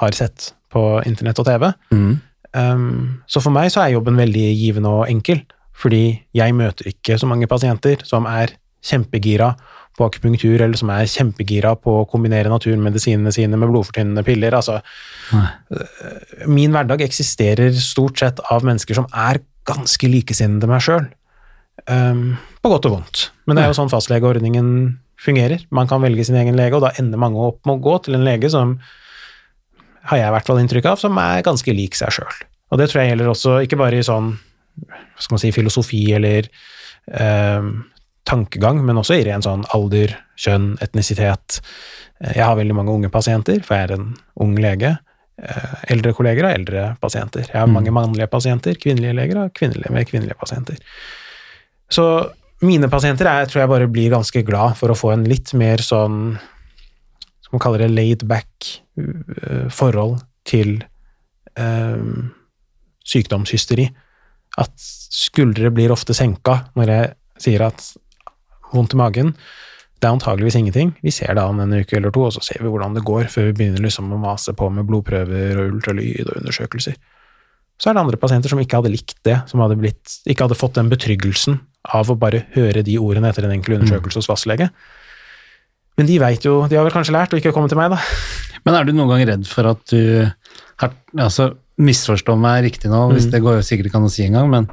har 0.00 0.16
sett 0.18 0.52
på 0.70 0.82
internett 1.06 1.38
og 1.42 1.46
TV. 1.46 1.70
Mm. 1.94 2.12
Um, 2.50 3.22
så 3.30 3.42
for 3.42 3.54
meg 3.54 3.70
så 3.70 3.84
er 3.84 3.94
jobben 3.94 4.18
veldig 4.18 4.48
givende 4.58 4.90
og 4.90 5.10
enkel, 5.10 5.44
fordi 5.78 6.20
jeg 6.34 6.56
møter 6.58 6.90
ikke 6.90 7.18
så 7.18 7.28
mange 7.30 7.46
pasienter 7.50 8.02
som 8.06 8.26
er 8.26 8.56
kjempegira 8.84 9.52
på 10.00 10.08
akupunktur, 10.08 10.56
eller 10.56 10.78
som 10.80 10.90
er 10.94 11.08
kjempegira 11.10 11.74
på 11.76 12.00
å 12.00 12.08
kombinere 12.08 12.52
naturmedisinene 12.52 13.32
sine 13.34 13.60
med 13.60 13.68
blodfortynnende 13.70 14.24
piller. 14.26 14.56
Altså, 14.56 14.78
Nei. 15.36 15.46
min 16.48 16.72
hverdag 16.74 17.04
eksisterer 17.04 17.76
stort 17.76 18.22
sett 18.22 18.40
av 18.50 18.64
mennesker 18.66 18.96
som 18.96 19.08
er 19.12 19.42
ganske 19.68 20.08
likesinnede 20.10 20.70
meg 20.70 20.82
sjøl. 20.86 21.04
Um, 21.86 22.38
på 22.60 22.72
godt 22.72 22.88
og 22.88 22.96
vondt. 22.96 23.28
Men 23.46 23.56
det 23.56 23.64
er 23.64 23.70
jo 23.70 23.78
sånn 23.78 23.92
fastlegeordningen 23.92 24.72
fungerer. 25.20 25.62
Man 25.74 25.88
kan 25.90 26.02
velge 26.02 26.24
sin 26.26 26.38
egen 26.40 26.56
lege, 26.58 26.76
og 26.78 26.84
da 26.86 26.94
ender 27.00 27.20
mange 27.20 27.40
opp 27.50 27.60
med 27.68 27.78
å 27.78 27.84
gå 27.84 27.98
til 28.06 28.16
en 28.16 28.26
lege 28.26 28.50
som 28.52 28.78
har 30.10 30.20
jeg 30.20 30.30
i 30.30 30.34
hvert 30.34 30.48
fall 30.48 30.60
inntrykk 30.62 30.88
av, 30.90 31.00
som 31.00 31.18
er 31.20 31.44
ganske 31.46 31.76
lik 31.76 31.98
seg 31.98 32.14
sjøl. 32.16 32.38
Og 32.70 32.80
det 32.80 32.88
tror 32.90 33.02
jeg 33.02 33.12
gjelder 33.12 33.32
også, 33.32 33.56
ikke 33.66 33.78
bare 33.80 34.00
i 34.00 34.06
sånn 34.06 34.32
hva 34.80 35.20
skal 35.20 35.34
man 35.34 35.42
si, 35.42 35.50
filosofi 35.52 36.02
eller 36.16 36.46
eh, 37.12 37.66
tankegang, 38.28 38.82
men 38.86 39.00
også 39.00 39.16
i 39.18 39.24
ren 39.26 39.44
sånn 39.44 39.64
alder, 39.74 40.12
kjønn, 40.40 40.74
etnisitet. 40.84 41.60
Jeg 42.20 42.44
har 42.44 42.58
veldig 42.58 42.76
mange 42.76 42.92
unge 42.92 43.10
pasienter, 43.12 43.62
for 43.64 43.76
jeg 43.76 43.88
er 43.88 43.94
en 43.96 44.10
ung 44.44 44.58
lege. 44.60 44.96
Eh, 45.40 45.76
eldre 45.94 46.12
kolleger 46.16 46.46
har 46.46 46.58
eldre 46.58 46.84
pasienter. 47.00 47.46
Jeg 47.48 47.56
har 47.56 47.68
mm. 47.68 47.76
mange 47.78 47.94
mannlige 47.96 48.28
pasienter, 48.32 48.76
kvinnelige 48.80 49.16
leger 49.16 49.40
har 49.40 49.54
kvinnelige, 49.56 49.92
med 49.94 50.08
kvinnelige 50.08 50.36
pasienter. 50.40 50.80
Så 51.90 52.04
mine 52.66 52.90
pasienter 52.92 53.28
er, 53.30 53.48
tror 53.48 53.62
jeg 53.62 53.72
bare 53.72 53.88
blir 53.90 54.12
ganske 54.12 54.42
glad 54.46 54.76
for 54.78 54.92
å 54.92 54.98
få 54.98 55.14
en 55.14 55.24
litt 55.28 55.54
mer 55.58 55.80
sånn 55.82 56.36
Som 57.40 57.56
man 57.56 57.62
kaller 57.64 57.82
det 57.82 57.94
laid 57.94 58.26
back 58.28 58.68
uh, 59.00 59.66
forhold 59.72 60.20
til 60.46 60.76
um, 61.58 62.28
sykdomshysteri. 63.02 63.88
At 64.60 64.70
skuldre 64.76 65.72
blir 65.74 65.90
ofte 65.90 66.14
senka 66.14 66.60
når 66.78 66.92
jeg 66.92 67.08
sier 67.42 67.64
at 67.66 67.82
vondt 68.76 68.96
i 68.96 69.00
magen 69.00 69.34
det 70.00 70.08
er 70.08 70.14
antageligvis 70.16 70.56
ingenting. 70.56 70.94
Vi 71.04 71.12
ser 71.12 71.34
det 71.36 71.42
an 71.44 71.60
en 71.60 71.74
uke 71.76 71.98
eller 71.98 72.12
to, 72.14 72.22
og 72.24 72.32
så 72.32 72.40
ser 72.44 72.62
vi 72.64 72.70
hvordan 72.72 72.94
det 72.96 73.04
går, 73.04 73.26
før 73.28 73.50
vi 73.50 73.56
begynner 73.58 73.84
liksom 73.84 74.08
å 74.16 74.20
mase 74.20 74.54
på 74.56 74.70
med 74.72 74.86
blodprøver 74.88 75.58
og 75.60 75.74
ultralyd 75.74 76.24
og 76.24 76.38
undersøkelser. 76.40 76.96
Så 77.80 77.90
er 77.90 77.96
det 77.96 78.04
andre 78.04 78.20
pasienter 78.20 78.52
som 78.52 78.60
ikke 78.60 78.80
hadde 78.80 78.92
likt 78.92 79.18
det, 79.28 79.36
som 79.50 79.60
hadde 79.60 79.76
blitt, 79.80 80.16
ikke 80.24 80.46
hadde 80.46 80.56
fått 80.56 80.78
den 80.78 80.88
betryggelsen 80.92 81.58
av 81.96 82.08
å 82.12 82.16
bare 82.20 82.46
høre 82.56 82.84
de 82.84 82.96
ordene 83.00 83.28
etter 83.28 83.44
en 83.44 83.52
enkel 83.52 83.76
undersøkelse 83.76 84.22
hos 84.22 84.28
fastlege. 84.28 84.70
Men 86.00 86.08
de 86.08 86.16
veit 86.22 86.44
jo 86.46 86.62
De 86.70 86.78
har 86.78 86.86
vel 86.86 86.94
kanskje 86.94 87.12
lært 87.12 87.34
å 87.34 87.40
ikke 87.40 87.52
komme 87.52 87.68
til 87.68 87.80
meg, 87.80 87.92
da. 87.92 88.00
Men 88.64 88.76
er 88.76 88.88
du 88.88 88.94
noen 88.94 89.10
gang 89.12 89.26
redd 89.28 89.44
for 89.48 89.68
at 89.68 89.84
du 89.92 90.00
har 90.80 90.96
Altså, 91.12 91.50
misforstå 91.80 92.38
meg 92.40 92.62
riktig 92.70 92.88
nå, 92.92 93.02
hvis 93.12 93.26
mm. 93.28 93.32
det 93.34 93.40
går 93.44 93.58
jo 93.58 93.64
sikkert 93.66 93.90
ikke 93.90 94.00
an 94.00 94.08
å 94.08 94.12
si 94.12 94.24
engang, 94.24 94.48
men 94.52 94.66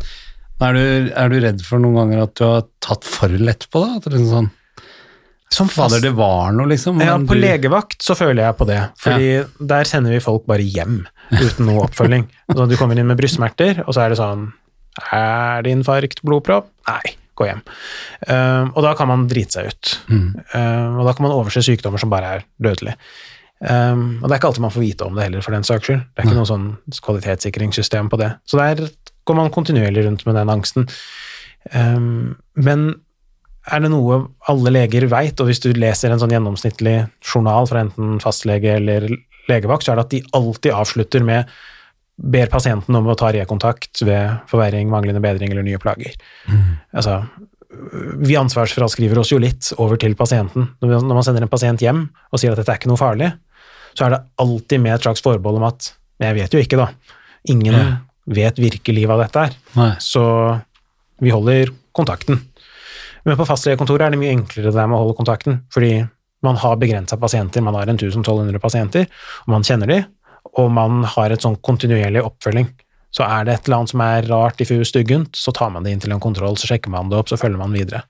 er 0.65 0.77
du, 0.77 1.09
er 1.13 1.29
du, 1.31 1.39
redd 1.43 1.61
for 1.65 1.81
noen 1.83 1.99
ganger 2.01 2.23
at 2.25 2.37
du 2.39 2.45
har 2.47 2.63
tatt 2.83 3.05
for 3.05 3.29
lett 3.29 3.67
på 3.69 3.83
det? 3.83 3.91
At 3.99 4.07
det 4.07 4.15
liksom 4.15 4.31
sånn 4.33 4.53
som 5.53 5.69
fader, 5.71 6.01
det 6.03 6.11
var 6.11 6.51
noe, 6.51 6.67
liksom. 6.67 6.99
Ja, 6.99 7.15
på 7.23 7.37
du... 7.37 7.39
legevakt 7.39 8.03
så 8.03 8.17
føler 8.19 8.43
jeg 8.43 8.55
på 8.59 8.65
det, 8.67 8.81
fordi 8.99 9.29
ja. 9.29 9.45
der 9.71 9.87
sender 9.87 10.11
vi 10.11 10.19
folk 10.23 10.43
bare 10.49 10.65
hjem 10.65 11.05
uten 11.31 11.69
noe 11.69 11.85
oppfølging. 11.85 12.25
Så 12.55 12.67
du 12.67 12.75
kommer 12.79 12.99
inn 12.99 13.07
med 13.07 13.19
brystsmerter, 13.19 13.79
og 13.85 13.95
så 13.95 14.05
er 14.05 14.11
det 14.11 14.19
sånn 14.19 14.49
er 15.13 15.63
det 15.65 15.73
infarkt, 15.75 16.21
blodpropp? 16.25 16.69
Nei, 16.89 17.15
gå 17.37 17.47
hjem. 17.49 17.59
Uh, 18.25 18.71
og 18.71 18.79
da 18.85 18.93
kan 18.97 19.09
man 19.11 19.27
drite 19.29 19.59
seg 19.59 19.71
ut. 19.71 19.91
Mm. 20.09 20.29
Uh, 20.55 20.97
og 20.97 21.03
da 21.05 21.13
kan 21.13 21.27
man 21.27 21.35
overse 21.35 21.61
sykdommer 21.67 22.01
som 22.01 22.11
bare 22.11 22.37
er 22.37 22.47
dødelige. 22.63 22.97
Um, 23.57 24.19
og 24.21 24.27
det 24.27 24.35
er 24.35 24.39
ikke 24.39 24.49
alltid 24.51 24.65
man 24.65 24.73
får 24.73 24.83
vite 24.83 25.05
om 25.05 25.17
det 25.17 25.27
heller, 25.27 25.45
for 25.45 25.55
den 25.55 25.67
saks 25.67 25.89
skyld. 25.89 26.01
Det 26.07 26.23
er 26.23 26.29
ikke 26.29 26.39
noe 26.39 26.49
sånn 26.49 26.67
kvalitetssikringssystem 27.07 28.09
på 28.13 28.19
det. 28.21 28.31
Så 28.49 28.59
der 28.61 28.87
går 29.27 29.37
man 29.37 29.53
kontinuerlig 29.53 30.05
rundt 30.07 30.25
med 30.27 30.39
den 30.39 30.51
angsten. 30.53 30.87
Um, 31.73 32.37
men 32.55 32.89
er 33.67 33.83
det 33.83 33.91
noe 33.91 34.21
alle 34.47 34.71
leger 34.71 35.07
veit, 35.11 35.39
og 35.43 35.49
hvis 35.49 35.61
du 35.63 35.73
leser 35.75 36.13
en 36.13 36.21
sånn 36.21 36.31
gjennomsnittlig 36.31 36.99
journal 37.19 37.67
fra 37.67 37.83
enten 37.83 38.21
fastlege 38.23 38.77
eller 38.79 39.09
legevakt, 39.51 39.83
så 39.83 39.93
er 39.93 39.99
det 39.99 40.05
at 40.05 40.13
de 40.15 40.23
alltid 40.37 40.75
avslutter 40.75 41.25
med 41.27 41.51
ber 42.17 42.49
pasienten 42.49 42.95
om 42.97 43.07
å 43.11 43.17
ta 43.17 43.29
rekontakt 43.33 44.01
ved 44.07 44.47
forverring, 44.49 44.89
manglende 44.89 45.21
bedring 45.21 45.51
eller 45.53 45.65
nye 45.67 45.79
plager. 45.81 46.15
Mm. 46.49 46.63
Altså, 46.97 47.19
vi 48.23 48.37
ansvarsfraskriver 48.39 49.19
oss 49.21 49.33
jo 49.33 49.41
litt 49.41 49.69
over 49.77 49.99
til 50.01 50.15
pasienten. 50.17 50.71
Når 50.81 51.11
man 51.11 51.25
sender 51.25 51.45
en 51.45 51.51
pasient 51.51 51.83
hjem 51.83 52.07
og 52.07 52.41
sier 52.41 52.55
at 52.55 52.61
dette 52.61 52.73
er 52.73 52.81
ikke 52.81 52.89
noe 52.89 52.99
farlig, 52.99 53.29
så 53.97 54.07
er 54.07 54.15
det 54.15 54.23
alltid 54.41 54.81
med 54.81 54.95
et 54.95 55.05
slags 55.05 55.23
forbehold 55.25 55.61
om 55.61 55.69
at 55.69 55.93
Jeg 56.17 56.33
vet 56.33 56.53
jo 56.53 56.57
ikke, 56.57 56.77
da. 56.79 56.87
Ingen. 57.53 57.75
Vet 58.27 58.59
virkelig 58.59 59.07
hva 59.07 59.17
dette 59.21 59.47
er. 59.47 59.55
Nei. 59.77 59.91
Så 60.03 60.23
vi 61.23 61.33
holder 61.33 61.71
kontakten. 61.95 62.41
Men 63.27 63.39
på 63.39 63.47
fastlegekontoret 63.47 64.07
er 64.07 64.13
det 64.13 64.21
mye 64.21 64.35
enklere 64.35 64.71
det 64.71 64.85
med 64.85 64.95
å 64.95 65.01
holde 65.03 65.17
kontakten, 65.17 65.61
fordi 65.73 66.05
man 66.45 66.59
har 66.61 66.77
begrensa 66.79 67.17
pasienter, 67.19 67.63
man 67.65 67.75
har 67.75 67.89
1200 67.89 68.61
pasienter, 68.63 69.07
og 69.45 69.55
man 69.55 69.65
kjenner 69.67 69.89
de, 69.91 70.01
og 70.57 70.69
man 70.71 71.01
har 71.15 71.33
et 71.33 71.43
sånn 71.43 71.57
kontinuerlig 71.65 72.23
oppfølging. 72.23 72.69
Så 73.11 73.25
er 73.25 73.47
det 73.47 73.55
et 73.55 73.67
eller 73.67 73.81
annet 73.81 73.93
som 73.93 74.03
er 74.05 74.29
rart, 74.29 74.59
diffust, 74.59 74.93
styggent, 74.93 75.35
så 75.35 75.51
tar 75.55 75.73
man 75.73 75.83
det 75.83 75.95
inn 75.95 76.03
til 76.03 76.13
en 76.13 76.23
kontroll, 76.23 76.55
så 76.59 76.69
sjekker 76.69 76.93
man 76.93 77.11
det 77.11 77.19
opp, 77.19 77.31
så 77.31 77.39
følger 77.39 77.59
man 77.59 77.75
videre. 77.75 78.03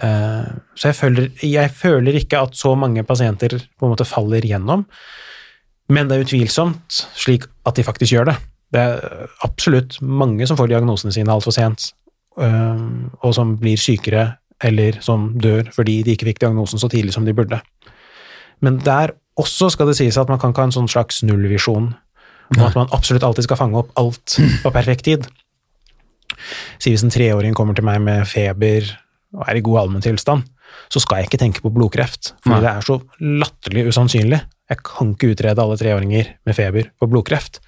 Eh, 0.00 0.50
så 0.78 0.90
jeg 0.90 0.98
føler, 0.98 1.30
jeg 1.44 1.74
føler 1.74 2.18
ikke 2.20 2.42
at 2.46 2.58
så 2.58 2.74
mange 2.78 3.04
pasienter 3.06 3.58
på 3.58 3.86
en 3.86 3.94
måte 3.94 4.06
faller 4.08 4.46
gjennom, 4.46 4.86
men 5.92 6.08
det 6.08 6.16
er 6.16 6.26
utvilsomt 6.26 7.02
slik 7.16 7.46
at 7.68 7.78
de 7.78 7.86
faktisk 7.86 8.14
gjør 8.14 8.32
det. 8.32 8.38
Det 8.74 8.80
er 8.80 9.30
absolutt 9.46 9.96
mange 10.02 10.46
som 10.46 10.58
får 10.58 10.70
diagnosene 10.72 11.14
sine 11.14 11.32
altfor 11.32 11.54
sent, 11.56 11.92
eh, 12.40 12.82
og 13.22 13.32
som 13.36 13.56
blir 13.60 13.80
sykere 13.80 14.26
eller 14.64 14.98
som 15.04 15.30
dør 15.38 15.70
fordi 15.74 16.00
de 16.02 16.16
ikke 16.16 16.28
fikk 16.32 16.42
diagnosen 16.42 16.80
så 16.82 16.90
tidlig 16.90 17.14
som 17.14 17.26
de 17.26 17.36
burde. 17.36 17.60
Men 18.60 18.80
der 18.82 19.14
også 19.38 19.70
skal 19.70 19.90
det 19.90 19.98
sies 20.00 20.18
at 20.18 20.28
man 20.30 20.40
kan 20.42 20.50
ikke 20.50 20.64
ha 20.64 20.70
en 20.70 20.74
sånn 20.74 20.90
slags 20.90 21.22
nullvisjon 21.22 21.92
om 22.56 22.62
at 22.64 22.76
man 22.76 22.90
absolutt 22.96 23.24
alltid 23.26 23.46
skal 23.46 23.60
fange 23.60 23.78
opp 23.78 23.92
alt 24.00 24.38
på 24.64 24.72
perfekt 24.74 25.06
tid. 25.06 25.26
Si 26.82 26.92
hvis 26.92 27.04
en 27.04 27.12
treåring 27.12 27.54
kommer 27.56 27.76
til 27.76 27.86
meg 27.86 28.00
med 28.02 28.26
feber 28.28 28.88
og 29.36 29.44
er 29.44 29.58
i 29.58 29.64
god 29.64 29.84
allmenntilstand, 29.84 30.46
så 30.92 31.00
skal 31.02 31.20
jeg 31.20 31.28
ikke 31.28 31.40
tenke 31.40 31.62
på 31.64 31.72
blodkreft, 31.72 32.32
fordi 32.44 32.64
det 32.64 32.70
er 32.70 32.84
så 32.84 32.98
latterlig 33.20 33.86
usannsynlig. 33.88 34.40
Jeg 34.68 34.82
kan 34.84 35.12
ikke 35.14 35.32
utrede 35.32 35.64
alle 35.64 35.76
treåringer 35.80 36.32
med 36.44 36.56
feber 36.56 36.90
for 37.00 37.12
blodkreft. 37.12 37.60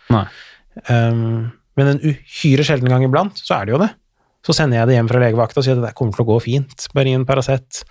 Um, 0.89 1.51
men 1.79 1.95
en 1.95 2.05
uhyre 2.05 2.65
sjelden 2.67 2.91
gang 2.93 3.05
iblant, 3.07 3.37
så 3.41 3.59
er 3.59 3.67
det 3.67 3.75
jo 3.75 3.83
det. 3.83 3.91
Så 4.47 4.57
sender 4.57 4.81
jeg 4.81 4.89
det 4.89 4.97
hjem 4.97 5.11
fra 5.11 5.21
legevakta 5.21 5.61
og 5.61 5.67
sier 5.67 5.77
at 5.77 5.85
det 5.85 5.97
kommer 5.99 6.17
til 6.17 6.25
å 6.25 6.31
gå 6.33 6.39
fint, 6.47 6.87
bare 6.97 7.11
gi 7.11 7.19
en 7.19 7.27
Paracet 7.29 7.83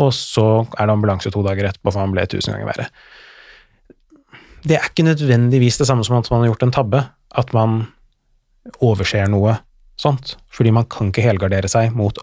og 0.00 0.12
så 0.16 0.46
er 0.78 0.88
det 0.88 0.94
ambulanse 0.94 1.32
to 1.32 1.42
dager 1.44 1.68
etterpå, 1.68 1.92
for 1.92 2.00
han 2.00 2.14
ble 2.14 2.24
tusen 2.30 2.54
ganger 2.54 2.70
verre. 2.70 2.88
Det 4.62 4.78
er 4.78 4.88
ikke 4.88 5.04
nødvendigvis 5.04 5.80
det 5.80 5.88
samme 5.88 6.04
som 6.06 6.16
at 6.16 6.30
man 6.30 6.44
har 6.44 6.52
gjort 6.52 6.66
en 6.68 6.74
tabbe, 6.74 7.02
at 7.42 7.52
man 7.56 7.82
overser 8.80 9.28
noe 9.30 9.58
sånt, 10.00 10.36
fordi 10.54 10.72
man 10.74 10.86
kan 10.90 11.10
ikke 11.10 11.24
helgardere 11.26 11.68
seg 11.68 11.96
mot 11.98 12.16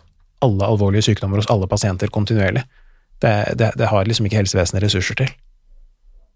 alle 0.43 0.65
alvorlige 0.65 1.09
sykdommer 1.09 1.41
hos 1.41 1.49
alle 1.51 1.67
pasienter 1.69 2.11
kontinuerlig. 2.15 2.63
Det, 3.19 3.33
det, 3.59 3.73
det 3.77 3.89
har 3.91 4.07
liksom 4.07 4.29
ikke 4.29 4.39
helsevesenet 4.39 4.85
ressurser 4.85 5.19
til. 5.19 5.33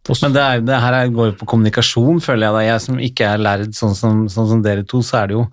Men 0.10 0.34
det, 0.36 0.42
er, 0.44 0.64
det 0.68 0.80
her 0.84 0.98
går 1.16 1.30
jo 1.30 1.36
på 1.40 1.48
kommunikasjon, 1.48 2.20
føler 2.24 2.50
jeg 2.50 2.56
da. 2.56 2.64
Jeg 2.66 2.84
som 2.84 3.00
ikke 3.00 3.30
er 3.30 3.44
lærd 3.44 3.70
sånn 3.78 3.96
sånn 3.96 4.26
som 4.30 4.64
dere 4.66 4.84
to, 4.84 5.00
så 5.06 5.22
er 5.22 5.32
det 5.32 5.38
jo 5.38 5.46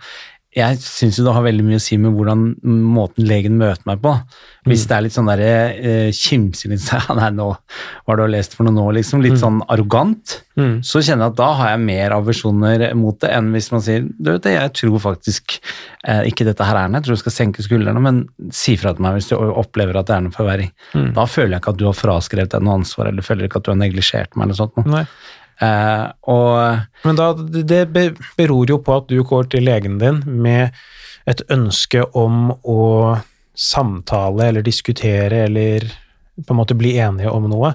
jeg 0.51 0.81
syns 0.83 1.15
jo 1.19 1.23
det 1.23 1.33
har 1.37 1.45
veldig 1.47 1.63
mye 1.63 1.79
å 1.79 1.83
si 1.83 1.95
med 2.01 2.11
hvordan 2.17 2.41
måten 2.91 3.23
legen 3.29 3.55
møter 3.61 3.87
meg 3.87 4.01
på. 4.03 4.17
Hvis 4.67 4.83
mm. 4.83 4.89
det 4.91 4.97
er 4.97 5.05
litt 5.05 5.15
sånn 5.15 5.31
derre 5.31 5.53
eh, 5.79 6.09
kimsing 6.17 6.75
litt 6.75 6.83
sånn 6.83 7.17
Nei, 7.21 7.29
nå 7.37 7.47
hva 7.55 8.11
har 8.11 8.19
du 8.19 8.33
lest 8.33 8.57
for 8.59 8.67
noe 8.67 8.75
nå, 8.75 8.89
liksom. 8.99 9.23
Litt 9.23 9.37
mm. 9.37 9.41
sånn 9.45 9.61
arrogant. 9.71 10.41
Mm. 10.59 10.75
Så 10.83 11.05
kjenner 11.07 11.29
jeg 11.29 11.37
at 11.37 11.39
da 11.39 11.53
har 11.61 11.73
jeg 11.77 11.85
mer 11.87 12.17
aversjoner 12.19 12.85
mot 12.99 13.21
det 13.23 13.31
enn 13.37 13.55
hvis 13.55 13.71
man 13.71 13.85
sier 13.87 14.03
du 14.11 14.33
vet 14.33 14.43
det, 14.49 14.57
jeg 14.57 14.75
tror 14.83 14.99
faktisk 15.07 15.61
eh, 15.61 16.27
ikke 16.33 16.49
dette 16.51 16.67
her 16.67 16.83
er 16.83 16.91
noe, 16.91 16.99
jeg 16.99 17.07
tror 17.07 17.21
du 17.21 17.23
skal 17.23 17.37
senke 17.37 17.65
skuldrene, 17.65 18.03
men 18.03 18.23
si 18.55 18.75
fra 18.81 18.93
til 18.97 19.07
meg 19.07 19.21
hvis 19.21 19.31
du 19.31 19.37
opplever 19.39 20.01
at 20.01 20.11
det 20.11 20.19
er 20.19 20.27
noe 20.27 20.35
forverring. 20.35 20.75
Mm. 20.99 21.13
Da 21.15 21.31
føler 21.31 21.55
jeg 21.55 21.63
ikke 21.63 21.77
at 21.77 21.83
du 21.85 21.87
har 21.93 22.01
fraskrevet 22.01 22.57
deg 22.57 22.67
noe 22.67 22.81
ansvar, 22.83 23.13
eller 23.13 23.27
føler 23.27 23.47
ikke 23.47 23.63
at 23.63 23.71
du 23.71 23.77
har 23.77 23.85
neglisjert 23.87 24.35
meg 24.35 24.51
eller 24.51 24.65
sånt. 24.65 24.83
Noe. 24.83 25.07
Eh, 25.61 26.05
og, 26.33 26.87
Men 27.05 27.19
da, 27.19 27.33
det 27.37 27.83
beror 28.39 28.71
jo 28.71 28.79
på 28.85 28.97
at 28.97 29.11
du 29.11 29.21
går 29.27 29.51
til 29.53 29.67
legen 29.69 29.99
din 30.01 30.23
med 30.25 30.77
et 31.29 31.43
ønske 31.53 32.07
om 32.17 32.55
å 32.65 32.81
samtale 33.61 34.49
eller 34.49 34.65
diskutere 34.65 35.45
eller 35.49 35.85
på 36.41 36.55
en 36.55 36.61
måte 36.63 36.77
bli 36.79 36.95
enige 37.03 37.33
om 37.33 37.49
noe. 37.51 37.75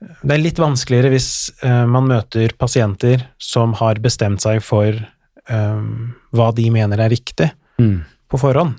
Det 0.00 0.32
er 0.32 0.40
litt 0.40 0.60
vanskeligere 0.60 1.12
hvis 1.12 1.28
eh, 1.64 1.84
man 1.88 2.08
møter 2.08 2.54
pasienter 2.58 3.26
som 3.40 3.76
har 3.80 4.00
bestemt 4.04 4.44
seg 4.44 4.62
for 4.64 4.96
eh, 4.96 5.84
hva 6.34 6.48
de 6.56 6.66
mener 6.72 7.04
er 7.04 7.12
riktig 7.12 7.50
mm. 7.80 7.98
på 8.32 8.40
forhånd, 8.40 8.76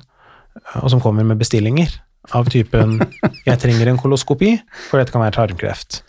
og 0.82 0.90
som 0.94 1.02
kommer 1.04 1.26
med 1.28 1.42
bestillinger 1.42 1.94
av 2.34 2.50
typen 2.50 2.98
'jeg 3.46 3.62
trenger 3.62 3.90
en 3.90 4.02
koloskopi, 4.02 4.56
for 4.90 4.98
dette 4.98 5.14
kan 5.14 5.22
være 5.22 5.38
tarmkreft'. 5.38 6.02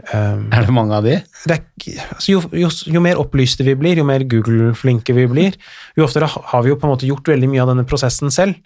Um, 0.00 0.46
er 0.50 0.64
det 0.64 0.72
mange 0.74 0.96
av 0.96 1.04
de? 1.04 1.18
Det 1.46 1.54
er, 1.54 1.98
altså 2.16 2.32
jo, 2.32 2.38
jo, 2.56 2.68
jo, 2.90 3.00
mer 3.04 3.20
opplyste 3.20 3.62
vi 3.66 3.74
blir, 3.78 4.00
jo 4.00 4.06
mer 4.08 4.24
Google-flinke 4.26 5.14
vi 5.14 5.26
blir, 5.30 5.58
jo 5.98 6.06
oftere 6.06 6.30
har 6.32 6.64
vi 6.64 6.72
jo 6.72 6.78
på 6.80 6.88
en 6.88 6.94
måte 6.94 7.06
gjort 7.06 7.28
veldig 7.28 7.50
mye 7.52 7.62
av 7.62 7.70
denne 7.70 7.84
prosessen 7.88 8.32
selv. 8.34 8.56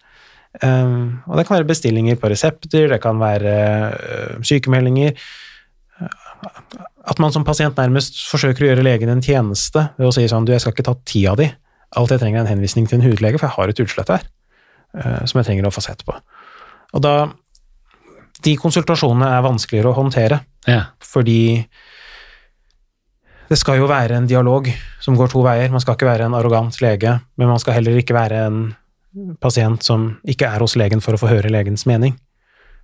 Um, 0.63 1.19
og 1.27 1.37
det 1.37 1.45
kan 1.49 1.59
være 1.59 1.69
bestillinger 1.69 2.17
på 2.21 2.31
resepter, 2.33 2.87
det 2.95 3.01
kan 3.03 3.19
være 3.21 3.57
uh, 3.91 4.39
sykemeldinger. 4.47 5.19
At 7.07 7.21
man 7.21 7.35
som 7.35 7.45
pasient 7.45 7.77
nærmest 7.77 8.23
forsøker 8.31 8.65
å 8.65 8.71
gjøre 8.71 8.87
legen 8.87 9.13
en 9.13 9.25
tjeneste 9.25 9.89
ved 9.99 10.09
å 10.09 10.15
si 10.15 10.25
sånn 10.31 10.47
du, 10.47 10.55
jeg 10.55 10.65
skal 10.65 10.77
ikke 10.77 10.87
ta 10.89 10.97
tida 11.09 11.35
di, 11.43 11.51
alt 11.99 12.15
jeg 12.15 12.23
trenger 12.23 12.41
er 12.41 12.47
en 12.47 12.55
henvisning 12.55 12.89
til 12.89 13.01
en 13.01 13.07
hudlege, 13.11 13.41
for 13.41 13.49
jeg 13.49 13.57
har 13.59 13.73
et 13.73 13.83
utslett 13.85 14.15
her. 14.15 14.29
uh, 14.97 15.25
som 15.27 15.41
jeg 15.41 15.51
trenger 15.51 15.69
å 15.69 15.75
få 15.75 15.85
sett 15.85 16.07
på. 16.07 16.15
Og 16.95 17.03
da 17.05 17.17
De 18.45 18.53
konsultasjonene 18.61 19.31
er 19.33 19.41
vanskeligere 19.43 19.89
å 19.91 19.97
håndtere, 19.97 20.37
Ja. 20.67 20.81
fordi 21.05 21.67
det 23.47 23.59
skal 23.61 23.79
jo 23.79 23.87
være 23.87 24.17
en 24.19 24.27
dialog 24.27 24.67
som 25.01 25.15
går 25.15 25.31
to 25.31 25.45
veier. 25.47 25.71
Man 25.71 25.83
skal 25.83 25.95
ikke 25.95 26.09
være 26.09 26.27
en 26.27 26.35
arrogant 26.35 26.81
lege, 26.83 27.13
men 27.39 27.49
man 27.49 27.63
skal 27.63 27.77
heller 27.79 28.01
ikke 28.01 28.17
være 28.17 28.41
en 28.49 28.59
pasient 29.41 29.87
som 29.87 30.17
ikke 30.27 30.49
er 30.49 30.65
hos 30.65 30.75
legen 30.77 31.01
for 31.05 31.15
å 31.15 31.21
få 31.21 31.31
høre 31.31 31.53
legens 31.53 31.87
mening. 31.87 32.17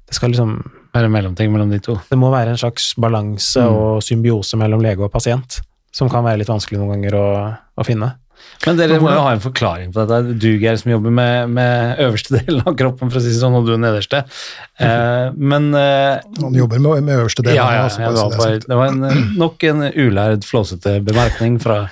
Det 0.06 0.16
skal 0.18 0.32
liksom 0.32 0.60
Være 0.92 1.08
mellomting 1.08 1.48
mellom 1.48 1.70
de 1.72 1.78
to. 1.80 1.94
Det 2.04 2.18
må 2.20 2.28
være 2.28 2.52
en 2.52 2.58
slags 2.60 2.90
balanse 3.00 3.62
og 3.64 4.02
symbiose 4.04 4.58
mellom 4.60 4.82
lege 4.84 5.00
og 5.00 5.08
pasient, 5.12 5.62
som 5.88 6.10
kan 6.12 6.20
være 6.26 6.42
litt 6.42 6.50
vanskelig 6.52 6.76
noen 6.82 6.90
ganger 6.92 7.16
å, 7.16 7.28
å 7.80 7.86
finne. 7.88 8.10
Men 8.62 8.78
dere 8.78 8.98
må 9.02 9.10
jo 9.10 9.22
ha 9.24 9.32
en 9.34 9.42
forklaring 9.42 9.90
på 9.94 10.04
dette. 10.04 10.36
Du, 10.38 10.48
Geir, 10.60 10.76
som 10.78 10.92
jobber 10.92 11.14
med, 11.14 11.50
med 11.56 12.02
øverste 12.04 12.34
delen 12.38 12.62
av 12.62 12.76
kroppen, 12.78 13.10
for 13.10 13.18
å 13.18 13.24
si 13.24 13.32
det 13.32 13.40
sånn, 13.40 13.56
og 13.58 13.66
du 13.66 13.74
nederste. 13.80 14.22
Eh, 14.78 15.34
men 15.34 15.72
eh, 15.78 16.22
Han 16.38 16.58
jobber 16.58 16.82
med, 16.82 17.08
med 17.08 17.24
øverste 17.24 17.44
delen. 17.46 17.58
ja, 17.58 17.68
ja, 17.74 17.84
altså, 17.88 18.04
ja, 18.04 18.12
det, 18.14 18.22
var 18.22 18.30
det 18.30 18.38
er 18.38 18.44
bare, 18.44 18.62
det 18.68 18.80
var 18.80 18.94
en, 18.94 19.04
eh, 19.10 19.36
nok 19.44 19.68
en 19.72 19.84
ulærd, 19.90 20.46
flåsete 20.48 20.96
bemerkning 21.08 21.58
fra, 21.62 21.82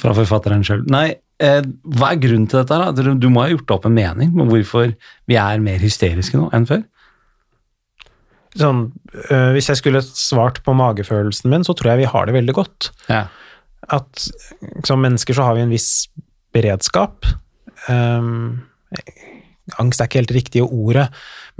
fra 0.00 0.16
forfatteren 0.16 0.64
sjøl. 0.66 0.84
Nei, 0.92 1.06
eh, 1.42 1.62
hva 1.98 2.12
er 2.14 2.20
grunnen 2.24 2.48
til 2.48 2.62
dette? 2.62 2.80
da? 2.80 3.14
Du 3.16 3.28
må 3.32 3.44
ha 3.44 3.52
gjort 3.52 3.76
opp 3.78 3.88
en 3.88 3.96
mening 3.96 4.32
med 4.36 4.52
hvorfor 4.54 4.92
vi 5.28 5.40
er 5.40 5.64
mer 5.64 5.82
hysteriske 5.84 6.40
nå 6.40 6.48
enn 6.56 6.68
før? 6.68 6.84
Sånn, 8.56 8.86
øh, 9.28 9.50
hvis 9.52 9.68
jeg 9.68 9.80
skulle 9.82 10.00
svart 10.06 10.62
på 10.64 10.72
magefølelsen 10.76 11.52
min, 11.52 11.64
så 11.66 11.74
tror 11.76 11.92
jeg 11.92 12.04
vi 12.04 12.12
har 12.12 12.28
det 12.28 12.36
veldig 12.38 12.54
godt. 12.56 12.88
Ja. 13.12 13.26
At 13.92 14.26
som 14.86 15.02
mennesker 15.02 15.36
så 15.36 15.46
har 15.46 15.56
vi 15.56 15.64
en 15.64 15.72
viss 15.72 16.08
beredskap. 16.56 17.26
Um, 17.86 18.66
angst 19.78 20.00
er 20.00 20.08
ikke 20.08 20.22
helt 20.22 20.36
riktige 20.36 20.66
ordet, 20.66 21.08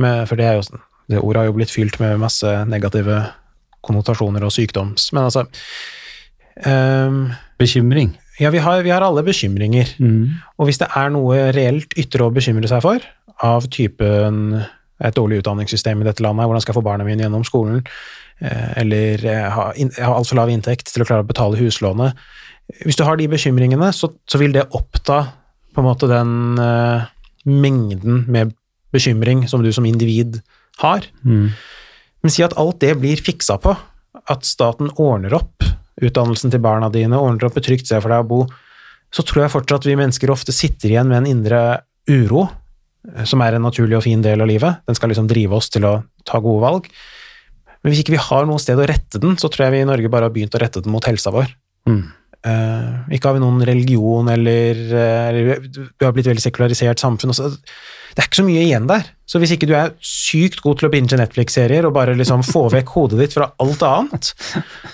men, 0.01 0.27
for 0.29 0.39
det, 0.39 0.49
jo, 0.59 0.81
det 1.11 1.23
ordet 1.23 1.43
har 1.43 1.51
jo 1.51 1.57
blitt 1.59 1.75
fylt 1.75 1.99
med 2.03 2.21
masse 2.23 2.53
negative 2.71 3.25
konnotasjoner 3.87 4.45
og 4.47 4.55
sykdoms... 4.55 5.11
Men 5.15 5.29
altså 5.29 5.47
um, 6.67 7.29
Bekymring. 7.61 8.17
Ja, 8.41 8.51
vi 8.53 8.61
har, 8.61 8.83
vi 8.85 8.93
har 8.93 9.05
alle 9.05 9.23
bekymringer. 9.25 9.95
Og 10.59 10.69
hvis 10.69 10.81
det 10.83 10.91
er 10.93 11.13
noe 11.15 11.47
reelt 11.57 11.95
ytre 11.97 12.27
å 12.27 12.33
bekymre 12.35 12.69
seg 12.69 12.83
for, 12.85 13.05
av 13.45 13.69
typen 13.73 14.59
et 15.01 15.17
dårlig 15.17 15.41
utdanningssystem 15.43 16.03
i 16.03 16.07
dette 16.09 16.25
landet, 16.25 16.45
hvordan 16.45 16.65
skal 16.65 16.75
jeg 16.75 16.79
få 16.79 16.85
barna 16.85 17.07
mine 17.07 17.25
gjennom 17.25 17.45
skolen, 17.49 17.83
eller 18.41 19.23
ha, 19.25 19.47
har, 19.55 19.77
inn- 19.81 19.93
jeg 19.97 20.05
altfor 20.13 20.37
lav 20.37 20.51
inntekt 20.53 20.91
til 20.93 21.03
å 21.03 21.07
klare 21.09 21.25
å 21.25 21.29
betale 21.29 21.57
huslånet 21.57 22.19
Hvis 22.85 22.99
du 22.99 23.05
har 23.07 23.17
de 23.17 23.29
bekymringene, 23.33 23.89
så, 23.97 24.11
så 24.29 24.39
vil 24.43 24.53
det 24.53 24.67
oppta 24.77 25.23
på 25.73 25.81
en 25.81 25.87
måte 25.87 26.09
den 26.11 26.59
uh, 26.59 27.07
mengden 27.47 28.25
med 28.33 28.53
bekymring 28.93 29.45
som 29.49 29.63
du 29.65 29.71
som 29.73 29.85
individ 29.87 30.41
har. 30.83 31.05
Men 31.23 32.33
si 32.33 32.43
at 32.45 32.57
alt 32.59 32.81
det 32.83 32.95
blir 32.99 33.21
fiksa 33.23 33.57
på, 33.63 33.75
at 34.27 34.45
staten 34.49 34.89
ordner 34.99 35.37
opp 35.39 35.63
utdannelsen 36.03 36.51
til 36.53 36.61
barna 36.65 36.89
dine, 36.93 37.17
ordner 37.21 37.47
opp 37.49 37.57
et 37.61 37.65
trygt 37.69 37.87
sted 37.89 38.03
for 38.03 38.13
deg 38.13 38.25
å 38.25 38.29
bo, 38.29 38.41
så 39.15 39.23
tror 39.25 39.45
jeg 39.47 39.53
fortsatt 39.55 39.87
vi 39.87 39.95
mennesker 39.97 40.33
ofte 40.35 40.53
sitter 40.53 40.91
igjen 40.93 41.09
med 41.13 41.23
en 41.23 41.29
indre 41.31 41.61
uro, 42.11 42.49
eh, 43.15 43.25
som 43.29 43.41
er 43.47 43.57
en 43.57 43.65
naturlig 43.69 43.97
og 44.01 44.05
fin 44.09 44.25
del 44.25 44.43
av 44.43 44.51
livet. 44.51 44.83
Den 44.89 44.99
skal 44.99 45.13
liksom 45.13 45.29
drive 45.31 45.57
oss 45.61 45.71
til 45.73 45.87
å 45.89 45.95
ta 46.27 46.41
gode 46.43 46.65
valg. 46.67 46.91
Men 47.83 47.93
hvis 47.93 48.03
ikke 48.05 48.15
vi 48.17 48.23
har 48.29 48.47
noe 48.49 48.59
sted 48.63 48.79
å 48.79 48.87
rette 48.89 49.21
den, 49.23 49.37
så 49.41 49.49
tror 49.53 49.67
jeg 49.67 49.73
vi 49.77 49.83
i 49.85 49.89
Norge 49.89 50.11
bare 50.13 50.29
har 50.29 50.35
begynt 50.35 50.55
å 50.57 50.61
rette 50.63 50.83
den 50.83 50.93
mot 50.95 51.05
helsa 51.07 51.31
vår. 51.35 51.53
Mm. 51.89 52.05
Uh, 52.47 53.03
ikke 53.11 53.27
har 53.31 53.35
vi 53.35 53.43
noen 53.43 53.63
religion, 53.67 54.29
eller, 54.31 54.79
eh, 54.95 55.29
eller 55.31 55.61
Vi 55.67 56.05
har 56.07 56.13
blitt 56.15 56.29
veldig 56.29 56.43
sekularisert 56.45 57.01
samfunn. 57.03 57.33
Også. 57.35 57.49
Det 58.15 58.23
er 58.23 58.29
ikke 58.29 58.39
så 58.39 58.45
mye 58.47 58.63
igjen 58.63 58.87
der. 58.87 59.03
Så 59.27 59.41
hvis 59.43 59.51
ikke 59.57 59.67
du 59.67 59.75
er 59.75 59.95
sykt 60.01 60.61
god 60.63 60.79
til 60.79 60.87
å 60.89 60.93
binge 60.93 61.19
Netflix-serier 61.19 61.87
og 61.89 61.95
bare 61.97 62.15
liksom 62.15 62.45
få 62.47 62.69
vekk 62.71 62.93
hodet 62.95 63.19
ditt 63.25 63.35
fra 63.35 63.49
alt 63.63 63.83
annet, 63.83 64.31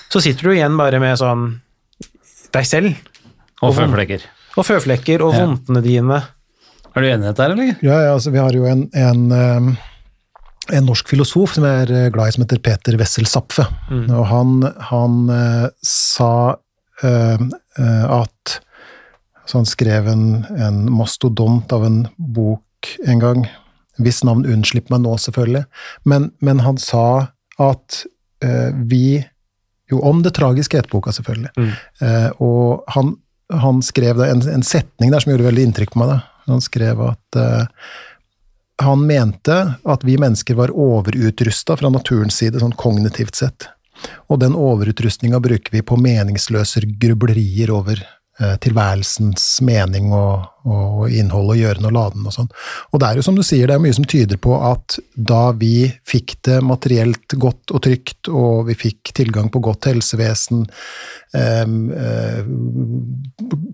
så 0.08 0.22
sitter 0.24 0.48
du 0.48 0.54
igjen 0.54 0.78
bare 0.80 1.00
med 1.02 1.18
sånn 1.20 1.60
deg 2.52 2.64
selv 2.68 2.96
Og 3.62 3.74
føflekker. 3.76 4.24
og 4.56 4.64
føflekker 4.68 5.20
og 5.24 5.34
Ja. 5.34 5.44
vondtene 5.44 5.82
dine. 5.84 6.22
Er 6.96 7.00
du 7.00 7.08
enig 7.08 7.24
i 7.24 7.32
dette, 7.32 7.44
eller? 7.44 7.76
Ja, 7.82 8.00
ja, 8.04 8.14
altså, 8.16 8.32
vi 8.32 8.38
har 8.38 8.52
jo 8.52 8.64
en, 8.68 8.88
en, 8.92 9.22
eh, 9.32 9.76
en 10.70 10.86
norsk 10.86 11.08
filosof 11.10 11.56
som 11.56 11.66
jeg 11.66 11.86
er 11.86 11.94
eh, 11.96 12.10
glad 12.14 12.30
i, 12.30 12.34
som 12.36 12.44
heter 12.44 12.60
Peter 12.62 12.98
Wessel 13.00 13.26
Zapfe. 13.26 13.64
Og 14.14 14.26
han, 14.30 14.60
han 14.90 15.16
eh, 15.34 15.66
sa 15.86 16.34
eh, 17.02 17.48
at 17.78 18.60
så 19.46 19.58
Han 19.58 19.66
skrev 19.66 20.06
en, 20.08 20.44
en 20.54 20.84
mastodont 20.94 21.72
av 21.74 21.84
en 21.84 22.04
bok 22.16 22.88
en 23.04 23.18
gang. 23.18 23.42
Hvis 23.98 24.22
navn 24.24 24.46
unnslipp 24.48 24.90
meg 24.92 25.02
nå, 25.02 25.16
selvfølgelig. 25.18 25.64
Men, 26.08 26.30
men 26.38 26.62
han 26.62 26.78
sa 26.80 27.34
at 27.60 27.98
uh, 28.44 28.70
vi 28.88 29.18
Jo, 29.90 29.98
om 30.08 30.22
det 30.24 30.32
tragiske 30.38 30.78
i 30.78 30.86
boka, 30.88 31.12
selvfølgelig. 31.12 31.50
Eh, 32.00 32.30
og 32.40 32.86
han, 32.94 33.10
han 33.52 33.82
skrev 33.84 34.22
en, 34.24 34.40
en 34.48 34.64
setning 34.64 35.10
der 35.12 35.20
som 35.20 35.34
gjorde 35.34 35.50
veldig 35.50 35.66
inntrykk 35.68 35.92
på 35.92 36.00
meg. 36.00 36.14
Da. 36.14 36.46
Han 36.46 36.64
skrev 36.64 37.02
at 37.10 37.40
han 38.82 39.06
mente 39.06 39.58
at 39.82 40.04
vi 40.04 40.18
mennesker 40.20 40.58
var 40.58 40.72
overutrusta 40.74 41.76
fra 41.80 41.90
naturens 41.92 42.38
side, 42.42 42.60
sånn 42.60 42.76
kognitivt 42.78 43.38
sett. 43.38 43.68
Og 44.30 44.40
den 44.42 44.56
overutrustninga 44.58 45.40
bruker 45.42 45.74
vi 45.74 45.84
på 45.86 45.98
meningsløse 46.00 46.84
grublerier 47.02 47.70
over 47.74 48.02
tilværelsens 48.62 49.46
mening 49.64 50.10
og, 50.12 50.44
og 50.68 51.06
innhold 51.10 51.54
og 51.54 51.60
gjøren 51.60 51.88
og 51.88 51.94
laden 51.96 52.28
og 52.28 52.34
sånn. 52.34 52.50
Og 52.92 53.00
det 53.00 53.08
er 53.08 53.18
jo 53.18 53.24
som 53.26 53.38
du 53.38 53.42
sier, 53.46 53.70
det 53.70 53.76
er 53.76 53.82
mye 53.82 53.96
som 53.96 54.06
tyder 54.08 54.40
på 54.42 54.56
at 54.68 54.98
da 55.14 55.44
vi 55.56 55.88
fikk 56.08 56.36
det 56.48 56.58
materielt 56.66 57.36
godt 57.40 57.74
og 57.74 57.82
trygt, 57.86 58.28
og 58.28 58.68
vi 58.68 58.76
fikk 58.78 59.14
tilgang 59.16 59.48
på 59.52 59.62
godt 59.64 59.88
helsevesen, 59.90 60.66
eh, 61.38 61.64
eh, 61.64 62.52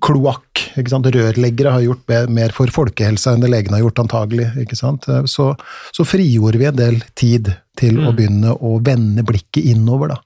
kloakk, 0.04 0.64
ikke 0.78 0.94
sant, 0.94 1.10
rørleggere 1.14 1.74
har 1.76 1.86
gjort 1.86 2.16
mer 2.32 2.54
for 2.56 2.70
folkehelsa 2.72 3.34
enn 3.34 3.44
det 3.44 3.52
legene 3.52 3.78
har 3.78 3.86
gjort 3.88 4.04
antagelig, 4.06 4.50
ikke 4.62 4.78
sant, 4.78 5.08
Eh, 5.08 5.24
så, 5.24 5.52
så 5.92 6.06
frigjorde 6.06 6.60
vi 6.60 6.68
en 6.68 6.78
del 6.78 7.02
tid 7.18 7.52
til 7.78 8.00
å 8.02 8.12
begynne 8.16 8.54
å 8.54 8.78
vende 8.84 9.24
blikket 9.26 9.68
innover, 9.70 10.14
da. 10.14 10.18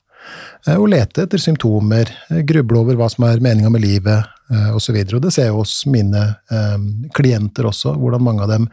Eh, 0.66 0.76
Og 0.78 0.88
lete 0.92 1.24
etter 1.24 1.40
symptomer, 1.42 2.10
eh, 2.30 2.42
gruble 2.46 2.78
over 2.78 2.94
hva 2.94 3.08
som 3.10 3.24
er 3.26 3.40
meninga 3.42 3.70
med 3.70 3.82
livet, 3.82 4.28
eh, 4.52 4.70
osv. 4.76 4.94
Det 5.20 5.32
ser 5.32 5.48
jeg 5.48 5.56
hos 5.56 5.86
mine 5.86 6.36
klienter 7.14 7.64
også, 7.64 7.96
hvordan 7.96 8.22
mange 8.22 8.42
av 8.42 8.48
dem 8.48 8.68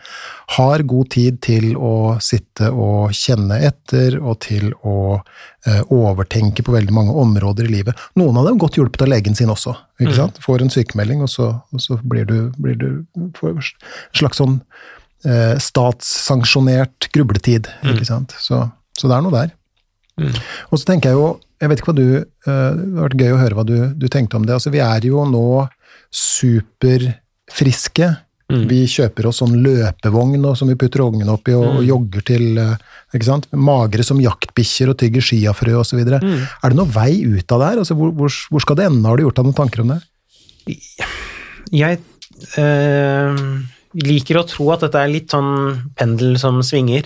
har 0.58 0.84
god 0.84 1.10
tid 1.10 1.42
til 1.42 1.76
å 1.76 2.20
sitte 2.22 2.70
og 2.72 3.10
kjenne 3.12 3.62
etter, 3.64 4.20
og 4.22 4.40
til 4.42 4.74
å 4.84 5.22
overtenke 5.90 6.64
på 6.64 6.72
veldig 6.74 6.92
mange 6.92 7.14
områder 7.14 7.66
i 7.68 7.72
livet. 7.72 7.96
Noen 8.16 8.38
av 8.38 8.46
dem 8.46 8.58
godt 8.58 8.76
hjulpet 8.78 9.02
av 9.04 9.10
legen 9.10 9.36
sin 9.36 9.50
også. 9.50 9.76
ikke 10.00 10.16
sant? 10.16 10.40
Får 10.44 10.62
en 10.62 10.70
sykemelding, 10.70 11.22
og 11.22 11.30
så, 11.30 11.62
og 11.74 11.80
så 11.80 12.00
blir 12.04 12.26
du, 12.26 12.52
blir 12.58 12.76
du 12.76 13.06
får 13.36 13.50
en 13.56 13.62
slags 14.14 14.38
sånn 14.38 14.62
statssanksjonert 15.60 17.10
grubletid. 17.14 17.68
ikke 17.84 18.06
sant? 18.08 18.36
Så, 18.40 18.72
så 18.98 19.08
det 19.08 19.16
er 19.18 19.22
noe 19.26 19.36
der. 19.36 19.52
Og 20.70 20.80
så 20.80 20.92
tenker 20.92 21.12
jeg 21.12 21.20
jo, 21.20 21.28
jeg 21.60 21.72
vet 21.72 21.82
ikke 21.82 21.92
hva 21.92 21.98
du 21.98 22.10
eh, 22.16 22.24
Det 22.46 22.96
har 22.96 23.06
vært 23.06 23.20
gøy 23.20 23.34
å 23.34 23.42
høre 23.42 23.58
hva 23.58 23.66
du, 23.68 23.76
du 24.00 24.08
tenkte 24.12 24.40
om 24.40 24.48
det. 24.48 24.56
Altså, 24.56 24.72
vi 24.74 24.82
er 24.84 25.08
jo 25.08 25.26
nå 25.28 25.46
superfriske. 26.10 28.08
Vi 28.50 28.80
kjøper 28.90 29.28
oss 29.30 29.44
sånn 29.44 29.60
løpevogn 29.62 30.42
og, 30.42 30.56
som 30.58 30.72
vi 30.72 30.78
putter 30.80 31.04
ungene 31.06 31.36
oppi 31.36 31.54
og, 31.54 31.80
og 31.80 31.84
jogger 31.86 32.24
til 32.32 32.58
eh, 32.58 32.80
ikke 33.14 33.28
sant? 33.28 33.46
Magre 33.54 34.06
som 34.06 34.22
jaktbikkjer 34.24 34.90
og 34.90 34.98
tygger 34.98 35.26
skiafrø 35.26 35.76
osv. 35.78 36.00
videre 36.00 36.18
Er 36.26 36.72
det 36.72 36.80
noen 36.80 36.94
vei 36.94 37.22
ut 37.28 37.54
av 37.54 37.62
det 37.62 37.68
her? 37.68 37.82
Altså, 37.84 37.98
hvor, 38.00 38.16
hvor, 38.18 38.34
hvor 38.50 38.66
skal 38.66 38.80
det 38.80 38.88
ende? 38.90 39.06
Har 39.06 39.20
du 39.20 39.28
gjort 39.28 39.38
deg 39.38 39.50
noen 39.50 39.60
tanker 39.60 39.84
om 39.84 39.94
det? 39.94 40.00
Jeg 41.76 42.02
øh, 42.64 43.44
liker 44.02 44.42
å 44.42 44.48
tro 44.50 44.72
at 44.74 44.88
dette 44.88 45.04
er 45.04 45.14
litt 45.14 45.30
sånn 45.34 45.94
pendel 46.00 46.40
som 46.42 46.58
svinger. 46.66 47.06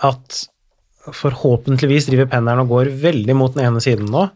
At 0.00 0.46
forhåpentligvis 1.08 2.08
driver 2.10 2.28
pendelen 2.30 2.64
og 2.64 2.74
går 2.74 2.92
veldig 3.02 3.36
mot 3.36 3.54
den 3.56 3.66
ene 3.66 3.82
siden 3.82 4.10
nå. 4.12 4.26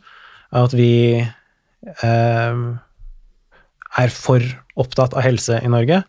At 0.55 0.75
vi 0.77 1.21
eh, 1.21 2.61
er 3.95 4.15
for 4.15 4.45
opptatt 4.81 5.17
av 5.17 5.25
helse 5.27 5.61
i 5.61 5.71
Norge. 5.71 6.03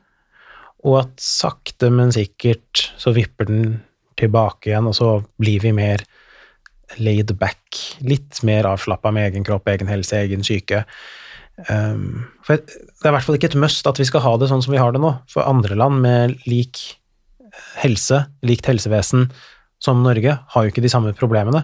Og 0.85 0.99
at 1.01 1.13
sakte, 1.21 1.89
men 1.93 2.13
sikkert 2.13 2.87
så 3.01 3.13
vipper 3.15 3.49
den 3.49 3.79
tilbake 4.19 4.69
igjen, 4.69 4.87
og 4.87 4.95
så 4.95 5.09
blir 5.41 5.63
vi 5.63 5.73
mer 5.75 6.03
laid 7.01 7.33
back. 7.39 7.81
Litt 8.05 8.41
mer 8.47 8.69
avslappa 8.69 9.11
med 9.13 9.31
egen 9.31 9.47
kropp, 9.47 9.67
egen 9.71 9.89
helse, 9.91 10.21
egen 10.21 10.45
syke. 10.45 10.85
Um, 11.69 12.27
for 12.43 12.59
det 12.59 12.75
er 12.75 13.09
i 13.09 13.15
hvert 13.15 13.25
fall 13.25 13.37
ikke 13.39 13.49
et 13.53 13.59
must 13.59 13.87
at 13.87 13.99
vi 13.99 14.07
skal 14.07 14.23
ha 14.25 14.35
det 14.37 14.49
sånn 14.51 14.61
som 14.63 14.75
vi 14.75 14.79
har 14.81 14.93
det 14.93 15.01
nå. 15.03 15.15
For 15.31 15.47
andre 15.47 15.77
land 15.79 16.03
med 16.05 16.37
lik 16.45 16.83
helse, 17.79 18.25
likt 18.45 18.67
helsevesen 18.69 19.29
som 19.83 20.01
Norge, 20.03 20.37
har 20.53 20.65
jo 20.65 20.71
ikke 20.71 20.83
de 20.83 20.91
samme 20.91 21.13
problemene. 21.17 21.63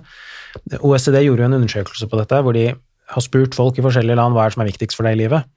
OECD 0.81 1.21
gjorde 1.23 1.45
jo 1.45 1.49
en 1.49 1.57
undersøkelse 1.61 2.09
på 2.11 2.19
dette, 2.19 2.41
hvor 2.43 2.55
de 2.57 2.69
har 3.11 3.23
spurt 3.23 3.55
folk 3.57 3.79
i 3.79 3.83
forskjellige 3.85 4.19
land 4.19 4.35
hva 4.35 4.45
er 4.45 4.51
det 4.51 4.57
som 4.57 4.63
er 4.65 4.71
viktigst 4.71 4.97
for 4.97 5.07
deg 5.07 5.17
i 5.17 5.21
livet. 5.23 5.47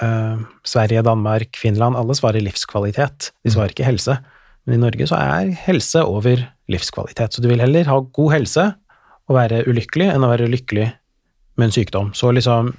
Uh, 0.00 0.42
Sverige, 0.66 1.04
Danmark, 1.06 1.56
Finland, 1.56 1.96
alle 1.98 2.16
svarer 2.16 2.44
livskvalitet. 2.44 3.30
De 3.44 3.52
svarer 3.52 3.72
ikke 3.74 3.86
helse. 3.86 4.18
Men 4.66 4.78
i 4.78 4.82
Norge 4.82 5.08
så 5.08 5.18
er 5.20 5.54
helse 5.66 6.02
over 6.02 6.42
livskvalitet. 6.72 7.36
Så 7.36 7.42
du 7.42 7.48
vil 7.50 7.62
heller 7.62 7.88
ha 7.88 8.00
god 8.18 8.32
helse 8.34 8.68
og 9.26 9.36
være 9.38 9.64
ulykkelig 9.70 10.10
enn 10.12 10.24
å 10.26 10.30
være 10.30 10.48
lykkelig 10.50 10.88
med 11.56 11.68
en 11.68 11.74
sykdom. 11.74 12.12
Så 12.18 12.32
liksom 12.34 12.72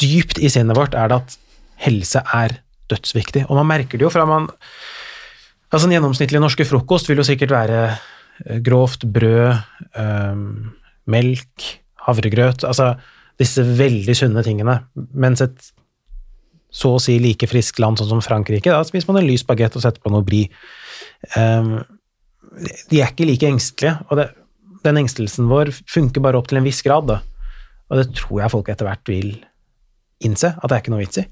dypt 0.00 0.40
i 0.42 0.50
sinnet 0.50 0.78
vårt 0.78 0.94
er 0.98 1.10
det 1.10 1.20
at 1.22 1.36
helse 1.84 2.22
er 2.34 2.58
dødsviktig. 2.92 3.46
Og 3.48 3.58
man 3.58 3.68
merker 3.70 3.98
det 3.98 4.06
jo 4.06 4.12
fra 4.12 4.26
man 4.28 4.48
Altså, 5.74 5.88
en 5.88 5.96
gjennomsnittlig 5.96 6.38
norske 6.42 6.66
frokost 6.68 7.08
vil 7.10 7.18
jo 7.18 7.26
sikkert 7.26 7.50
være 7.50 7.78
eh, 7.90 8.60
grovt 8.62 9.08
brød, 9.10 9.56
øhm, 9.98 10.44
melk, 11.10 11.64
havregrøt 12.06 12.62
Altså 12.68 12.94
disse 13.40 13.64
veldig 13.66 14.14
sunne 14.14 14.44
tingene. 14.46 14.76
Mens 14.94 15.42
et 15.42 15.72
så 16.74 16.92
å 16.94 17.02
si 17.02 17.16
like 17.22 17.46
friskt 17.50 17.80
land 17.82 17.98
sånn 17.98 18.10
som 18.10 18.22
Frankrike, 18.22 18.70
da 18.70 18.82
spiser 18.86 19.10
man 19.10 19.20
en 19.20 19.28
lys 19.28 19.44
bagett 19.46 19.74
og 19.78 19.82
setter 19.82 20.02
på 20.02 20.10
noe 20.14 20.26
brie. 20.26 20.50
Um, 21.38 21.80
de 22.90 23.00
er 23.00 23.10
ikke 23.10 23.26
like 23.26 23.46
engstelige, 23.46 23.96
og 24.10 24.18
det, 24.18 24.28
den 24.86 24.98
engstelsen 25.02 25.50
vår 25.50 25.70
funker 25.90 26.22
bare 26.22 26.38
opp 26.38 26.50
til 26.50 26.58
en 26.58 26.66
viss 26.66 26.82
grad. 26.86 27.10
Da. 27.10 27.20
Og 27.90 28.00
det 28.00 28.08
tror 28.18 28.42
jeg 28.42 28.54
folk 28.54 28.70
etter 28.70 28.90
hvert 28.90 29.10
vil 29.10 29.32
innse, 30.26 30.54
at 30.54 30.66
det 30.66 30.76
er 30.76 30.82
ikke 30.82 30.94
noe 30.94 31.04
vits 31.04 31.22
i. 31.22 31.26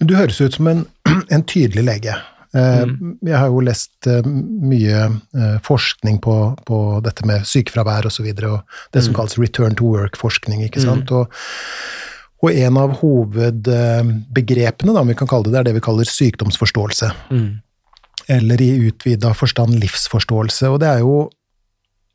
Men 0.00 0.10
du 0.10 0.16
høres 0.18 0.40
ut 0.40 0.56
som 0.56 0.68
en, 0.70 0.84
en 1.34 1.44
tydelig 1.48 1.84
lege. 1.88 2.16
Mm. 2.54 3.18
Jeg 3.28 3.36
har 3.36 3.50
jo 3.52 3.60
lest 3.60 4.06
eh, 4.08 4.24
mye 4.24 5.00
eh, 5.04 5.58
forskning 5.64 6.18
på, 6.24 6.36
på 6.68 6.78
dette 7.04 7.26
med 7.28 7.46
sykefravær 7.48 8.08
osv., 8.08 8.08
og, 8.08 8.12
så 8.14 8.26
videre, 8.26 8.52
og 8.56 8.60
det 8.96 9.04
som 9.04 9.12
mm. 9.12 9.18
kalles 9.18 9.38
return 9.40 9.78
to 9.78 9.84
work-forskning. 9.92 10.64
ikke 10.64 10.80
sant? 10.84 11.10
Mm. 11.10 11.16
Og, 11.18 11.26
og, 12.42 12.52
en 12.52 12.80
av 12.80 12.98
hovedbegrepene, 13.02 14.92
da, 14.94 15.00
om 15.02 15.10
vi 15.12 15.18
kan 15.18 15.30
kalle 15.30 15.48
det 15.48 15.54
det, 15.56 15.60
er 15.60 15.70
det 15.70 15.78
vi 15.80 15.86
kaller 15.88 16.08
sykdomsforståelse. 16.08 17.12
Mm. 17.34 17.50
Eller 18.38 18.60
i 18.60 18.70
utvida 18.88 19.32
forstand 19.36 19.78
livsforståelse. 19.80 20.72
Og 20.72 20.80
det 20.82 20.88
er 20.92 21.04
jo 21.04 21.28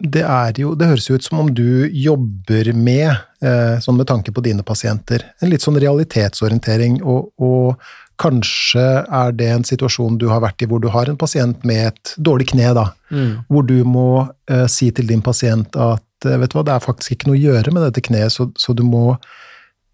det, 0.04 0.24
jo, 0.60 0.74
det 0.76 0.90
høres 0.90 1.08
jo 1.08 1.16
ut 1.16 1.24
som 1.24 1.40
om 1.44 1.50
du 1.54 1.88
jobber 1.88 2.74
med, 2.76 3.14
eh, 3.46 3.80
sånn 3.80 3.96
med 3.96 4.10
tanke 4.10 4.34
på 4.36 4.44
dine 4.44 4.66
pasienter, 4.66 5.24
en 5.40 5.52
litt 5.52 5.64
sånn 5.64 5.80
realitetsorientering, 5.80 7.00
og, 7.04 7.32
og, 7.40 7.80
kanskje 8.22 8.84
er 9.04 9.34
det 9.36 9.50
en 9.50 9.66
situasjon 9.68 10.20
du 10.22 10.28
har 10.32 10.44
vært 10.44 10.64
i 10.64 10.68
hvor 10.70 10.82
du 10.84 10.90
har 10.94 11.10
en 11.10 11.20
pasient 11.20 11.64
med 11.68 11.90
et 11.92 12.14
dårlig 12.18 12.52
kne, 12.54 12.70
da, 12.78 12.88
mm. 13.14 13.32
hvor 13.50 13.66
du 13.70 13.80
må 13.88 14.10
uh, 14.28 14.68
si 14.72 14.92
til 14.96 15.10
din 15.10 15.24
pasient 15.26 15.76
at 15.76 16.28
eh, 16.28 16.38
vet 16.40 16.54
du 16.54 16.60
hva, 16.60 16.66
det 16.68 16.76
er 16.76 16.86
faktisk 16.86 17.16
ikke 17.16 17.32
noe 17.32 17.40
å 17.40 17.44
gjøre 17.44 17.74
med 17.74 17.88
dette 17.88 18.06
kneet, 18.06 18.36
så, 18.36 18.50
så 18.60 18.76
du 18.78 18.86
må 18.88 19.18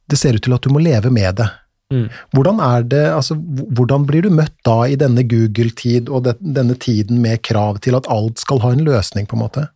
Det 0.09 0.17
ser 0.17 0.33
ut 0.33 0.41
til 0.41 0.55
at 0.55 0.65
du 0.65 0.71
må 0.73 0.79
leve 0.81 1.11
med 1.13 1.35
det. 1.37 1.45
Mm. 1.93 2.07
Hvordan 2.33 2.59
er 2.65 2.85
det, 2.85 3.03
altså, 3.13 3.35
hvordan 3.77 4.07
blir 4.09 4.25
du 4.25 4.29
møtt 4.33 4.55
da 4.65 4.87
i 4.89 4.95
denne 4.97 5.21
Google-tid 5.21 6.09
og 6.09 6.23
det, 6.25 6.35
denne 6.41 6.73
tiden 6.77 7.21
med 7.21 7.43
krav 7.45 7.77
til 7.85 7.97
at 7.97 8.09
alt 8.09 8.41
skal 8.41 8.61
ha 8.63 8.71
en 8.73 8.81
løsning, 8.85 9.29
på 9.29 9.37
en 9.37 9.43
måte? 9.43 9.67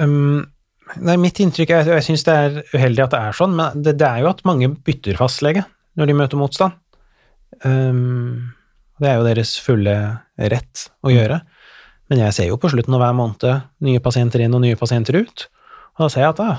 Um, 0.00 0.44
nei, 1.00 1.16
mitt 1.20 1.40
inntrykk 1.40 1.72
er, 1.72 1.88
og 1.88 1.98
jeg 1.98 2.06
syns 2.08 2.24
det 2.28 2.36
er 2.36 2.60
uheldig 2.74 3.06
at 3.06 3.16
det 3.16 3.20
er 3.20 3.36
sånn, 3.40 3.56
men 3.56 3.84
det, 3.84 3.96
det, 4.00 4.08
er 4.08 4.24
jo 4.24 4.32
at 4.32 4.44
mange 4.48 4.68
bytter 4.84 5.20
fastlege 5.20 5.64
når 5.96 6.10
de 6.10 6.16
møter 6.20 6.40
motstand. 6.40 6.76
Um, 7.62 8.52
det 9.02 9.10
er 9.10 9.18
jo 9.18 9.26
deres 9.26 9.54
fulle 9.62 9.94
rett 10.38 10.86
å 11.04 11.10
mm. 11.10 11.14
gjøre. 11.14 11.40
Men 12.12 12.20
jeg 12.26 12.36
ser 12.36 12.50
jo 12.50 12.60
på 12.60 12.70
slutten 12.72 12.94
av 12.96 13.02
hver 13.02 13.16
måned 13.16 13.66
nye 13.86 14.02
pasienter 14.04 14.44
inn 14.44 14.54
og 14.56 14.62
nye 14.64 14.78
pasienter 14.78 15.22
ut, 15.24 15.46
og 15.94 16.04
da 16.04 16.10
ser 16.12 16.24
jeg 16.24 16.34
at 16.34 16.42
da, 16.42 16.50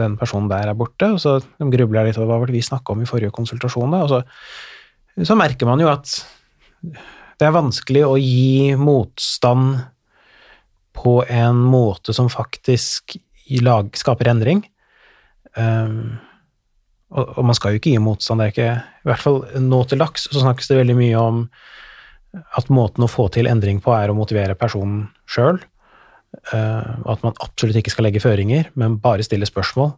den 0.00 0.16
personen 0.20 0.48
der 0.50 0.72
er 0.72 0.76
borte, 0.76 1.12
og 1.14 1.20
så 1.22 1.38
grubler 1.58 2.02
jeg 2.02 2.10
litt 2.10 2.18
over 2.20 2.32
hva 2.32 2.40
var 2.42 2.50
det 2.50 2.56
vi 2.58 2.64
snakka 2.64 2.94
om 2.94 3.04
i 3.04 3.08
forrige 3.08 3.34
konsultasjon, 3.36 3.94
da, 3.94 4.02
og 4.04 4.10
så, 4.10 5.24
så 5.30 5.36
merker 5.38 5.68
man 5.68 5.82
jo 5.82 5.92
at 5.92 6.10
det 7.40 7.46
er 7.46 7.56
vanskelig 7.56 8.02
å 8.04 8.18
gi 8.20 8.74
motstand 8.76 9.78
på 11.00 11.20
en 11.30 11.62
måte 11.70 12.12
som 12.16 12.28
faktisk 12.32 13.16
lag, 13.64 13.88
skaper 13.96 14.28
endring. 14.30 14.64
Um, 15.56 16.18
og, 17.10 17.32
og, 17.36 17.44
man 17.46 17.56
skal 17.58 17.74
jo 17.74 17.80
ikke 17.80 17.92
gi 17.94 18.02
motstand, 18.02 18.40
det 18.40 18.46
er 18.46 18.54
ikke 18.54 18.72
I 19.04 19.10
hvert 19.10 19.24
fall 19.24 19.40
nå 19.64 19.82
til 19.90 20.00
dags 20.02 20.28
så 20.30 20.42
snakkes 20.44 20.70
det 20.70 20.78
veldig 20.78 20.96
mye 20.98 21.20
om 21.20 21.44
at 22.58 22.70
måten 22.70 23.02
å 23.02 23.10
få 23.10 23.26
til 23.34 23.50
endring 23.50 23.80
på 23.82 23.94
er 23.96 24.12
å 24.12 24.14
motivere 24.14 24.54
personen 24.58 25.08
sjøl. 25.30 25.58
Uh, 26.54 27.02
og 27.02 27.08
at 27.16 27.24
man 27.26 27.40
absolutt 27.42 27.80
ikke 27.80 27.90
skal 27.90 28.06
legge 28.06 28.22
føringer, 28.22 28.68
men 28.78 29.00
bare 29.02 29.26
stille 29.26 29.48
spørsmål. 29.48 29.90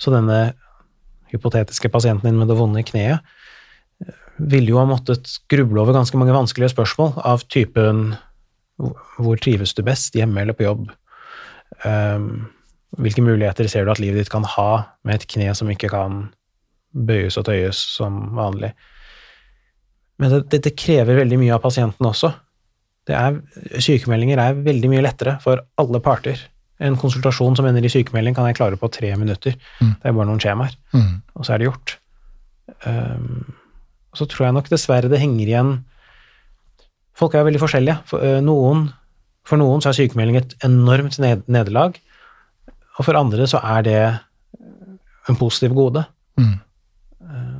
Så 0.00 0.12
denne 0.14 0.54
hypotetiske 1.28 1.90
pasienten 1.92 2.30
din 2.30 2.38
med 2.40 2.48
det 2.48 2.56
vonde 2.56 2.84
kneet 2.88 3.20
uh, 3.20 4.14
ville 4.38 4.72
jo 4.72 4.80
ha 4.80 4.86
måttet 4.88 5.34
gruble 5.52 5.82
over 5.82 5.98
ganske 5.98 6.16
mange 6.16 6.32
vanskelige 6.32 6.72
spørsmål 6.72 7.18
av 7.20 7.44
typen 7.52 8.14
hvor 8.78 9.40
trives 9.42 9.74
du 9.74 9.82
best, 9.84 10.14
hjemme 10.16 10.40
eller 10.40 10.56
på 10.56 10.64
jobb? 10.64 10.86
Um, 11.84 12.48
hvilke 12.96 13.22
muligheter 13.26 13.68
ser 13.68 13.84
du 13.84 13.92
at 13.92 14.00
livet 14.00 14.22
ditt 14.22 14.32
kan 14.32 14.46
ha 14.56 14.70
med 15.04 15.18
et 15.18 15.28
kne 15.28 15.50
som 15.58 15.68
ikke 15.68 15.90
kan 15.92 16.28
bøyes 16.92 17.38
og 17.40 17.46
tøyes 17.48 17.80
som 17.96 18.20
vanlig? 18.36 18.72
Men 20.18 20.32
det, 20.32 20.44
det, 20.52 20.62
det 20.66 20.76
krever 20.78 21.20
veldig 21.20 21.38
mye 21.40 21.54
av 21.56 21.62
pasienten 21.62 22.08
også. 22.08 22.32
Er, 23.08 23.38
sykemeldinger 23.80 24.40
er 24.42 24.58
veldig 24.66 24.90
mye 24.92 25.04
lettere 25.04 25.38
for 25.44 25.62
alle 25.80 26.00
parter. 26.04 26.40
En 26.84 26.98
konsultasjon 26.98 27.56
som 27.58 27.66
ender 27.66 27.86
i 27.86 27.90
sykemelding, 27.92 28.36
kan 28.36 28.46
jeg 28.50 28.58
klare 28.58 28.78
på 28.78 28.90
tre 28.92 29.14
minutter. 29.18 29.56
Mm. 29.80 29.94
Det 29.94 30.10
er 30.10 30.16
bare 30.18 30.28
noen 30.28 30.42
skjemaer, 30.42 30.76
mm. 30.94 31.14
og 31.38 31.46
så 31.46 31.54
er 31.54 31.62
det 31.62 31.70
gjort. 31.70 31.94
Um, 32.84 33.46
så 34.14 34.26
tror 34.28 34.48
jeg 34.48 34.56
nok 34.58 34.68
dessverre 34.70 35.08
det 35.10 35.22
henger 35.22 35.46
igjen 35.46 35.70
Folk 37.18 37.32
er 37.34 37.46
veldig 37.48 37.58
forskjellige. 37.58 37.96
For 38.06 38.22
uh, 38.22 38.36
noen, 38.44 38.84
for 39.46 39.58
noen 39.58 39.82
så 39.82 39.90
er 39.90 39.96
sykemelding 39.96 40.36
et 40.38 40.52
enormt 40.68 41.16
nederlag, 41.50 41.96
og 42.94 43.06
for 43.06 43.18
andre 43.18 43.48
så 43.50 43.58
er 43.74 43.86
det 43.86 43.98
en 45.26 45.38
positiv 45.40 45.74
gode. 45.74 46.04
Mm. 46.38 46.54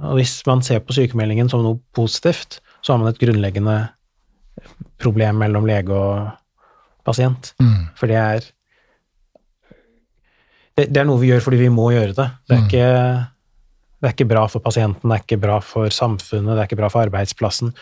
Og 0.02 0.18
hvis 0.18 0.40
man 0.46 0.62
ser 0.64 0.82
på 0.84 0.94
sykemeldingen 0.96 1.50
som 1.50 1.64
noe 1.64 1.80
positivt, 1.96 2.60
så 2.82 2.94
har 2.94 3.00
man 3.02 3.10
et 3.10 3.20
grunnleggende 3.20 3.78
problem 5.00 5.40
mellom 5.42 5.66
lege 5.68 5.94
og 5.94 6.30
pasient. 7.06 7.52
Mm. 7.62 7.88
For 7.98 8.10
det 8.10 8.18
er 8.20 8.46
det, 10.78 10.86
det, 10.92 11.00
er 11.00 11.08
noe 11.08 11.20
vi 11.20 11.32
gjør 11.32 11.42
fordi 11.42 11.60
vi 11.64 11.72
må 11.74 11.88
gjøre 11.94 12.14
det. 12.14 12.28
Det 12.46 12.54
er, 12.54 12.60
mm. 12.60 12.68
ikke, 12.68 12.88
det 13.98 14.10
er 14.10 14.14
ikke 14.14 14.30
bra 14.30 14.44
for 14.50 14.64
pasienten, 14.64 15.08
det 15.08 15.16
er 15.16 15.24
ikke 15.24 15.40
bra 15.42 15.58
for 15.64 15.94
samfunnet, 15.94 16.52
det 16.54 16.62
er 16.62 16.70
ikke 16.70 16.80
bra 16.82 16.90
for 16.92 17.06
arbeidsplassen. 17.08 17.72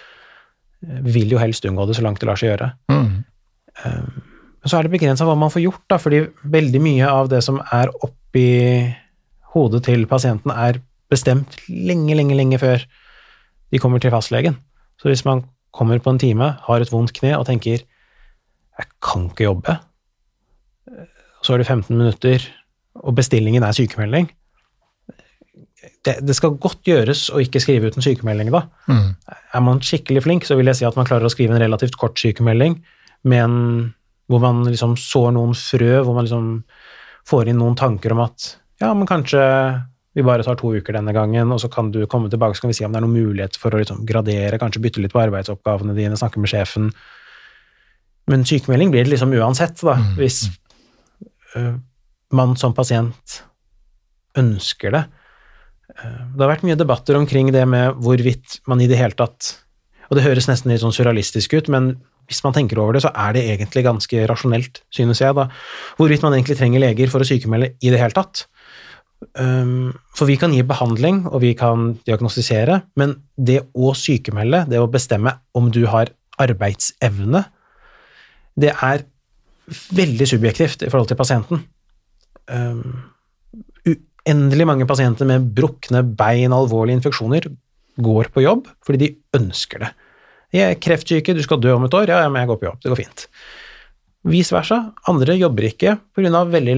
Vi 0.86 1.12
vil 1.18 1.34
jo 1.34 1.40
helst 1.40 1.66
unngå 1.68 1.88
det 1.88 1.98
så 1.98 2.04
langt 2.06 2.22
det 2.22 2.28
lar 2.28 2.40
seg 2.40 2.54
gjøre. 2.54 2.70
Mm. 2.92 3.12
Um, 3.84 4.22
så 4.66 4.78
er 4.78 4.86
det 4.86 4.96
begrensa 4.96 5.26
hva 5.28 5.36
man 5.38 5.52
får 5.52 5.62
gjort, 5.66 5.84
da, 5.92 5.98
fordi 6.00 6.24
veldig 6.56 6.80
mye 6.82 7.10
av 7.10 7.28
det 7.30 7.42
som 7.44 7.60
er 7.74 7.92
oppi 8.02 8.48
hodet 9.54 9.84
til 9.86 10.08
pasienten, 10.10 10.52
er 10.52 10.80
bestemt 11.12 11.58
lenge, 11.68 12.14
lenge, 12.18 12.36
lenge 12.38 12.58
før 12.62 12.82
de 13.72 13.80
kommer 13.82 14.02
til 14.02 14.14
fastlegen. 14.14 14.58
Så 15.00 15.10
hvis 15.10 15.24
man 15.26 15.44
kommer 15.76 16.00
på 16.00 16.10
en 16.12 16.18
time, 16.20 16.54
har 16.62 16.80
et 16.80 16.92
vondt 16.92 17.12
kne 17.16 17.36
og 17.38 17.46
tenker 17.46 17.82
'jeg 17.82 18.86
kan 19.02 19.30
ikke 19.30 19.44
jobbe', 19.44 19.78
så 21.42 21.54
er 21.54 21.58
det 21.58 21.66
15 21.66 21.96
minutter, 21.96 22.40
og 22.94 23.14
bestillingen 23.14 23.62
er 23.62 23.72
sykemelding, 23.72 24.30
det, 26.04 26.26
det, 26.26 26.36
skal 26.36 26.56
godt 26.58 26.86
gjøres 26.86 27.30
å 27.34 27.40
ikke 27.42 27.60
skrive 27.62 27.90
ut 27.90 27.96
en 27.98 28.04
sykemelding 28.04 28.50
da. 28.54 28.62
Mm. 28.90 29.16
Er 29.54 29.60
man 29.60 29.82
skikkelig 29.82 30.22
flink, 30.22 30.46
så 30.46 30.56
vil 30.58 30.66
jeg 30.70 30.76
si 30.76 30.86
at 30.88 30.96
man 30.98 31.06
klarer 31.08 31.26
å 31.26 31.32
skrive 31.32 31.56
en 31.56 31.62
relativt 31.62 31.98
kort 31.98 32.18
sykemelding 32.20 32.78
en, 33.34 33.94
hvor 34.30 34.42
man 34.42 34.62
liksom 34.66 34.96
sår 35.00 35.32
noen 35.34 35.54
frø, 35.58 36.02
hvor 36.04 36.14
man 36.14 36.26
liksom 36.26 36.62
får 37.26 37.50
inn 37.50 37.58
noen 37.58 37.74
tanker 37.78 38.14
om 38.14 38.22
at 38.26 38.52
ja, 38.82 38.92
men 38.94 39.08
kanskje 39.08 39.40
vi 40.16 40.24
bare 40.24 40.44
tar 40.46 40.56
to 40.56 40.70
uker 40.72 40.96
denne 40.96 41.12
gangen, 41.12 41.50
og 41.52 41.60
så 41.60 41.68
kan 41.72 41.90
du 41.92 42.00
komme 42.08 42.30
tilbake 42.32 42.56
så 42.56 42.64
kan 42.64 42.72
vi 42.72 42.78
si 42.78 42.86
om 42.86 42.94
det 42.94 43.02
er 43.02 43.04
noen 43.04 43.18
mulighet 43.18 43.58
for 43.60 43.74
å 43.74 43.82
liksom 43.82 44.06
gradere, 44.08 44.56
kanskje 44.60 44.80
bytte 44.86 45.02
litt 45.04 45.12
på 45.12 45.20
arbeidsoppgavene 45.26 45.96
dine, 45.96 46.16
snakke 46.16 46.40
med 46.40 46.48
sjefen. 46.52 46.88
Men 48.32 48.46
sykemelding 48.48 48.94
blir 48.94 49.04
det 49.04 49.12
liksom 49.12 49.34
uansett, 49.36 49.76
da, 49.84 49.98
mm. 50.00 50.14
hvis 50.16 50.40
uh, 51.52 51.76
man 52.34 52.56
som 52.56 52.72
pasient 52.76 53.42
ønsker 54.40 54.96
det. 54.96 55.04
Det 55.86 56.42
har 56.42 56.50
vært 56.50 56.64
mye 56.66 56.80
debatter 56.80 57.16
omkring 57.20 57.52
det 57.54 57.62
med 57.68 58.00
hvorvidt 58.04 58.58
man 58.68 58.82
i 58.82 58.88
det 58.90 58.98
hele 58.98 59.16
tatt 59.16 59.54
Og 60.10 60.18
det 60.18 60.24
høres 60.26 60.48
nesten 60.50 60.68
litt 60.68 60.82
sånn 60.82 60.92
surrealistisk 60.92 61.54
ut, 61.56 61.70
men 61.72 61.94
hvis 62.26 62.42
man 62.44 62.54
tenker 62.54 62.78
over 62.82 62.96
det, 62.96 63.04
så 63.04 63.12
er 63.14 63.36
det 63.36 63.44
egentlig 63.52 63.84
ganske 63.86 64.26
rasjonelt, 64.30 64.80
synes 64.94 65.22
jeg, 65.22 65.34
da. 65.34 65.46
Hvorvidt 65.98 66.24
man 66.26 66.34
egentlig 66.34 66.56
trenger 66.58 66.82
leger 66.82 67.10
for 67.10 67.22
å 67.22 67.26
sykemelde 67.26 67.72
i 67.80 67.92
det 67.92 68.00
hele 68.02 68.14
tatt. 68.14 68.44
Um, 69.36 69.94
for 70.16 70.28
vi 70.28 70.36
kan 70.40 70.52
gi 70.52 70.62
behandling, 70.66 71.22
og 71.30 71.40
vi 71.44 71.54
kan 71.56 71.94
diagnostisere, 72.08 72.82
men 73.00 73.14
det 73.36 73.62
å 73.72 73.94
sykemelde, 73.96 74.66
det 74.68 74.80
å 74.80 74.90
bestemme 74.92 75.32
om 75.56 75.70
du 75.72 75.86
har 75.88 76.12
arbeidsevne, 76.42 77.46
det 78.60 78.72
er 78.74 79.04
veldig 79.96 80.28
subjektivt 80.28 80.84
i 80.84 80.90
forhold 80.92 81.10
til 81.10 81.18
pasienten. 81.18 81.64
Um, 82.46 83.08
uendelig 83.88 84.68
mange 84.68 84.88
pasienter 84.88 85.28
med 85.28 85.48
brukne 85.56 86.04
bein, 86.16 86.54
alvorlige 86.54 87.00
infeksjoner, 87.00 87.48
går 87.96 88.28
på 88.28 88.42
jobb 88.44 88.66
fordi 88.84 89.06
de 89.06 89.38
ønsker 89.38 89.80
det. 89.80 89.94
Jeg 90.52 90.72
er 90.72 90.80
kreftsyke, 90.80 91.34
du 91.34 91.40
skal 91.44 91.60
dø 91.60 91.72
om 91.74 91.86
et 91.86 91.94
år. 91.96 92.10
Ja, 92.12 92.20
ja, 92.24 92.28
men 92.30 92.42
jeg 92.42 92.50
går 92.52 92.58
på 92.60 92.68
jobb. 92.68 92.82
Det 92.82 92.92
går 92.92 93.00
fint. 93.00 93.24
Vice 94.28 94.54
versa. 94.54 94.78
Andre 95.10 95.36
jobber 95.38 95.68
ikke 95.68 95.96
pga. 96.14 96.42
veldig 96.52 96.76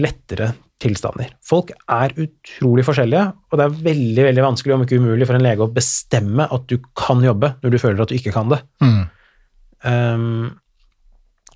lettere 0.00 0.54
tilstander. 0.82 1.30
Folk 1.44 1.72
er 1.88 2.12
utrolig 2.20 2.84
forskjellige, 2.84 3.24
og 3.50 3.58
det 3.58 3.64
er 3.64 3.80
veldig 3.86 4.26
veldig 4.28 4.44
vanskelig, 4.44 4.74
om 4.74 4.84
ikke 4.84 5.00
umulig, 5.00 5.28
for 5.28 5.38
en 5.38 5.44
lege 5.46 5.64
å 5.64 5.72
bestemme 5.72 6.48
at 6.52 6.66
du 6.68 6.76
kan 6.98 7.22
jobbe 7.24 7.54
når 7.62 7.72
du 7.72 7.80
føler 7.80 8.04
at 8.04 8.12
du 8.12 8.16
ikke 8.18 8.34
kan 8.34 8.52
det. 8.52 8.60
Mm. 8.84 9.02
Um, 9.86 10.50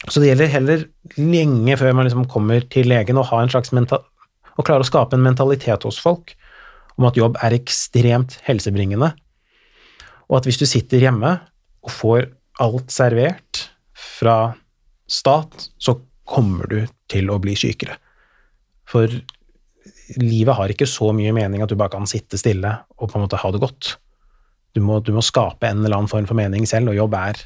så 0.09 0.22
det 0.22 0.30
gjelder 0.30 0.52
heller 0.54 0.85
lenge 1.20 1.76
før 1.76 1.96
man 1.96 2.09
liksom 2.09 2.28
kommer 2.33 2.64
til 2.72 2.88
legen, 2.88 3.20
å 3.20 3.26
ha 3.28 3.42
en 3.42 3.52
slags 3.52 3.74
mental, 3.76 4.06
å 4.56 4.64
klare 4.64 4.85
å 4.85 4.88
skape 4.88 5.18
en 5.18 5.26
mentalitet 5.26 5.85
hos 5.88 6.00
folk 6.00 6.35
om 6.96 7.09
at 7.09 7.16
jobb 7.16 7.37
er 7.44 7.56
ekstremt 7.56 8.38
helsebringende, 8.46 9.12
og 10.30 10.40
at 10.40 10.48
hvis 10.48 10.61
du 10.61 10.66
sitter 10.68 11.02
hjemme 11.04 11.37
og 11.85 11.92
får 11.92 12.28
alt 12.61 12.92
servert 12.92 13.66
fra 13.96 14.54
stat, 15.11 15.68
så 15.80 15.96
kommer 16.28 16.68
du 16.70 16.85
til 17.11 17.33
å 17.33 17.40
bli 17.42 17.56
sykere. 17.59 17.96
For 18.90 19.11
livet 20.20 20.57
har 20.59 20.72
ikke 20.72 20.88
så 20.90 21.12
mye 21.14 21.33
mening 21.37 21.62
at 21.62 21.70
du 21.70 21.79
bare 21.79 21.92
kan 21.92 22.09
sitte 22.11 22.38
stille 22.40 22.72
og 22.98 23.11
på 23.11 23.18
en 23.18 23.24
måte 23.26 23.38
ha 23.40 23.53
det 23.55 23.62
godt. 23.62 23.94
Du 24.74 24.83
må, 24.85 25.00
du 25.03 25.12
må 25.14 25.22
skape 25.24 25.66
en 25.66 25.85
eller 25.85 25.98
annen 25.98 26.11
form 26.11 26.26
for 26.29 26.38
mening 26.38 26.66
selv, 26.68 26.92
og 26.92 26.98
jobb 26.98 27.16
er 27.18 27.44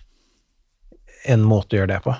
en 1.32 1.44
måte 1.44 1.76
å 1.76 1.80
gjøre 1.80 1.92
det 1.94 2.02
på. 2.04 2.16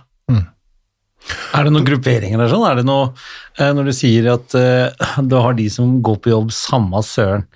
Er 1.55 1.65
det 1.65 1.73
noen 1.73 1.87
grupperinger 1.87 2.41
der 2.41 2.51
sånn? 2.53 2.65
Er 2.69 2.81
det 2.81 2.87
noe, 2.89 3.11
eh, 3.57 3.73
når 3.77 3.89
du 3.89 3.95
sier 3.97 4.31
at 4.35 4.57
uh, 4.59 5.19
du 5.31 5.37
har 5.41 5.57
de 5.57 5.69
som 5.73 5.99
går 6.05 6.21
på 6.25 6.33
jobb 6.33 6.55
samme 6.55 7.03
søren. 7.07 7.47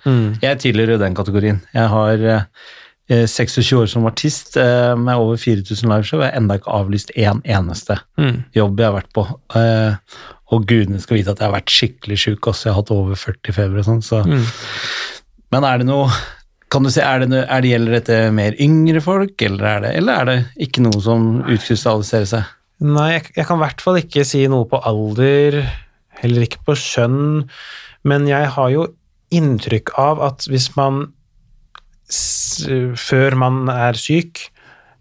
Jeg 0.43 0.61
tilhører 0.63 1.01
den 1.01 1.17
kategorien. 1.17 1.59
Jeg 1.75 1.91
har 1.91 2.25
uh, 2.25 2.41
26 3.09 3.71
år 3.77 3.89
som 3.91 4.07
artist 4.09 4.57
uh, 4.57 4.95
med 4.97 5.19
over 5.19 5.37
4000 5.41 5.91
liveshow. 5.91 6.23
Jeg 6.23 6.31
har 6.31 6.39
enda 6.39 6.59
ikke 6.59 6.75
avlyst 6.79 7.13
én 7.17 7.43
eneste 7.45 7.99
jobb 8.55 8.79
jeg 8.79 8.89
har 8.89 8.97
vært 9.01 9.13
på. 9.15 9.25
Og 10.55 10.65
gudene 10.69 11.01
skal 11.01 11.19
vite 11.19 11.33
at 11.33 11.41
jeg 11.41 11.49
har 11.49 11.55
vært 11.55 11.73
skikkelig 11.73 12.17
sjuk 12.23 12.49
også, 12.49 12.69
jeg 12.69 12.73
har 12.73 12.81
hatt 12.81 12.93
over 12.95 13.19
40 13.19 13.55
feber 13.55 13.81
og 13.81 13.87
sånn. 13.87 14.03
Så. 14.05 14.21
Men 15.53 15.67
er 15.67 15.81
det 15.81 15.89
noe 15.89 16.09
kan 16.69 16.85
du 16.85 16.91
si, 16.93 17.01
er 17.01 17.23
det, 17.23 17.33
er 17.33 17.63
det, 17.63 17.69
Gjelder 17.71 17.95
dette 17.97 18.17
mer 18.35 18.57
yngre 18.61 19.01
folk, 19.01 19.33
eller 19.41 19.65
er, 19.65 19.79
det, 19.81 19.93
eller 19.97 20.19
er 20.21 20.27
det 20.29 20.65
ikke 20.67 20.83
noe 20.85 21.01
som 21.01 21.23
utkrystalliserer 21.41 22.27
seg? 22.29 22.51
Nei, 22.85 23.07
jeg, 23.15 23.23
jeg 23.39 23.47
kan 23.49 23.57
i 23.57 23.63
hvert 23.63 23.81
fall 23.83 23.97
ikke 23.99 24.25
si 24.27 24.43
noe 24.51 24.67
på 24.69 24.79
alder, 24.87 25.63
heller 26.21 26.45
ikke 26.45 26.61
på 26.67 26.75
skjønn, 26.77 27.47
men 28.07 28.27
jeg 28.29 28.51
har 28.53 28.69
jo 28.75 28.85
inntrykk 29.33 29.95
av 29.99 30.21
at 30.29 30.45
hvis 30.49 30.69
man 30.77 31.07
før 32.97 33.35
man 33.37 33.67
er 33.69 33.97
syk, 33.99 34.47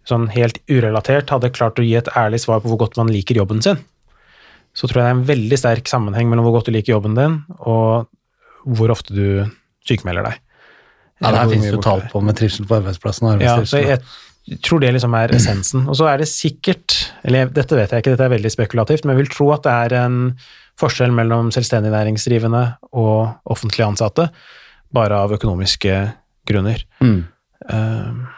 sånn 0.08 0.26
helt 0.32 0.58
urelatert, 0.68 1.30
hadde 1.32 1.52
klart 1.52 1.80
å 1.80 1.84
gi 1.84 1.94
et 2.00 2.10
ærlig 2.16 2.42
svar 2.44 2.60
på 2.64 2.72
hvor 2.72 2.80
godt 2.84 2.98
man 3.00 3.12
liker 3.12 3.38
jobben 3.38 3.60
sin, 3.64 3.80
så 4.76 4.88
tror 4.88 5.00
jeg 5.00 5.06
det 5.06 5.10
er 5.10 5.16
en 5.16 5.28
veldig 5.28 5.58
sterk 5.60 5.90
sammenheng 5.90 6.30
mellom 6.30 6.46
hvor 6.48 6.58
godt 6.58 6.70
du 6.70 6.74
liker 6.76 6.94
jobben 6.94 7.16
din, 7.18 7.40
og 7.58 8.08
hvor 8.78 8.92
ofte 8.94 9.14
du 9.16 9.26
sykemelder 9.88 10.30
deg. 10.30 10.40
Ja, 11.18 11.32
det 11.32 11.40
her 11.40 11.50
finnes 11.50 11.74
jo 11.74 11.82
tall 11.82 12.04
på 12.12 12.22
med 12.22 12.38
trivsel 12.38 12.68
på 12.68 12.78
arbeidsplassen 12.78 13.26
og 13.26 13.42
Ja, 13.42 13.56
så 13.66 13.80
jeg 13.82 14.60
tror 14.64 14.80
det 14.80 14.92
liksom 14.94 15.16
er 15.18 15.34
essensen. 15.34 15.88
Og 15.90 15.98
så 15.98 16.06
er 16.08 16.22
det 16.22 16.28
sikkert, 16.30 16.94
eller 17.26 17.50
dette 17.52 17.76
vet 17.76 17.90
jeg 17.92 18.04
ikke, 18.04 18.14
dette 18.14 18.28
er 18.28 18.36
veldig 18.36 18.52
spekulativt, 18.54 19.04
men 19.04 19.16
jeg 19.16 19.24
vil 19.24 19.34
tro 19.34 19.50
at 19.56 19.66
det 19.66 19.74
er 19.74 19.96
en 20.04 20.18
forskjell 20.78 21.12
mellom 21.12 21.50
selvstendig 21.52 21.90
næringsdrivende 21.90 22.62
og 22.94 23.50
offentlig 23.50 23.88
ansatte, 23.88 24.28
bare 24.94 25.18
av 25.26 25.34
økonomiske 25.34 25.96
grunner. 26.48 26.84
Mm. 27.02 27.24
Uh, 27.68 28.28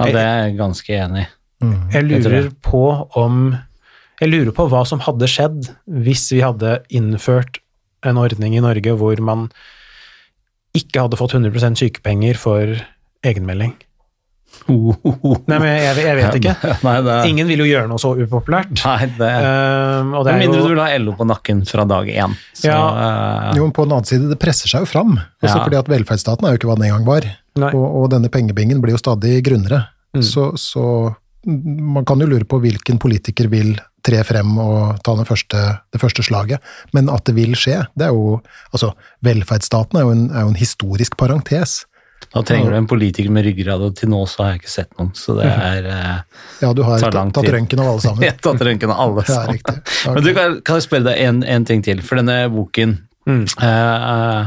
Ja, 0.00 0.08
det 0.08 0.22
er 0.22 0.38
jeg 0.46 0.56
ganske 0.58 0.96
enig 0.96 1.24
i. 1.24 1.28
Mm. 1.62 1.74
Jeg 1.92 2.08
Jeg 2.10 2.22
lurer 2.24 2.48
på 2.64 2.84
om 3.18 3.54
Jeg 4.22 4.30
lurer 4.30 4.54
på 4.54 4.68
hva 4.70 4.84
som 4.86 5.02
hadde 5.02 5.26
skjedd 5.26 5.72
hvis 5.90 6.28
vi 6.30 6.42
hadde 6.44 6.76
innført 6.94 7.58
en 8.06 8.18
ordning 8.22 8.54
i 8.54 8.62
Norge 8.62 8.94
hvor 8.98 9.18
man 9.22 9.48
ikke 10.78 11.02
hadde 11.04 11.18
fått 11.18 11.34
100% 11.36 11.80
sykepenger 11.82 12.38
for 12.38 12.76
egenmelding. 13.26 13.74
Nei, 14.68 15.56
men 15.58 15.66
jeg, 15.66 15.96
jeg 16.04 16.16
vet 16.18 16.36
ikke. 16.38 16.52
Nei, 16.86 16.94
det 17.06 17.14
Ingen 17.30 17.48
vil 17.50 17.62
jo 17.64 17.66
gjøre 17.66 17.88
noe 17.90 18.00
så 18.00 18.12
upopulært. 18.14 18.72
nei, 18.84 19.08
det 19.16 19.30
og 19.32 20.26
det 20.26 20.34
Med 20.36 20.42
mindre 20.42 20.44
mindre 20.44 20.58
du 20.60 20.60
jo, 20.60 20.72
vil 20.74 20.82
ha 20.82 20.88
LO 21.00 21.14
på 21.18 21.26
nakken 21.28 21.62
fra 21.68 21.86
dag 21.88 22.10
én. 22.12 22.36
Så, 22.54 22.70
eh, 22.70 23.48
Jo, 23.58 23.64
men 23.66 23.74
på 23.74 23.86
den 23.86 23.96
annen 23.96 24.08
side, 24.08 24.28
det 24.30 24.38
presser 24.42 24.70
seg 24.70 24.84
jo 24.84 24.90
fram. 24.92 25.16
Også 25.42 25.56
Ja. 25.56 25.64
fordi 25.64 25.80
at 25.80 25.90
velferdsstaten 25.90 26.46
er 26.46 26.54
jo 26.54 26.60
ikke 26.60 26.70
hva 26.70 26.76
den 26.78 26.86
en 26.90 26.94
gang 26.98 27.08
var. 27.08 27.26
Og, 27.72 27.86
og 28.04 28.10
denne 28.12 28.30
pengebingen 28.32 28.80
blir 28.84 28.94
jo 28.94 29.02
stadig 29.02 29.40
grunnere. 29.44 29.86
Mm. 30.14 30.22
Så, 30.22 30.52
så 30.60 30.84
man 31.48 32.04
kan 32.06 32.20
jo 32.22 32.28
lure 32.30 32.46
på 32.46 32.60
hvilken 32.62 33.00
politiker 33.02 33.48
vil 33.50 33.74
tre 34.04 34.22
frem 34.26 34.56
og 34.58 34.98
ta 35.04 35.14
første, 35.28 35.62
det 35.92 36.00
første 36.02 36.22
slaget. 36.26 36.60
Men 36.92 37.08
at 37.12 37.24
det 37.28 37.34
vil 37.38 37.54
skje, 37.58 37.82
det 37.98 38.08
er 38.08 38.12
jo 38.16 38.40
Altså, 38.72 38.92
velferdsstaten 39.22 39.98
er 39.98 40.06
jo 40.06 40.12
en, 40.14 40.28
er 40.30 40.46
jo 40.46 40.52
en 40.52 40.58
historisk 40.60 41.16
parentes. 41.16 41.84
da 42.32 42.40
trenger 42.42 42.70
du 42.70 42.76
en 42.76 42.86
politiker 42.86 43.30
med 43.30 43.44
ryggrad, 43.44 43.82
og 43.82 43.94
til 43.96 44.08
nå 44.08 44.22
så 44.26 44.42
har 44.44 44.50
jeg 44.52 44.62
ikke 44.62 44.70
sett 44.72 44.92
noen. 44.98 45.10
Så 45.14 45.34
det 45.36 45.46
er 45.50 45.84
eh, 45.90 46.18
Ja, 46.62 46.72
du 46.72 46.82
har 46.86 46.98
tatt, 47.02 47.32
tatt 47.36 47.50
røntgen 47.52 47.80
av 47.82 47.92
alle 47.92 48.00
sammen. 48.00 48.22
Jeg 48.24 48.32
har 48.36 48.42
tatt 48.46 48.66
røntgen 48.68 48.90
av 48.94 49.00
alle 49.06 49.24
sammen. 49.28 49.36
Ja, 49.36 49.42
er 49.42 49.58
riktig. 49.58 49.96
Men 50.14 50.24
du, 50.24 50.32
kan, 50.34 50.60
kan 50.64 50.80
jeg 50.80 50.86
spørre 50.88 51.08
deg 51.10 51.22
en, 51.26 51.42
en 51.44 51.64
ting 51.68 51.82
til? 51.84 52.02
For 52.02 52.20
denne 52.22 52.42
boken 52.52 52.98
Mm. 53.22 53.44
eh, 53.62 54.46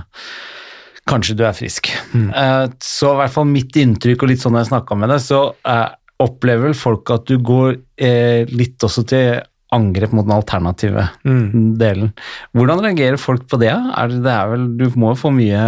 Kanskje 1.08 1.36
du 1.38 1.44
er 1.46 1.54
frisk. 1.56 1.88
Eh, 2.18 2.65
så 2.84 3.12
i 3.13 3.20
hvert 3.22 3.32
fall 3.36 3.46
mitt 3.48 3.76
inntrykk, 3.78 4.24
og 4.26 4.32
litt 4.32 4.41
sånn 4.41 4.58
jeg 4.58 4.68
snakka 4.72 4.98
med 4.98 5.13
deg, 5.13 5.22
så 5.22 5.39
eh, 5.70 5.86
opplever 6.23 6.69
vel 6.69 6.78
folk 6.78 7.10
at 7.12 7.25
du 7.28 7.38
går 7.43 7.75
eh, 7.97 8.45
litt 8.56 8.80
også 8.86 9.04
til 9.10 9.41
angrep 9.75 10.13
mot 10.15 10.23
den 10.28 10.36
alternative 10.38 11.10
Mm. 11.28 11.75
delen. 11.78 12.13
Hvordan 12.56 12.80
reagerer 12.86 13.17
folk 13.19 13.47
på 13.51 13.60
det? 13.60 13.73
Er 13.73 14.08
det, 14.08 14.21
det 14.23 14.32
er 14.32 14.47
vel, 14.54 14.67
du 14.78 14.86
må 14.95 15.12
jo 15.12 15.19
få 15.25 15.34
mye 15.36 15.65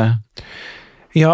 Ja, 1.17 1.33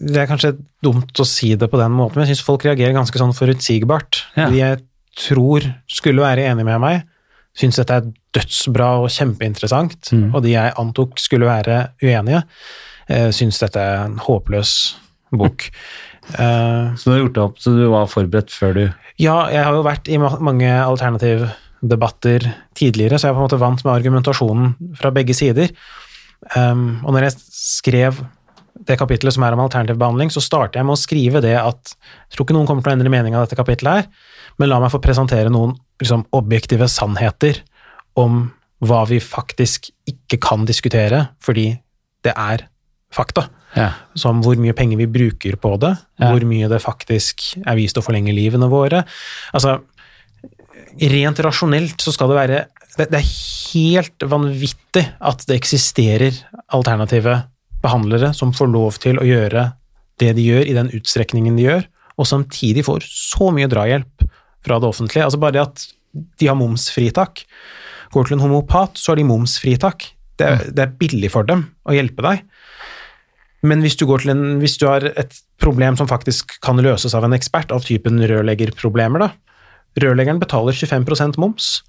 det 0.00 0.16
er 0.22 0.28
kanskje 0.30 0.54
dumt 0.84 1.12
å 1.20 1.26
si 1.26 1.54
det 1.58 1.68
på 1.72 1.78
den 1.80 1.92
måten, 1.96 2.16
men 2.20 2.26
jeg 2.26 2.36
syns 2.36 2.46
folk 2.46 2.64
reagerer 2.64 2.94
ganske 2.94 3.18
sånn 3.18 3.34
forutsigbart. 3.36 4.22
Ja. 4.36 4.48
De 4.52 4.60
jeg 4.60 4.82
tror 5.18 5.64
skulle 5.90 6.22
være 6.22 6.44
enig 6.52 6.64
med 6.68 6.78
meg, 6.80 7.02
syns 7.58 7.76
dette 7.80 7.96
er 7.98 8.06
dødsbra 8.36 8.90
og 9.02 9.08
kjempeinteressant, 9.10 10.12
Mm. 10.12 10.34
og 10.34 10.42
de 10.44 10.52
jeg 10.54 10.74
antok 10.78 11.18
skulle 11.18 11.46
være 11.48 11.90
uenige, 12.02 12.44
eh, 13.08 13.28
syns 13.34 13.58
dette 13.58 13.76
er 13.80 14.04
en 14.04 14.16
håpløs 14.18 14.94
bok. 15.32 15.70
Eh, 16.36 16.94
Så 16.98 17.08
du 17.08 17.14
har 17.14 17.22
gjort 17.22 17.34
det 17.38 17.42
opp, 17.44 17.58
så 17.62 17.72
du 17.72 17.86
var 17.88 18.06
forberedt 18.10 18.50
før 18.52 18.74
du 18.76 18.82
Ja, 19.18 19.48
jeg 19.50 19.64
har 19.64 19.72
jo 19.74 19.82
vært 19.86 20.08
i 20.12 20.18
ma- 20.20 20.38
mange 20.44 20.68
alternativdebatter 20.68 22.44
tidligere, 22.78 23.18
så 23.18 23.28
jeg 23.28 23.32
er 23.32 23.38
på 23.38 23.42
en 23.42 23.46
måte 23.48 23.60
vant 23.60 23.84
med 23.84 23.94
argumentasjonen 23.94 24.74
fra 24.98 25.10
begge 25.14 25.34
sider. 25.34 25.72
Um, 26.54 27.00
og 27.04 27.14
når 27.16 27.26
jeg 27.28 27.38
skrev 27.50 28.20
det 28.86 28.98
kapittelet 29.00 29.34
som 29.34 29.42
er 29.42 29.56
om 29.56 29.64
alternativ 29.64 29.98
behandling, 29.98 30.30
så 30.30 30.40
starter 30.44 30.78
jeg 30.78 30.86
med 30.86 30.94
å 30.94 31.00
skrive 31.00 31.40
det 31.42 31.56
at 31.58 31.94
jeg 31.96 32.36
tror 32.36 32.46
ikke 32.46 32.54
noen 32.54 32.68
kommer 32.68 32.84
til 32.86 32.92
å 32.92 32.96
endre 32.98 33.10
mening 33.10 33.34
av 33.34 33.46
dette 33.46 33.58
kapittelet 33.58 34.04
her, 34.04 34.06
men 34.58 34.68
la 34.70 34.78
meg 34.78 34.92
få 34.94 35.00
presentere 35.02 35.50
noen 35.50 35.74
liksom, 36.00 36.22
objektive 36.32 36.86
sannheter 36.88 37.58
om 38.14 38.52
hva 38.86 39.02
vi 39.10 39.18
faktisk 39.18 39.90
ikke 40.06 40.38
kan 40.40 40.62
diskutere, 40.68 41.24
fordi 41.42 41.72
det 42.22 42.34
er 42.38 42.68
fakta 43.10 43.48
Ja. 43.76 43.90
som 44.16 44.40
hvor 44.42 44.56
mye 44.56 44.72
penger 44.72 44.96
vi 44.96 45.06
bruker 45.06 45.56
på 45.60 45.74
det, 45.78 45.90
Ja. 46.18 46.30
hvor 46.32 46.40
mye 46.48 46.68
det 46.70 46.80
faktisk 46.82 47.42
er 47.66 47.76
vist 47.76 47.98
å 48.00 48.02
forlenge 48.02 48.32
livene 48.34 48.68
våre. 48.70 49.04
Altså, 49.52 49.80
rent 50.98 51.38
rasjonelt 51.44 52.00
så 52.00 52.12
skal 52.14 52.32
det 52.32 52.38
være 52.38 52.64
Det, 52.98 53.10
det 53.12 53.20
er 53.20 53.28
helt 53.74 54.24
vanvittig 54.26 55.04
at 55.20 55.44
det 55.46 55.54
eksisterer 55.60 56.34
alternative 56.74 57.44
behandlere 57.84 58.32
som 58.34 58.50
får 58.50 58.72
lov 58.72 58.96
til 58.98 59.20
å 59.22 59.26
gjøre 59.28 59.68
det 60.18 60.32
de 60.34 60.42
gjør, 60.48 60.64
i 60.66 60.74
den 60.74 60.88
utstrekningen 60.90 61.54
de 61.54 61.68
gjør, 61.68 61.84
og 62.18 62.26
samtidig 62.26 62.82
får 62.88 63.04
så 63.06 63.52
mye 63.54 63.68
drahjelp 63.70 64.24
fra 64.66 64.80
det 64.82 64.88
offentlige. 64.88 65.22
Altså 65.28 65.38
bare 65.38 65.52
det 65.54 65.62
at 65.62 65.84
de 66.40 66.48
har 66.50 66.58
momsfritak. 66.58 67.44
Går 68.10 68.26
til 68.26 68.34
en 68.34 68.42
homopat, 68.48 68.98
så 68.98 69.12
har 69.12 69.20
de 69.20 69.28
momsfritak. 69.28 70.08
Det 70.40 70.48
er, 70.48 70.64
det 70.74 70.82
er 70.82 70.96
billig 70.98 71.30
for 71.30 71.46
dem 71.46 71.68
å 71.86 71.94
hjelpe 71.94 72.24
deg. 72.24 72.42
Men 73.68 73.82
hvis 73.84 73.96
du, 74.00 74.06
går 74.08 74.22
til 74.24 74.32
en, 74.32 74.44
hvis 74.62 74.78
du 74.80 74.86
har 74.88 75.04
et 75.10 75.34
problem 75.60 75.96
som 75.98 76.08
faktisk 76.10 76.56
kan 76.64 76.80
løses 76.84 77.14
av 77.18 77.26
en 77.26 77.36
ekspert, 77.36 77.72
av 77.74 77.84
typen 77.86 78.20
rørleggerproblemer, 78.30 79.26
da. 79.26 79.30
Rørleggeren 79.98 80.38
betaler 80.40 80.76
25% 80.78 81.36
moms, 81.42 81.82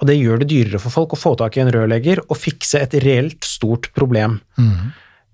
og 0.00 0.08
det 0.08 0.16
gjør 0.16 0.40
det 0.40 0.48
dyrere 0.50 0.80
for 0.80 0.90
folk 0.94 1.12
å 1.14 1.20
få 1.20 1.34
tak 1.38 1.58
i 1.58 1.62
en 1.62 1.70
rørlegger 1.74 2.22
og 2.24 2.38
fikse 2.40 2.80
et 2.80 2.94
reelt 3.04 3.44
stort 3.46 3.90
problem. 3.94 4.38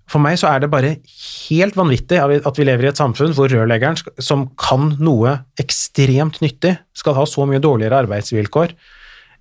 For 0.09 0.24
meg 0.24 0.39
så 0.41 0.49
er 0.51 0.62
det 0.64 0.70
bare 0.72 0.91
helt 1.49 1.76
vanvittig 1.76 2.16
at 2.18 2.57
vi- 2.59 2.64
lever 2.64 2.84
i 2.86 2.89
et 2.89 2.97
samfunn 3.01 3.34
hvor 3.36 3.49
rørleggeren, 3.53 3.97
som 4.18 4.47
kan 4.57 4.97
noe 4.99 5.45
ekstremt 5.61 6.41
nyttig, 6.41 6.78
skal 6.97 7.14
ha 7.14 7.24
så 7.28 7.47
mye 7.47 7.61
dårligere 7.61 8.03
arbeidsvilkår 8.07 8.72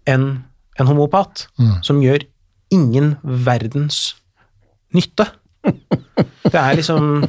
enn 0.08 0.44
en 0.80 0.88
homopat, 0.92 1.48
som 1.82 2.00
gjør 2.04 2.24
ingen 2.72 3.16
verdens 3.24 4.14
nytte. 4.94 5.26
Det 6.48 6.60
er 6.62 6.78
liksom 6.80 7.26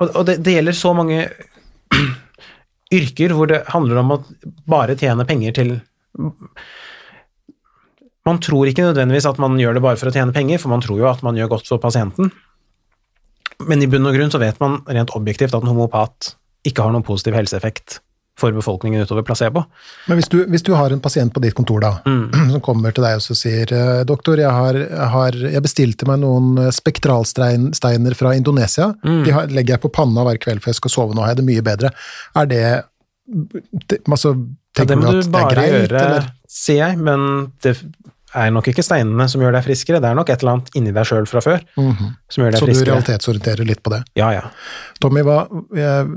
Og, 0.00 0.06
og 0.08 0.22
det, 0.28 0.38
det 0.44 0.54
gjelder 0.56 0.76
så 0.76 0.92
mange 0.96 1.18
yrker 2.94 3.34
hvor 3.34 3.50
det 3.50 3.64
handler 3.72 4.00
om 4.00 4.14
å 4.14 4.22
bare 4.70 4.96
tjene 4.98 5.26
penger 5.28 5.56
til 5.58 5.74
Man 8.24 8.40
tror 8.40 8.70
ikke 8.70 8.86
nødvendigvis 8.86 9.28
at 9.28 9.40
man 9.42 9.58
gjør 9.60 9.76
det 9.76 9.84
bare 9.84 10.00
for 10.00 10.08
å 10.08 10.14
tjene 10.14 10.32
penger, 10.32 10.62
for 10.62 10.72
man 10.72 10.80
tror 10.80 11.02
jo 11.02 11.10
at 11.10 11.20
man 11.26 11.36
gjør 11.36 11.50
godt 11.56 11.68
for 11.68 11.82
pasienten. 11.82 12.30
Men 13.68 13.82
i 13.84 13.88
bunn 13.90 14.08
og 14.08 14.16
grunn 14.16 14.32
så 14.32 14.40
vet 14.40 14.56
man 14.62 14.78
rent 14.88 15.12
objektivt 15.18 15.52
at 15.52 15.60
en 15.60 15.68
homopat 15.74 16.32
ikke 16.64 16.86
har 16.86 16.94
noen 16.94 17.04
positiv 17.04 17.36
helseeffekt 17.36 17.98
for 18.38 18.50
befolkningen 18.50 19.04
utover 19.06 19.22
placebo. 19.22 19.62
Men 20.08 20.18
hvis 20.18 20.28
du, 20.32 20.40
hvis 20.50 20.64
du 20.66 20.72
har 20.74 20.90
en 20.90 21.00
pasient 21.00 21.30
på 21.34 21.40
ditt 21.44 21.54
kontor 21.54 21.80
da, 21.84 21.92
som 22.52 22.60
kommer 22.64 22.90
til 22.96 23.04
deg 23.06 23.20
og 23.20 23.22
så 23.22 23.36
sier 23.38 23.70
eh, 23.72 24.00
doktor, 24.08 24.40
jeg, 24.42 24.50
har, 24.50 24.74
jeg, 24.80 25.10
har, 25.12 25.38
jeg 25.54 25.62
bestilte 25.62 26.08
meg 26.10 26.18
noen 26.24 26.58
eh, 26.64 26.72
spektralsteiner 26.74 28.16
fra 28.18 28.34
Indonesia. 28.34 28.90
De 29.04 29.30
har, 29.34 29.46
legger 29.54 29.76
jeg 29.76 29.84
på 29.86 29.92
panna 29.94 30.24
hver 30.26 30.40
kveld 30.42 30.64
før 30.64 30.72
jeg 30.74 30.80
skal 30.82 30.94
sove. 30.96 31.14
Nå 31.14 31.22
har 31.22 31.34
jeg 31.34 31.42
det 31.42 31.48
mye 31.52 31.62
bedre. 31.66 31.92
Er 32.34 32.50
det 32.50 32.64
altså, 34.10 34.34
Ja, 34.34 34.82
det 34.84 34.88
Tenker 34.90 34.98
må 34.98 35.12
du 35.12 35.20
du 35.20 35.20
at 35.20 35.22
det 35.22 35.28
er 35.28 35.34
bare 35.38 35.54
greit, 35.54 35.74
gjøre, 35.76 36.00
eller? 36.08 36.24
sier 36.50 36.80
jeg, 36.88 36.98
men 37.06 37.20
det 37.62 37.76
er 38.34 38.50
nok 38.50 38.66
ikke 38.72 38.82
steinene 38.82 39.28
som 39.30 39.42
gjør 39.44 39.54
deg 39.54 39.62
friskere, 39.68 40.00
det 40.02 40.08
er 40.10 40.16
nok 40.18 40.32
et 40.34 40.42
eller 40.42 40.56
annet 40.56 40.72
inni 40.74 40.90
deg 40.96 41.06
sjøl 41.06 41.28
fra 41.30 41.38
før 41.44 41.60
Mhm. 41.78 42.08
som 42.34 42.42
gjør 42.42 42.56
deg 42.56 42.58
Så 42.64 42.66
du 42.66 42.80
realitetsorienterer 42.90 43.68
litt 43.68 43.82
på 43.86 43.92
det. 43.94 44.00
Ja, 44.18 44.32
ja. 44.34 44.42
Tommy, 45.00 45.22
hva, 45.22 45.44
jeg, 45.78 46.08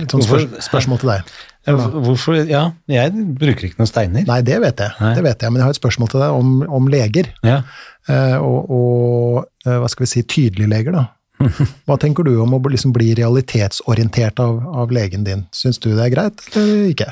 litt 0.00 0.10
sånn 0.10 0.24
spør, 0.26 0.48
spørsmål 0.66 0.98
til 1.04 1.12
deg. 1.12 1.30
Ja, 1.68 1.76
Hvorfor 1.76 2.38
Ja, 2.48 2.62
jeg 2.88 3.12
bruker 3.36 3.68
ikke 3.68 3.82
noen 3.82 3.90
steiner. 3.90 4.24
Nei, 4.26 4.40
det 4.46 4.58
vet 4.62 4.80
jeg, 4.80 4.96
Nei. 5.00 5.14
det 5.18 5.24
vet 5.26 5.44
jeg, 5.44 5.52
men 5.52 5.60
jeg 5.60 5.68
har 5.68 5.74
et 5.74 5.80
spørsmål 5.80 6.12
til 6.12 6.22
deg 6.24 6.36
om, 6.40 6.52
om 6.80 6.90
leger. 6.90 7.30
Ja. 7.46 7.62
Eh, 8.08 8.36
og, 8.40 8.70
og 8.72 9.66
eh, 9.66 9.76
hva 9.76 9.90
skal 9.92 10.06
vi 10.06 10.12
si, 10.14 10.22
tydelige 10.24 10.70
leger, 10.70 10.96
da. 10.96 11.08
Hva 11.88 11.96
tenker 11.96 12.26
du 12.26 12.34
om 12.42 12.52
å 12.52 12.58
liksom 12.68 12.92
bli 12.92 13.14
realitetsorientert 13.16 14.42
av, 14.44 14.58
av 14.82 14.90
legen 14.92 15.22
din? 15.24 15.46
Syns 15.56 15.80
du 15.80 15.88
det 15.94 16.02
er 16.04 16.12
greit, 16.12 16.42
eller 16.52 16.90
ikke? 16.90 17.06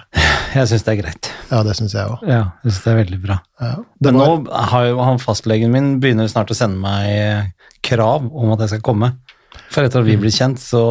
Jeg 0.52 0.68
syns 0.68 0.84
det 0.84 0.92
er 0.92 0.98
greit. 1.00 1.30
Ja, 1.48 1.62
det 1.64 1.76
syns 1.78 1.94
jeg 1.96 2.12
òg. 2.12 2.26
Ja, 2.28 2.42
jeg 2.60 2.74
synes 2.74 2.82
det 2.84 2.92
er 2.92 2.98
veldig 3.00 3.20
bra. 3.24 3.38
Ja. 3.56 3.70
var... 3.78 4.04
Men 4.04 4.20
nå 4.20 4.28
har 4.72 4.90
jo 4.90 5.00
han 5.00 5.22
fastlegen 5.22 5.72
min 5.72 5.94
begynner 6.02 6.28
snart 6.28 6.52
å 6.52 6.58
sende 6.58 6.76
meg 6.82 7.54
krav 7.84 8.28
om 8.28 8.52
at 8.52 8.66
jeg 8.66 8.74
skal 8.74 8.84
komme. 8.90 9.14
For 9.70 9.84
etter 9.84 10.00
at 10.00 10.06
vi 10.08 10.16
blir 10.20 10.32
kjent, 10.34 10.60
så 10.62 10.82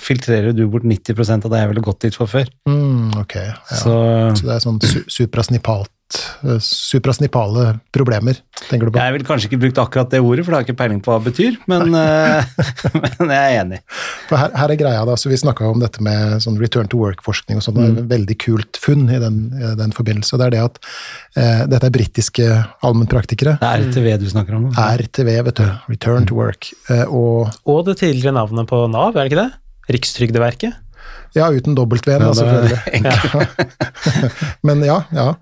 filtrerer 0.00 0.52
du 0.56 0.66
bort 0.70 0.84
90% 0.86 1.46
av 1.48 1.54
det 1.54 1.62
jeg 1.64 1.72
ville 1.72 1.86
gått 1.86 2.04
dit 2.06 2.14
for 2.18 2.30
før. 2.30 2.46
mm, 2.68 3.16
ok, 3.24 3.34
ja. 3.36 3.56
så, 3.70 3.94
Så 4.36 4.46
det 4.46 4.54
er 4.58 4.62
sånn 4.66 4.78
su 4.84 5.00
suprasnipalt 5.10 5.90
eh, 6.46 6.58
suprasnipale 6.62 7.78
problemer, 7.94 8.38
tenker 8.68 8.86
du 8.86 8.92
på? 8.94 8.98
jeg 9.02 9.14
ville 9.14 9.26
kanskje 9.26 9.48
ikke 9.50 9.60
brukt 9.64 9.78
akkurat 9.82 10.10
det 10.10 10.20
ordet, 10.22 10.44
for 10.44 10.52
det 10.52 10.56
har 10.58 10.64
jeg 10.64 10.70
ikke 10.70 10.78
peiling 10.82 11.00
på 11.04 11.12
hva 11.12 11.18
det 11.22 11.30
betyr, 11.32 11.58
men, 11.70 11.94
eh, 11.94 12.44
men 13.02 13.32
jeg 13.34 13.40
er 13.54 13.60
enig. 13.64 13.80
For 14.28 14.38
her, 14.38 14.52
her 14.58 14.70
er 14.74 14.78
greia, 14.78 15.02
da, 15.08 15.16
så 15.18 15.30
Vi 15.30 15.38
snakka 15.38 15.66
om 15.70 15.80
dette 15.82 16.02
med 16.02 16.38
sånn 16.44 16.58
return 16.60 16.86
to 16.90 16.98
work-forskning, 17.02 17.58
og 17.58 17.64
sånn, 17.66 17.78
et 17.86 18.00
veldig 18.10 18.36
kult 18.42 18.78
funn 18.82 19.08
i 19.10 19.18
den, 19.22 19.40
i 19.58 19.72
den 19.78 19.90
forbindelse. 19.96 20.34
og 20.34 20.42
det 20.42 20.46
er 20.48 20.54
det 20.56 20.62
at 20.68 20.78
eh, 21.36 21.62
Dette 21.70 21.86
er 21.86 21.94
britiske 21.94 22.46
allmennpraktikere. 22.86 23.56
Det 23.60 23.70
er 23.70 23.84
RTV 23.88 24.08
du 24.22 24.26
snakker 24.30 24.54
om. 24.58 24.68
nå. 24.68 24.86
RTV, 25.04 25.30
vet 25.46 25.56
du. 25.62 25.66
Return 25.90 26.26
to 26.26 26.34
work. 26.38 26.70
Eh, 26.90 27.04
og 27.06 27.50
Og 27.70 27.84
det 27.86 27.96
tidligere 27.98 28.19
navnet 28.28 28.68
på 28.68 28.84
Nav, 28.92 29.16
er 29.16 29.24
det 29.24 29.32
ikke 29.32 29.40
det? 29.40 29.50
Rikstrygdeverket? 29.96 30.76
Ja, 31.32 31.50
uten 31.50 31.74
W-en, 31.74 32.22
Ja, 32.22 32.34
selvfølgelig. 32.34 32.78
Men 34.66 34.82
ja, 34.84 35.02
ja. 35.14 35.34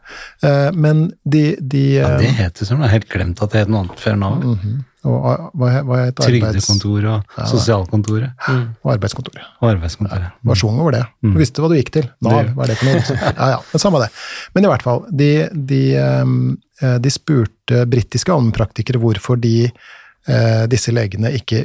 Eh, 0.43 0.73
Men 0.73 1.13
de, 1.25 1.57
de 1.61 1.95
Ja, 1.95 2.13
eh, 2.13 2.21
det 2.21 2.35
heter 2.37 2.69
sånn, 2.69 2.83
jeg 2.83 2.91
har 2.91 2.95
helt 2.99 3.09
glemt 3.13 3.43
at 3.43 3.55
det 3.55 3.65
het 3.65 3.73
noe 3.73 3.87
annet 3.87 4.03
før 4.03 4.19
Nav. 4.21 4.37
Mm 4.43 4.55
-hmm. 4.55 4.77
og, 5.09 5.27
ah, 5.31 5.45
hva, 5.55 5.69
hva 5.89 5.99
het 6.05 6.21
arbeids, 6.21 6.27
Trygdekontoret 6.27 7.09
og 7.09 7.49
sosialkontoret 7.49 8.31
og 8.83 8.93
arbeidskontoret? 8.93 9.45
og 9.61 9.71
arbeidskontoret. 9.71 10.33
Var 10.45 10.55
sjung 10.55 10.81
over 10.81 10.93
det. 10.93 11.05
Du 11.23 11.39
visste 11.39 11.63
hva 11.63 11.69
du 11.69 11.77
gikk 11.77 11.93
til. 11.93 12.11
Nav, 12.21 12.53
hva 12.55 12.65
er 12.65 12.67
det 12.67 12.77
for 12.77 12.87
noe? 12.87 13.19
Ja, 13.39 13.49
ja, 13.51 13.59
men 13.73 13.79
Samme 13.79 13.99
det. 14.01 14.11
Men 14.55 14.65
i 14.65 14.69
hvert 14.69 14.83
fall, 14.83 15.05
de, 15.11 15.49
de, 15.53 15.95
eh, 15.97 16.99
de 16.99 17.11
spurte 17.11 17.87
britiske 17.87 18.33
allmennpraktikere 18.33 18.99
hvorfor 18.99 19.41
de, 19.41 19.73
disse 20.69 20.93
legene 20.93 21.31
ikke 21.33 21.63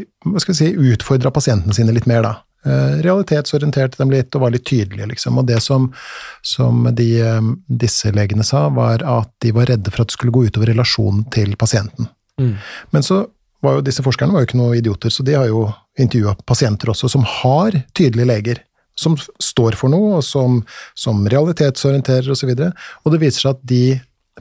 si, 0.55 0.69
utfordra 0.71 1.33
pasientene 1.35 1.75
sine 1.75 1.91
litt 1.91 2.05
mer, 2.07 2.21
da. 2.23 2.33
Eh, 2.65 3.01
Realitetsorienterte 3.03 3.99
dem 3.99 4.11
litt 4.13 4.35
og 4.37 4.45
var 4.45 4.53
litt 4.53 4.65
tydelige, 4.67 5.09
liksom. 5.11 5.37
Og 5.41 5.47
det 5.49 5.59
som, 5.63 5.89
som 6.41 6.85
de, 6.95 7.07
eh, 7.19 7.47
disse 7.67 8.11
legene 8.15 8.45
sa, 8.47 8.69
var 8.71 9.03
at 9.03 9.31
de 9.43 9.51
var 9.55 9.67
redde 9.71 9.91
for 9.91 10.03
at 10.03 10.11
det 10.11 10.15
skulle 10.15 10.35
gå 10.35 10.45
utover 10.47 10.71
relasjonen 10.71 11.25
til 11.33 11.57
pasienten. 11.59 12.07
Mm. 12.39 12.55
Men 12.95 13.03
så 13.03 13.25
var 13.63 13.77
jo 13.77 13.87
disse 13.87 14.03
forskerne 14.03 14.35
var 14.35 14.43
jo 14.43 14.49
ikke 14.49 14.61
noen 14.61 14.77
idioter, 14.79 15.11
så 15.11 15.25
de 15.27 15.35
har 15.35 15.49
jo 15.49 15.65
intervjua 15.99 16.37
pasienter 16.47 16.91
også 16.91 17.11
som 17.11 17.27
har 17.41 17.75
tydelige 17.95 18.31
leger. 18.31 18.63
Som 18.95 19.15
står 19.41 19.73
for 19.73 19.89
noe, 19.89 20.19
og 20.19 20.23
som, 20.23 20.59
som 20.93 21.23
realitetsorienterer 21.25 22.29
osv. 22.29 22.51
Og, 22.53 22.59
så 22.61 22.99
og 23.03 23.13
det 23.15 23.19
viser 23.23 23.41
seg 23.41 23.55
at 23.55 23.63
de 23.65 23.85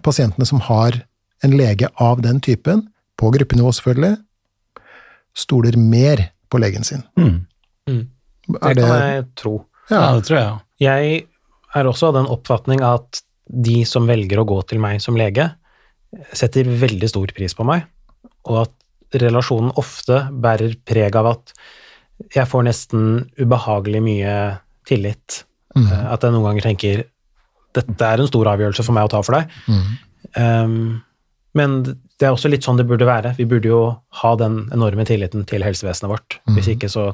pasientene 0.04 0.44
som 0.44 0.60
har 0.68 0.98
en 1.42 1.54
lege 1.56 1.88
av 1.96 2.20
den 2.22 2.38
typen, 2.44 2.84
på 3.22 3.30
gruppenivå 3.36 3.70
selvfølgelig, 3.76 4.16
stoler 5.38 5.78
mer 5.78 6.26
på 6.52 6.60
legen 6.60 6.84
sin. 6.84 7.04
Mm. 7.16 7.46
Det 7.86 8.58
Er 8.60 8.74
det, 8.74 8.84
kan 8.84 9.02
jeg 9.06 9.26
tro. 9.38 9.54
Ja, 9.90 10.00
ja, 10.00 10.08
det 10.18 10.26
tror 10.26 10.38
jeg. 10.38 10.58
Jeg 10.82 11.26
er 11.78 11.88
også 11.88 12.10
av 12.10 12.18
den 12.18 12.30
oppfatning 12.32 12.82
at 12.84 13.22
de 13.46 13.82
som 13.88 14.08
velger 14.08 14.40
å 14.42 14.46
gå 14.48 14.58
til 14.68 14.80
meg 14.82 15.00
som 15.04 15.16
lege, 15.18 15.48
setter 16.36 16.68
veldig 16.68 17.08
stor 17.08 17.30
pris 17.36 17.54
på 17.56 17.64
meg, 17.68 17.86
og 18.48 18.66
at 18.66 19.22
relasjonen 19.22 19.72
ofte 19.80 20.18
bærer 20.42 20.74
preg 20.88 21.16
av 21.20 21.30
at 21.34 21.54
jeg 22.32 22.48
får 22.48 22.66
nesten 22.68 23.06
ubehagelig 23.40 24.02
mye 24.04 24.34
tillit. 24.88 25.42
Mhm. 25.76 25.88
Eh, 25.88 26.12
At 26.12 26.22
jeg 26.22 26.32
noen 26.34 26.50
ganger 26.50 26.68
tenker 26.68 27.04
dette 27.72 28.04
er 28.04 28.20
en 28.20 28.28
stor 28.28 28.50
avgjørelse 28.52 28.84
for 28.84 28.92
meg 28.92 29.08
å 29.08 29.12
ta 29.14 29.22
for 29.24 29.38
deg. 29.38 29.48
Mm. 29.66 29.92
Um, 30.36 31.02
men 31.56 31.76
det 32.22 32.28
er 32.28 32.36
også 32.36 32.52
litt 32.52 32.62
sånn 32.62 32.78
det 32.78 32.86
burde 32.86 33.08
være. 33.08 33.34
Vi 33.34 33.48
burde 33.50 33.66
jo 33.66 33.82
ha 34.22 34.32
den 34.38 34.62
enorme 34.74 35.02
tilliten 35.08 35.42
til 35.48 35.64
helsevesenet 35.66 36.10
vårt. 36.12 36.38
Hvis 36.54 36.70
ikke 36.76 36.90
så 36.92 37.10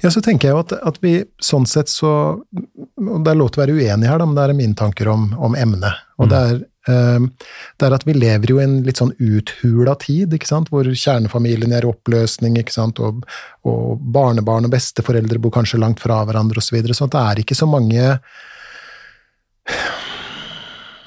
Ja, 0.00 0.10
så 0.10 0.22
tenker 0.24 0.48
jeg 0.48 0.54
jo 0.54 0.60
at, 0.62 0.72
at 0.86 0.96
vi 1.02 1.24
sånn 1.42 1.66
sett 1.68 1.90
så 1.92 2.10
og 2.40 3.24
Det 3.24 3.30
er 3.30 3.36
lov 3.36 3.50
til 3.50 3.60
å 3.60 3.64
være 3.64 3.74
uenig 3.76 4.08
her, 4.08 4.18
da, 4.20 4.26
men 4.28 4.36
det 4.36 4.44
er 4.44 4.56
mine 4.56 4.76
tanker 4.76 5.08
om, 5.08 5.30
om 5.40 5.54
emnet. 5.56 6.00
Og 6.20 6.28
det 6.30 6.38
er, 6.38 6.58
eh, 6.92 7.48
det 7.80 7.86
er 7.86 7.96
at 7.96 8.04
vi 8.04 8.14
lever 8.14 8.52
jo 8.52 8.58
i 8.60 8.64
en 8.66 8.76
litt 8.84 9.00
sånn 9.00 9.14
uthula 9.16 9.94
tid, 10.00 10.34
ikke 10.36 10.48
sant? 10.48 10.68
hvor 10.70 10.84
kjernefamilien 10.84 11.72
er 11.72 11.86
i 11.86 11.90
oppløsning, 11.90 12.58
ikke 12.60 12.76
sant? 12.76 13.00
Og, 13.00 13.24
og 13.64 14.04
barnebarn 14.14 14.68
og 14.68 14.74
besteforeldre 14.74 15.40
bor 15.40 15.54
kanskje 15.56 15.80
langt 15.80 16.02
fra 16.04 16.20
hverandre 16.28 16.60
osv. 16.60 16.68
Så, 16.68 16.76
videre, 16.76 16.96
så 16.98 17.08
at 17.08 17.16
det 17.16 17.24
er 17.24 17.42
ikke 17.42 17.58
så 17.58 17.68
mange 17.70 18.04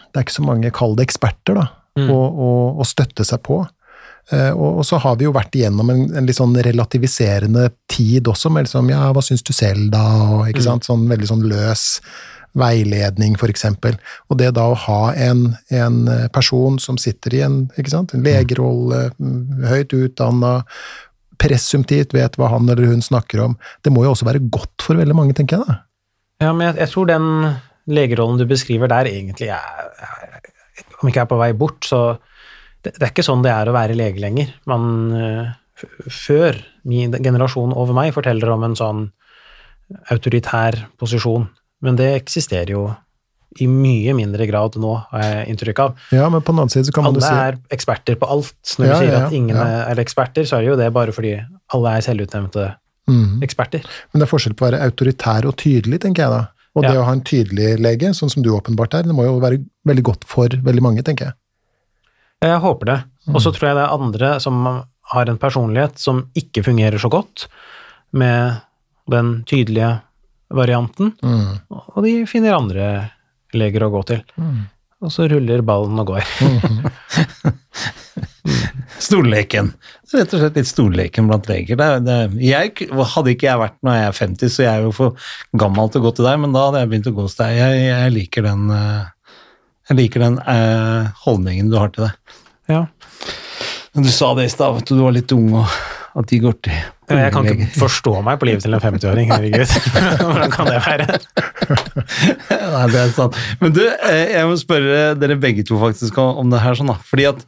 Det 0.09 0.17
er 0.17 0.25
ikke 0.25 0.39
så 0.41 0.49
mange, 0.49 0.73
kall 0.73 0.97
det 0.97 1.07
eksperter, 1.07 1.61
da, 1.61 1.69
å, 1.99 2.19
å, 2.19 2.51
å 2.79 2.87
støtte 2.87 3.25
seg 3.27 3.41
på. 3.45 3.61
Eh, 4.31 4.51
og, 4.51 4.79
og 4.79 4.85
så 4.87 4.99
har 5.03 5.17
vi 5.19 5.27
jo 5.27 5.33
vært 5.35 5.55
igjennom 5.57 5.89
en, 5.91 6.03
en 6.15 6.27
litt 6.27 6.39
sånn 6.39 6.55
relativiserende 6.65 7.69
tid 7.91 8.29
også, 8.31 8.51
med 8.53 8.67
liksom 8.67 8.91
ja, 8.93 9.09
hva 9.15 9.23
syns 9.25 9.43
du 9.43 9.51
selv 9.55 9.89
da, 9.93 10.05
og 10.37 10.51
ikke 10.51 10.63
sant, 10.63 10.87
sånn 10.87 11.05
veldig 11.11 11.29
sånn 11.29 11.43
løs 11.51 11.87
veiledning, 12.57 13.33
eksempel. 13.49 13.97
Og 14.29 14.37
det 14.37 14.51
da 14.53 14.67
å 14.69 14.77
ha 14.77 14.99
en, 15.17 15.55
en 15.73 16.03
person 16.35 16.77
som 16.79 16.99
sitter 17.01 17.33
i 17.33 17.41
en, 17.41 17.63
ikke 17.81 17.95
sant, 17.95 18.13
en 18.13 18.23
legerolle, 18.23 19.07
mm, 19.17 19.65
høyt 19.71 19.95
utdanna, 19.97 20.59
presumptivt 21.41 22.13
vet 22.15 22.37
hva 22.37 22.51
han 22.53 22.69
eller 22.69 22.93
hun 22.93 23.01
snakker 23.03 23.41
om, 23.41 23.57
det 23.83 23.91
må 23.91 24.05
jo 24.05 24.13
også 24.13 24.29
være 24.29 24.43
godt 24.53 24.85
for 24.85 25.01
veldig 25.01 25.17
mange, 25.17 25.35
tenker 25.35 25.59
jeg 25.59 25.67
da. 25.67 25.79
Ja, 26.45 26.53
men 26.53 26.69
jeg, 26.69 26.77
jeg 26.83 26.93
tror 26.93 27.09
den 27.09 27.27
legerollen 27.89 28.39
du 28.39 28.45
beskriver 28.47 28.91
der, 28.91 29.09
egentlig 29.09 29.49
er 29.51 30.42
Om 31.03 31.11
ikke 31.11 31.19
jeg 31.19 31.27
er 31.27 31.33
på 31.33 31.41
vei 31.41 31.51
bort, 31.59 31.83
så 31.85 31.99
det, 32.83 32.95
det 32.95 33.01
er 33.01 33.11
ikke 33.11 33.25
sånn 33.27 33.43
det 33.43 33.51
er 33.51 33.69
å 33.69 33.75
være 33.75 33.97
lege 33.99 34.23
lenger. 34.23 34.55
Man 34.71 34.87
eh, 35.19 35.51
Før 36.07 36.57
min 36.87 37.11
generasjon 37.19 37.75
over 37.75 37.95
meg 37.97 38.13
forteller 38.15 38.53
om 38.53 38.63
en 38.63 38.77
sånn 38.79 39.07
autoritær 40.13 40.77
posisjon, 40.97 41.49
men 41.83 41.97
det 41.99 42.13
eksisterer 42.21 42.71
jo 42.71 42.85
i 43.61 43.67
mye 43.69 44.13
mindre 44.17 44.47
grad 44.49 44.77
nå, 44.81 44.93
har 45.11 45.25
jeg 45.25 45.49
inntrykk 45.51 45.81
av. 45.83 46.05
Ja, 46.15 46.29
men 46.31 46.41
på 46.41 46.53
den 46.53 46.63
annen 46.63 46.73
side 46.73 46.87
så 46.87 46.95
kan 46.95 47.05
man 47.05 47.17
jo 47.17 47.21
Alle 47.21 47.27
si 47.27 47.49
er 47.49 47.75
eksperter 47.75 48.17
på 48.17 48.29
alt. 48.35 48.55
Når 48.79 48.87
Ja, 48.87 48.93
du 48.93 49.03
sier 49.03 49.11
ja, 49.11 49.19
ja, 49.19 49.25
at 49.27 49.35
ingen 49.37 49.59
er 49.59 50.01
eksperter, 50.01 50.47
så 50.49 50.57
er 50.57 50.65
det 50.65 50.71
jo 50.71 50.79
det 50.79 50.89
bare 50.95 51.13
fordi 51.13 51.35
alle 51.75 51.93
er 51.97 52.05
selvutnevnte 52.07 52.65
mm. 53.11 53.43
eksperter. 53.45 53.85
Men 54.11 54.23
det 54.23 54.27
er 54.27 54.31
forskjell 54.31 54.57
på 54.57 54.65
å 54.65 54.69
være 54.71 54.81
autoritær 54.87 55.49
og 55.49 55.57
tydelig, 55.61 56.01
tenker 56.05 56.25
jeg 56.25 56.33
da. 56.33 56.41
Og 56.75 56.81
det 56.81 56.93
Ja. 56.93 57.01
å 57.01 57.05
ha 57.05 57.11
en 57.13 57.21
tydelig 57.21 57.77
lege, 57.79 58.09
sånn 58.17 58.29
som 58.31 58.41
du 58.43 58.49
åpenbart 58.49 58.93
er, 58.97 59.03
det 59.03 59.13
må 59.13 59.23
jo 59.27 59.39
være 59.39 59.61
veldig 59.85 60.03
godt 60.03 60.23
for 60.25 60.47
veldig 60.49 60.81
mange, 60.81 61.03
tenker 61.03 61.25
jeg. 61.25 61.33
Jeg 62.41 62.59
håper 62.59 62.85
det. 62.85 63.03
Og 63.29 63.39
så 63.41 63.51
tror 63.53 63.67
jeg 63.69 63.75
det 63.77 63.83
er 63.85 63.93
andre 63.93 64.39
som 64.41 64.65
har 65.13 65.25
en 65.29 65.37
personlighet 65.37 65.97
som 65.99 66.29
ikke 66.35 66.63
fungerer 66.65 66.97
så 66.99 67.09
godt 67.09 67.47
med 68.11 68.61
den 69.09 69.43
tydelige 69.45 70.01
varianten, 70.49 71.13
Mm. 71.21 71.59
og 71.69 72.03
de 72.03 72.25
finner 72.25 72.53
andre 72.57 73.11
leger 73.53 73.81
å 73.85 73.91
gå 73.91 74.03
til. 74.05 74.23
Mm. 74.37 74.67
Og 75.03 75.11
så 75.11 75.29
ruller 75.29 75.61
ballen 75.61 75.99
og 75.99 76.07
går. 76.07 76.23
Stolleken. 79.07 79.71
Rett 80.13 80.35
og 80.35 80.43
slett 80.43 80.59
litt 80.59 80.69
stolleken 80.69 81.29
blant 81.29 81.47
leger. 81.49 81.79
Det, 81.79 81.87
det, 82.05 82.17
jeg, 82.43 82.73
hadde 82.91 83.33
ikke 83.33 83.49
jeg 83.49 83.61
vært 83.61 83.79
når 83.85 83.97
jeg 83.97 84.09
er 84.09 84.19
50, 84.19 84.53
så 84.53 84.65
jeg 84.65 84.73
er 84.73 84.87
jo 84.87 84.93
for 84.95 85.31
gammel 85.59 85.89
til 85.91 86.03
å 86.03 86.07
gå 86.07 86.13
til 86.17 86.29
deg, 86.29 86.41
men 86.43 86.55
da 86.55 86.67
hadde 86.67 86.83
jeg 86.83 86.91
begynt 86.91 87.09
å 87.09 87.15
gå 87.15 87.27
hos 87.27 87.39
deg. 87.39 87.55
Jeg, 87.57 87.81
jeg 87.87 88.13
liker 88.17 88.47
den, 88.49 88.67
eh, 88.75 89.39
jeg 89.89 89.99
liker 90.03 90.27
den 90.27 90.37
eh, 90.43 91.23
holdningen 91.25 91.73
du 91.73 91.79
har 91.81 91.93
til 91.95 92.07
det. 92.07 92.13
Ja. 92.71 92.85
Du 93.93 94.09
sa 94.09 94.33
det 94.37 94.47
i 94.49 94.53
stad, 94.53 94.83
du 94.89 94.95
var 94.99 95.15
litt 95.15 95.33
ung, 95.35 95.51
og 95.61 95.73
at 96.13 96.29
de 96.29 96.37
går 96.41 96.55
til 96.61 96.75
Jeg 97.09 97.33
kan 97.33 97.47
ikke 97.49 97.67
forstå 97.73 98.13
meg 98.25 98.37
på 98.41 98.47
livet 98.47 98.63
til 98.65 98.75
en 98.77 98.81
50-åring, 98.81 99.31
herregud. 99.33 99.73
Hvordan 100.21 100.53
kan 100.53 100.69
det 100.69 100.79
være? 100.85 101.19
Nei, 102.73 102.85
det 102.93 102.99
er 103.01 103.13
sant. 103.15 103.37
Men 103.61 103.73
du, 103.73 103.81
eh, 103.85 104.35
jeg 104.35 104.49
må 104.49 104.57
spørre 104.61 105.13
dere 105.17 105.37
begge 105.41 105.65
to 105.67 105.79
faktisk 105.81 106.21
om 106.21 106.53
det 106.53 106.61
her, 106.61 106.77
sånn 106.77 106.93
da. 106.93 106.99
Fordi 107.09 107.31
at 107.33 107.45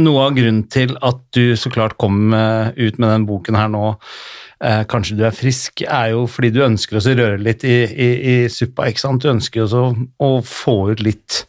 noe 0.00 0.24
av 0.26 0.34
grunnen 0.36 0.64
til 0.72 0.96
at 1.04 1.20
du 1.36 1.56
så 1.58 1.70
klart 1.72 1.96
kom 2.00 2.34
eh, 2.34 2.72
ut 2.76 3.00
med 3.00 3.10
den 3.10 3.26
boken 3.28 3.58
her 3.58 3.70
nå, 3.72 3.84
eh, 4.64 4.82
kanskje 4.88 5.18
du 5.18 5.24
er 5.28 5.36
frisk, 5.36 5.84
er 5.84 6.14
jo 6.14 6.24
fordi 6.30 6.52
du 6.54 6.62
ønsker 6.64 6.98
å 6.98 7.04
røre 7.06 7.40
litt 7.42 7.66
i, 7.66 7.78
i, 7.84 8.08
i, 8.16 8.36
suppa, 8.52 8.88
ikke 8.88 9.04
sant? 9.04 9.24
Du 9.24 9.32
ønsker 9.32 9.66
også 9.66 9.84
å 10.22 10.30
få 10.46 10.76
ut 10.92 11.04
litt 11.04 11.42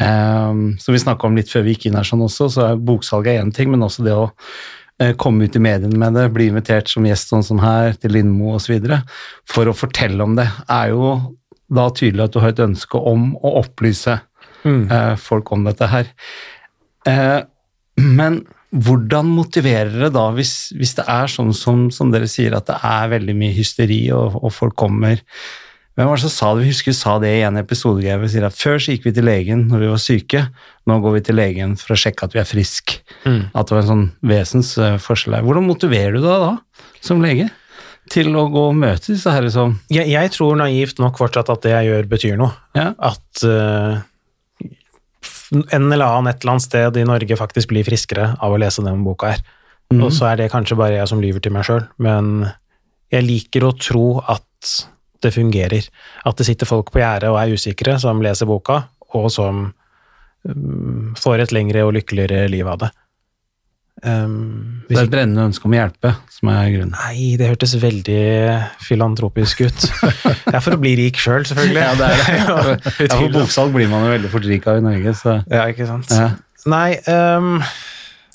um, 0.00 0.78
Som 0.80 0.94
vi 0.94 1.02
snakka 1.02 1.28
om 1.28 1.38
litt 1.38 1.52
før 1.52 1.66
vi 1.66 1.76
gikk 1.76 1.88
inn 1.88 1.98
her 1.98 2.08
sånn 2.08 2.24
også, 2.24 2.50
så 2.54 2.66
er 2.70 2.84
boksalget 2.90 3.42
én 3.42 3.54
ting, 3.54 3.72
men 3.72 3.84
også 3.84 4.06
det 4.06 4.16
å 4.16 4.28
komme 5.14 5.46
ut 5.46 5.54
i 5.54 5.60
mediene 5.62 5.94
med 5.94 6.16
det, 6.18 6.24
bli 6.34 6.48
invitert 6.50 6.88
som 6.90 7.04
gjest 7.06 7.30
sånn 7.30 7.44
som 7.46 7.60
her, 7.62 7.92
til 8.02 8.16
Lindmo 8.16 8.56
osv. 8.56 8.82
For 9.46 9.70
å 9.70 9.76
fortelle 9.76 10.24
om 10.24 10.34
det, 10.34 10.48
er 10.66 10.88
jo 10.90 11.12
da 11.70 11.84
tydelig 11.94 12.24
at 12.24 12.34
du 12.34 12.40
har 12.42 12.50
et 12.50 12.64
ønske 12.64 12.98
om 12.98 13.28
å 13.38 13.52
opplyse 13.60 14.16
mm. 14.64 14.88
folk 15.22 15.52
om 15.54 15.68
dette 15.68 15.86
her. 15.92 16.10
Eh, 17.08 17.38
men 17.98 18.42
hvordan 18.68 19.30
motiverer 19.32 19.94
det 20.04 20.12
da, 20.16 20.26
hvis, 20.36 20.74
hvis 20.76 20.92
det 20.98 21.06
er 21.08 21.30
sånn 21.32 21.54
som, 21.56 21.86
som, 21.94 22.12
dere 22.12 22.28
sier, 22.28 22.56
at 22.56 22.68
det 22.68 22.76
er 22.84 23.14
veldig 23.14 23.36
mye 23.38 23.56
hysteri, 23.56 24.02
og, 24.14 24.36
og 24.42 24.52
folk 24.54 24.76
kommer 24.78 25.22
hvem 25.98 26.06
var 26.06 26.14
det 26.14 26.28
som 26.28 26.30
sa 26.30 26.48
det? 26.54 26.62
Vi 26.62 26.70
husker 26.70 26.92
vi 26.92 26.94
sa 26.94 27.12
det 27.18 27.30
i 27.34 27.42
en 27.42 27.56
episode. 27.58 28.18
Vi 28.22 28.28
sier 28.30 28.44
at 28.46 28.54
Før 28.54 28.76
så 28.78 28.92
gikk 28.92 29.08
vi 29.08 29.12
til 29.16 29.24
legen 29.26 29.64
når 29.66 29.80
vi 29.82 29.88
var 29.90 29.98
syke, 29.98 30.42
nå 30.86 30.98
går 31.02 31.16
vi 31.16 31.22
til 31.26 31.34
legen 31.40 31.72
for 31.80 31.96
å 31.96 31.98
sjekke 31.98 32.28
at 32.28 32.36
vi 32.36 32.38
er 32.38 32.46
friske. 32.46 33.00
Mm. 33.24 33.48
At 33.50 33.66
det 33.66 33.74
var 33.74 33.82
en 33.82 33.88
sånn 33.88 34.04
vesensforskjell 34.30 35.34
her. 35.40 35.48
Hvordan 35.48 35.66
motiverer 35.66 36.14
du 36.14 36.20
deg 36.22 36.44
da, 36.44 36.52
som 37.02 37.24
lege? 37.24 37.48
til 38.08 38.30
å 38.40 38.46
gå 38.48 38.62
og 38.70 38.76
møte 38.78 39.10
disse 39.12 39.28
herre 39.28 39.50
som 39.52 39.74
jeg, 39.92 40.06
jeg, 40.08 40.30
tror 40.32 40.54
naivt 40.56 40.96
nok 41.02 41.18
fortsatt 41.20 41.50
at 41.52 41.66
det 41.66 41.74
jeg 41.74 41.90
gjør, 41.90 42.06
betyr 42.08 42.38
noe. 42.40 42.54
Ja. 42.78 42.92
At 43.04 43.42
uh, 43.44 43.98
en 45.52 45.92
eller 45.92 46.04
annen 46.04 46.30
et 46.30 46.42
eller 46.42 46.56
annet 46.56 46.66
sted 46.66 46.98
i 47.00 47.06
Norge 47.08 47.38
faktisk 47.40 47.70
blir 47.72 47.86
friskere 47.86 48.34
av 48.44 48.54
å 48.54 48.60
lese 48.60 48.84
den 48.84 49.04
boka 49.06 49.32
her. 49.32 49.42
Mm. 49.92 50.02
Og 50.04 50.12
så 50.12 50.30
er 50.30 50.42
det 50.42 50.50
kanskje 50.52 50.76
bare 50.76 50.98
jeg 50.98 51.08
som 51.08 51.22
lyver 51.22 51.42
til 51.44 51.54
meg 51.54 51.64
sjøl, 51.68 51.86
men 52.04 52.48
jeg 53.12 53.24
liker 53.24 53.64
å 53.64 53.74
tro 53.80 54.06
at 54.28 54.44
det 55.24 55.32
fungerer. 55.34 55.88
At 56.28 56.38
det 56.38 56.46
sitter 56.48 56.68
folk 56.68 56.92
på 56.92 57.00
gjerdet 57.00 57.30
og 57.32 57.40
er 57.40 57.54
usikre, 57.56 57.96
som 58.00 58.20
leser 58.22 58.48
boka, 58.48 58.82
og 59.16 59.30
som 59.32 59.70
um, 60.44 61.14
får 61.18 61.44
et 61.44 61.54
lengre 61.56 61.86
og 61.86 61.94
lykkeligere 61.96 62.50
liv 62.52 62.68
av 62.68 62.82
det. 62.84 62.90
Um, 63.98 64.84
det 64.86 64.94
er 64.94 65.06
et 65.08 65.10
brennende 65.10 65.48
ønske 65.48 65.66
om 65.66 65.72
å 65.74 65.78
hjelpe 65.78 66.12
som 66.30 66.50
er 66.52 66.68
grunnen? 66.70 66.94
Nei, 66.94 67.32
det 67.40 67.48
hørtes 67.50 67.74
veldig 67.82 68.20
filantropisk 68.86 69.64
ut. 69.66 69.86
det 70.44 70.54
er 70.54 70.62
for 70.62 70.76
å 70.76 70.80
bli 70.82 70.92
rik 71.00 71.18
sjøl, 71.18 71.42
selv, 71.48 71.64
selvfølgelig. 71.64 71.82
ja, 71.82 71.94
det 71.98 72.10
er 72.10 72.20
det. 72.22 72.36
ja, 73.08 73.16
for 73.16 73.34
boksalg 73.34 73.74
blir 73.74 73.90
man 73.90 74.06
jo 74.06 74.12
veldig 74.14 74.30
fort 74.34 74.46
rik 74.46 74.68
av 74.70 74.78
i 74.78 74.84
Norge, 74.86 75.14
så 75.18 75.40
Ja, 75.50 75.66
ikke 75.66 75.88
sant. 75.90 76.14
Ja. 76.14 76.30
Nei 76.68 76.98
um, 77.06 77.58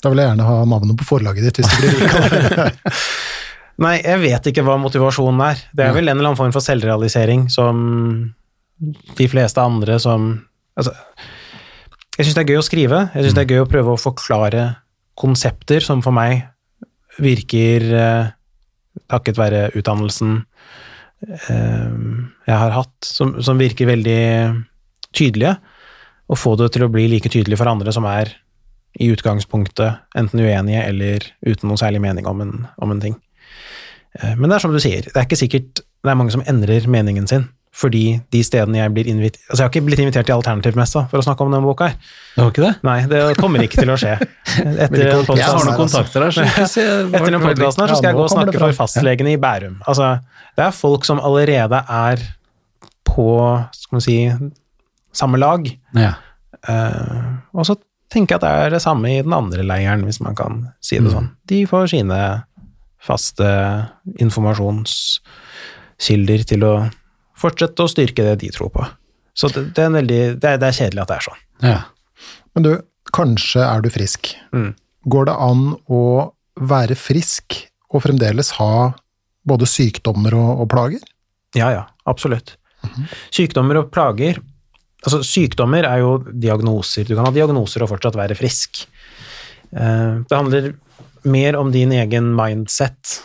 Da 0.02 0.10
vil 0.10 0.22
jeg 0.22 0.30
gjerne 0.30 0.46
ha 0.48 0.60
navnet 0.68 0.98
på 1.00 1.06
forlaget 1.06 1.48
ditt 1.48 1.60
hvis 1.60 1.72
du 1.72 1.80
blir 1.80 1.96
rik 1.96 2.14
av 2.18 2.28
det. 2.34 2.94
Nei, 3.84 3.96
jeg 4.04 4.20
vet 4.22 4.52
ikke 4.52 4.62
hva 4.62 4.76
motivasjonen 4.78 5.40
er. 5.48 5.62
Det 5.74 5.88
er 5.88 5.96
vel 5.96 6.06
en 6.06 6.14
eller 6.14 6.30
annen 6.30 6.38
form 6.38 6.52
for 6.54 6.62
selvrealisering 6.62 7.48
som 7.50 7.80
de 9.18 9.26
fleste 9.30 9.62
andre 9.62 9.98
som 10.02 10.34
Altså, 10.74 10.90
jeg 12.18 12.26
syns 12.26 12.34
det 12.34 12.40
er 12.42 12.48
gøy 12.50 12.58
å 12.58 12.64
skrive. 12.66 13.00
Jeg 13.14 13.28
syns 13.28 13.36
det 13.36 13.42
er 13.44 13.52
gøy 13.54 13.60
å 13.62 13.68
prøve 13.70 13.92
å 13.92 14.00
forklare 14.00 14.64
konsepter 15.18 15.84
som 15.84 16.02
for 16.04 16.14
meg 16.14 16.42
virker 17.22 17.86
eh, 17.94 18.32
takket 19.10 19.38
være 19.38 19.66
utdannelsen 19.78 20.38
eh, 21.24 21.92
jeg 22.46 22.60
har 22.62 22.74
hatt, 22.74 22.96
som, 23.06 23.36
som, 23.44 23.60
virker 23.60 23.90
veldig 23.90 24.22
tydelige, 25.14 25.56
og 26.28 26.40
få 26.40 26.54
det 26.58 26.72
til 26.74 26.86
å 26.86 26.90
bli 26.92 27.06
like 27.12 27.30
tydelig 27.30 27.60
for 27.60 27.70
andre 27.70 27.92
som 27.94 28.06
er 28.08 28.32
i 28.94 29.10
utgangspunktet 29.10 30.16
enten 30.18 30.42
uenige 30.42 30.84
eller 30.86 31.26
uten 31.42 31.70
noe 31.70 31.80
særlig 31.80 32.02
mening 32.04 32.28
om 32.30 32.42
en, 32.44 32.54
om 32.82 32.94
en 32.94 33.02
ting. 33.02 33.16
Eh, 34.20 34.34
men 34.38 34.48
det 34.48 34.58
er 34.58 34.64
som 34.66 34.74
du 34.74 34.80
sier, 34.82 35.06
det 35.06 35.16
er 35.18 35.28
ikke 35.28 35.40
sikkert 35.40 35.84
det 36.04 36.12
er 36.12 36.18
mange 36.20 36.34
som 36.34 36.44
endrer 36.46 36.88
meningen 36.90 37.26
sin. 37.30 37.48
Fordi 37.74 38.20
de 38.30 38.38
stedene 38.46 38.78
jeg 38.78 38.90
blir 38.94 39.08
invitert 39.10 39.40
Altså, 39.48 39.56
jeg 39.58 39.64
har 39.64 39.70
ikke 39.72 39.86
blitt 39.88 40.00
invitert 40.04 40.26
til 40.28 40.36
Alternativmessa 40.36 41.00
for 41.10 41.18
å 41.18 41.24
snakke 41.26 41.42
om 41.42 41.48
denne 41.50 41.66
boka 41.66 41.88
her. 41.90 41.96
Det 42.36 42.44
var 42.44 42.50
ikke 42.52 42.62
det? 42.62 42.70
Nei, 42.86 42.98
det 43.10 43.18
kommer 43.40 43.58
ikke 43.64 43.80
til 43.80 43.90
å 43.90 43.96
skje. 43.98 44.12
Etter 44.84 45.00
jeg 45.02 45.10
har 45.42 45.58
noen 45.58 45.80
kontakter 45.80 46.22
her, 46.22 46.30
så 46.36 46.42
Etter 46.44 47.30
den 47.34 47.42
podkasten 47.42 47.82
her 47.82 47.90
så 47.90 47.96
skal 47.98 48.08
jeg 48.12 48.18
gå 48.20 48.26
og 48.26 48.30
snakke 48.30 48.60
for 48.62 48.70
fastlegene 48.78 49.30
i 49.34 49.40
Bærum. 49.42 49.80
Altså, 49.90 50.06
det 50.54 50.62
er 50.68 50.72
folk 50.76 51.02
som 51.08 51.18
allerede 51.18 51.78
er 51.82 52.16
på, 53.10 53.26
skal 53.74 53.98
vi 53.98 54.02
si, 54.06 54.18
samme 55.14 55.38
lag. 55.42 55.66
Ja. 55.98 56.12
Uh, 56.64 57.42
og 57.58 57.66
så 57.66 57.74
tenker 58.14 58.34
jeg 58.34 58.38
at 58.38 58.46
det 58.46 58.54
er 58.62 58.70
det 58.76 58.82
samme 58.86 59.06
i 59.10 59.22
den 59.24 59.34
andre 59.34 59.62
leiren, 59.66 60.06
hvis 60.06 60.22
man 60.22 60.34
kan 60.38 60.52
si 60.78 60.94
det 61.00 61.10
mm. 61.10 61.14
sånn. 61.16 61.28
De 61.50 61.58
får 61.70 61.84
sine 61.96 62.18
faste 63.04 63.44
informasjonskilder 64.22 66.44
til 66.48 66.64
å 66.64 66.88
fortsette 67.44 67.84
å 67.84 67.90
styrke 67.90 68.26
det 68.26 68.38
de 68.42 68.50
tror 68.54 68.72
på. 68.74 68.86
Så 69.34 69.50
det, 69.52 69.68
det, 69.74 69.84
er, 69.84 69.92
veldig, 69.94 70.22
det, 70.40 70.50
er, 70.50 70.58
det 70.62 70.70
er, 70.70 70.78
kjedelig 70.78 71.04
at 71.04 71.10
det 71.10 71.16
er 71.16 71.26
sånn. 71.28 71.44
Ja. 71.64 71.78
Men 72.54 72.66
du, 72.66 72.72
kanskje 73.14 73.62
er 73.66 73.84
du 73.84 73.90
frisk. 73.92 74.32
Mm. 74.54 74.72
Går 75.10 75.28
det 75.28 75.36
an 75.46 75.64
å 75.92 76.02
være 76.60 76.96
frisk 76.98 77.58
og 77.94 78.04
fremdeles 78.06 78.54
ha 78.60 78.92
både 79.44 79.68
sykdommer 79.68 80.36
og, 80.38 80.64
og 80.64 80.70
plager? 80.72 81.02
Ja, 81.54 81.70
ja, 81.74 81.84
absolutt. 82.10 82.56
Mm 82.82 82.90
-hmm. 82.90 83.14
Sykdommer 83.30 83.76
og 83.80 83.90
plager 83.90 84.40
Altså, 85.04 85.20
sykdommer 85.22 85.84
er 85.84 86.00
jo 86.00 86.16
diagnoser. 86.32 87.04
Du 87.04 87.14
kan 87.14 87.26
ha 87.26 87.32
diagnoser 87.34 87.84
og 87.84 87.90
fortsatt 87.90 88.16
være 88.16 88.34
frisk. 88.38 88.86
Eh, 89.76 90.22
det 90.24 90.38
handler 90.38 90.70
mer 91.28 91.58
om 91.60 91.72
din 91.74 91.92
egen 91.92 92.30
mindset 92.36 93.18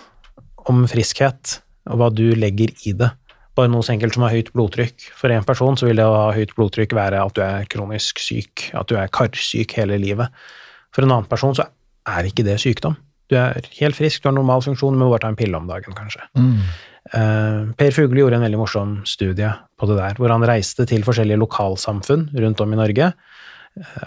om 0.70 0.84
friskhet, 0.92 1.62
og 1.90 2.02
hva 2.02 2.10
du 2.12 2.36
legger 2.36 2.74
i 2.84 2.92
det. 3.00 3.10
Bare 3.60 3.72
noe 3.72 3.84
så 3.84 3.92
enkelt 3.92 4.16
som 4.16 4.24
å 4.24 4.30
ha 4.30 4.36
høyt 4.38 4.54
blodtrykk. 4.56 5.10
For 5.20 5.34
en 5.36 5.44
person 5.48 5.76
så 5.80 5.90
vil 5.90 6.00
det 6.00 6.08
å 6.08 6.16
ha 6.16 6.32
høyt 6.36 6.56
blodtrykk 6.56 6.96
være 6.96 7.20
at 7.20 7.36
du 7.36 7.44
er 7.44 7.68
kronisk 7.72 8.22
syk, 8.24 8.70
at 8.78 8.88
du 8.88 8.96
er 9.00 9.12
karsyk 9.12 9.76
hele 9.80 10.00
livet. 10.00 10.32
For 10.96 11.04
en 11.04 11.12
annen 11.12 11.30
person 11.30 11.58
så 11.58 11.68
er 12.10 12.30
ikke 12.30 12.48
det 12.48 12.56
sykdom. 12.64 12.96
Du 13.30 13.36
er 13.38 13.60
helt 13.78 13.98
frisk, 13.98 14.24
du 14.24 14.30
har 14.30 14.34
normal 14.38 14.64
funksjon, 14.66 14.96
men 14.96 15.06
må 15.06 15.12
bare 15.12 15.28
ta 15.28 15.34
en 15.34 15.38
pille 15.38 15.58
om 15.58 15.68
dagen, 15.70 15.94
kanskje. 15.98 16.24
Mm. 16.40 16.56
Uh, 17.10 17.70
per 17.78 17.94
Fugle 17.94 18.24
gjorde 18.24 18.40
en 18.40 18.46
veldig 18.46 18.62
morsom 18.62 18.96
studie 19.08 19.52
på 19.78 19.90
det 19.90 20.00
der, 20.00 20.18
hvor 20.18 20.34
han 20.34 20.46
reiste 20.48 20.88
til 20.90 21.06
forskjellige 21.06 21.42
lokalsamfunn 21.42 22.30
rundt 22.42 22.64
om 22.64 22.74
i 22.74 22.80
Norge 22.80 23.12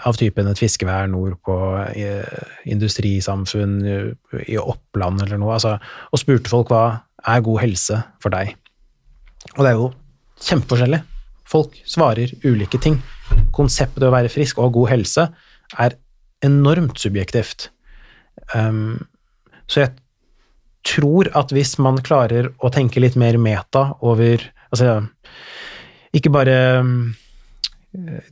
av 0.05 0.17
typen 0.19 0.49
et 0.49 0.59
fiskevær 0.59 1.07
nordpå, 1.11 1.55
industrisamfunn 2.69 3.77
i 4.43 4.57
Oppland 4.59 5.23
eller 5.25 5.39
noe, 5.41 5.55
altså, 5.55 5.77
og 6.11 6.21
spurte 6.21 6.51
folk 6.51 6.73
hva 6.73 6.83
er 7.29 7.45
god 7.45 7.61
helse 7.63 8.01
for 8.21 8.33
deg. 8.33 8.53
Og 9.53 9.63
det 9.63 9.71
er 9.71 9.79
jo 9.79 9.89
kjempeforskjellig. 10.43 11.01
Folk 11.49 11.75
svarer 11.85 12.31
ulike 12.45 12.79
ting. 12.81 12.97
Konseptet 13.55 14.05
å 14.07 14.13
være 14.13 14.31
frisk 14.33 14.59
og 14.59 14.67
ha 14.67 14.75
god 14.77 14.91
helse 14.93 15.27
er 15.83 15.97
enormt 16.43 16.99
subjektivt. 17.01 17.69
Um, 18.55 19.03
så 19.69 19.85
jeg 19.85 19.93
tror 20.83 21.29
at 21.37 21.53
hvis 21.55 21.77
man 21.81 22.01
klarer 22.03 22.49
å 22.59 22.71
tenke 22.73 23.01
litt 23.03 23.17
mer 23.19 23.39
meta 23.41 23.93
over 24.01 24.49
Altså, 24.73 25.03
ikke 26.17 26.31
bare 26.33 26.53
um, 26.81 27.11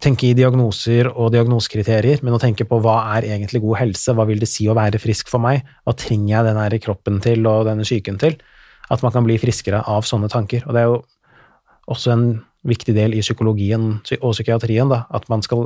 tenke 0.01 0.31
i 0.31 0.33
diagnoser 0.33 1.05
og 1.11 1.27
diagnosekriterier, 1.35 2.23
men 2.25 2.33
å 2.33 2.39
tenke 2.41 2.65
på 2.65 2.79
hva 2.81 2.95
er 3.13 3.27
egentlig 3.35 3.61
god 3.61 3.77
helse, 3.83 4.15
hva 4.17 4.25
vil 4.25 4.41
det 4.41 4.49
si 4.49 4.65
å 4.65 4.73
være 4.73 4.97
frisk 4.97 5.29
for 5.29 5.43
meg, 5.43 5.61
hva 5.85 5.93
trenger 5.93 6.31
jeg 6.33 6.47
denne 6.47 6.79
kroppen 6.81 7.21
til 7.21 7.45
og 7.45 7.67
denne 7.69 7.85
psyken 7.85 8.17
til? 8.23 8.39
At 8.91 9.03
man 9.05 9.13
kan 9.15 9.25
bli 9.27 9.37
friskere 9.39 9.83
av 9.87 10.07
sånne 10.07 10.29
tanker. 10.31 10.65
Og 10.67 10.75
det 10.75 10.83
er 10.83 10.89
jo 10.89 11.01
også 11.91 12.13
en 12.13 12.25
viktig 12.67 12.93
del 12.95 13.15
i 13.17 13.23
psykologien 13.23 13.93
og 14.19 14.33
psykiatrien, 14.35 14.91
da, 14.91 15.05
at 15.09 15.25
man 15.31 15.41
skal 15.45 15.65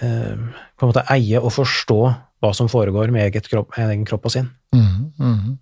eh, 0.00 0.36
på 0.38 0.86
en 0.86 0.92
måte 0.92 1.04
eie 1.12 1.40
og 1.40 1.52
forstå 1.52 1.98
hva 2.40 2.52
som 2.56 2.70
foregår 2.72 3.12
med 3.12 3.36
kropp, 3.44 3.76
egen 3.76 4.06
kropp 4.08 4.30
og 4.30 4.32
sinn. 4.32 4.48
Mm, 4.72 5.10
mm. 5.20 5.58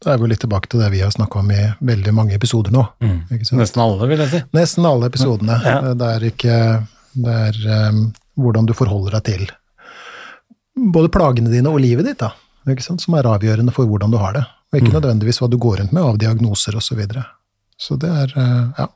Da 0.00 0.14
er 0.14 0.20
vi 0.22 0.30
litt 0.30 0.40
tilbake 0.44 0.70
til 0.70 0.80
det 0.80 0.88
vi 0.94 1.02
har 1.02 1.12
snakka 1.12 1.42
om 1.42 1.50
i 1.52 1.60
veldig 1.84 2.14
mange 2.16 2.36
episoder 2.36 2.72
nå. 2.72 2.86
Mm. 3.02 3.18
Nesten 3.58 3.82
alle, 3.82 4.08
vil 4.08 4.22
jeg 4.24 4.32
si. 4.32 4.42
Nesten 4.56 4.88
alle 4.88 5.10
episodene. 5.10 5.58
Ja. 5.64 5.94
Det 5.96 6.10
er 6.14 6.26
ikke 6.30 6.56
Det 7.16 7.36
er 7.48 7.60
um, 7.90 8.00
hvordan 8.36 8.66
du 8.68 8.74
forholder 8.76 9.16
deg 9.16 9.24
til 9.30 9.46
både 10.76 11.08
plagene 11.08 11.48
dine 11.48 11.72
og 11.72 11.80
livet 11.80 12.04
ditt, 12.04 12.20
da, 12.20 12.34
ikke 12.68 12.84
sant? 12.84 13.00
som 13.00 13.16
er 13.16 13.28
avgjørende 13.30 13.72
for 13.72 13.88
hvordan 13.88 14.12
du 14.12 14.18
har 14.20 14.36
det. 14.36 14.42
Og 14.72 14.80
ikke 14.80 14.94
nødvendigvis 14.96 15.40
hva 15.40 15.48
du 15.50 15.58
går 15.62 15.82
rundt 15.82 15.92
med 15.94 16.02
av 16.02 16.16
diagnoser 16.20 16.76
osv. 16.76 16.88
Så, 16.88 16.98
videre. 16.98 17.26
så 17.78 17.98
det 18.00 18.10
er 18.10 18.32
eh, 18.36 18.80
ja. 18.82 18.88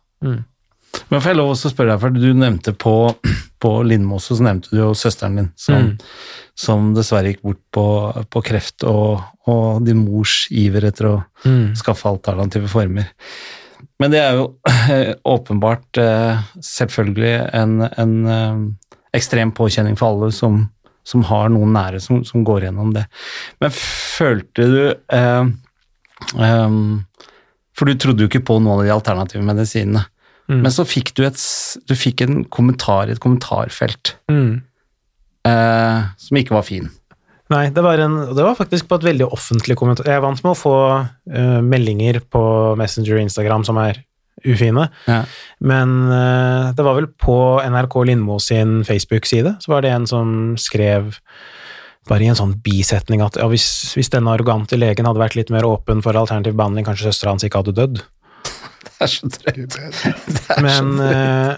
Men 1.11 1.23
får 1.23 1.31
jeg 1.31 1.39
lov 1.39 1.53
å 1.53 1.59
spørre 1.59 1.93
deg, 1.93 2.01
for 2.03 2.16
du 2.16 2.31
nevnte 2.35 2.75
på, 2.75 2.95
på 3.62 3.73
Lindmo 3.87 4.18
så 4.23 4.37
nevnte 4.43 4.73
du 4.73 4.81
jo 4.81 4.91
søsteren 4.99 5.39
din, 5.39 5.49
som, 5.59 5.93
som 6.59 6.91
dessverre 6.97 7.33
gikk 7.33 7.45
bort 7.47 7.62
på, 7.75 7.87
på 8.31 8.43
kreft, 8.51 8.87
og, 8.89 9.23
og 9.51 9.87
din 9.87 10.03
mors 10.03 10.43
iver 10.51 10.89
etter 10.91 11.12
å 11.12 11.14
skaffe 11.79 12.11
alternative 12.11 12.71
former. 12.71 13.11
Men 14.01 14.12
det 14.14 14.21
er 14.23 14.39
jo 14.39 14.47
åpenbart 15.37 16.01
eh, 16.01 16.43
selvfølgelig 16.64 17.35
en, 17.57 17.81
en 17.89 18.14
eh, 18.35 18.61
ekstrem 19.16 19.53
påkjenning 19.57 19.99
for 20.01 20.14
alle 20.14 20.31
som, 20.35 20.64
som 21.11 21.24
har 21.26 21.50
noen 21.50 21.74
nære 21.74 22.00
som, 22.04 22.22
som 22.26 22.44
går 22.46 22.68
gjennom 22.68 22.94
det. 22.94 23.04
Men 23.62 23.74
følte 23.74 24.68
du 24.70 24.80
eh, 24.94 25.50
eh, 26.46 26.78
For 27.74 27.90
du 27.90 27.98
trodde 27.98 28.22
jo 28.24 28.30
ikke 28.30 28.44
på 28.46 28.61
noen 28.61 28.78
av 28.78 28.86
de 28.86 28.94
alternative 28.94 29.42
medisinene. 29.46 30.06
Mm. 30.50 30.62
Men 30.64 30.72
så 30.74 30.86
fikk 30.86 31.12
du, 31.18 31.24
et, 31.26 31.42
du 31.86 31.94
fikk 31.98 32.24
en 32.26 32.40
kommentar 32.50 33.11
i 33.11 33.14
et 33.14 33.22
kommentarfelt 33.22 34.16
Mm. 34.30 34.62
eh, 35.46 36.08
som 36.18 36.40
ikke 36.40 36.56
var 36.56 36.66
fin. 36.66 36.90
Nei, 37.50 37.64
det 37.74 37.82
var, 37.82 37.98
en, 37.98 38.16
det 38.30 38.44
var 38.46 38.54
faktisk 38.54 38.86
på 38.86 39.00
et 39.00 39.08
veldig 39.08 39.26
offentlig 39.34 39.74
kommentar. 39.78 40.06
Jeg 40.06 40.20
er 40.20 40.22
vant 40.22 40.38
med 40.44 40.52
å 40.52 40.58
få 40.58 40.74
uh, 41.02 41.61
meldinger 41.66 42.20
på 42.30 42.42
Messenger 42.78 43.16
og 43.16 43.24
Instagram 43.24 43.64
som 43.66 43.80
er 43.82 43.98
ufine, 44.47 44.88
Ja. 45.07 45.24
men 45.61 45.97
uh, 46.11 46.70
det 46.76 46.84
var 46.86 46.97
vel 46.99 47.07
på 47.20 47.36
NRK 47.66 47.97
Lindmo 48.09 48.38
sin 48.41 48.80
Facebook-side, 48.84 49.57
så 49.61 49.72
var 49.72 49.82
det 49.84 49.91
en 49.95 50.07
som 50.07 50.55
skrev 50.61 51.14
bare 52.09 52.24
i 52.24 52.30
en 52.32 52.38
sånn 52.38 52.55
bisetning 52.64 53.20
at 53.22 53.36
ja, 53.38 53.47
hvis, 53.47 53.93
hvis 53.95 54.09
denne 54.11 54.32
arrogante 54.32 54.78
legen 54.80 55.07
hadde 55.07 55.20
vært 55.20 55.36
litt 55.38 55.51
mer 55.55 55.66
åpen 55.68 56.01
for 56.03 56.16
alternativ 56.18 56.57
behandling, 56.59 56.86
kanskje 56.88 57.11
søstera 57.12 57.34
hans 57.34 57.45
ikke 57.47 57.61
hadde 57.62 57.76
dødd. 57.76 58.01
Det 59.01 59.07
er 59.07 59.12
så 59.12 59.28
drøyt. 59.32 59.76
Men 60.64 60.91
uh, 61.01 61.55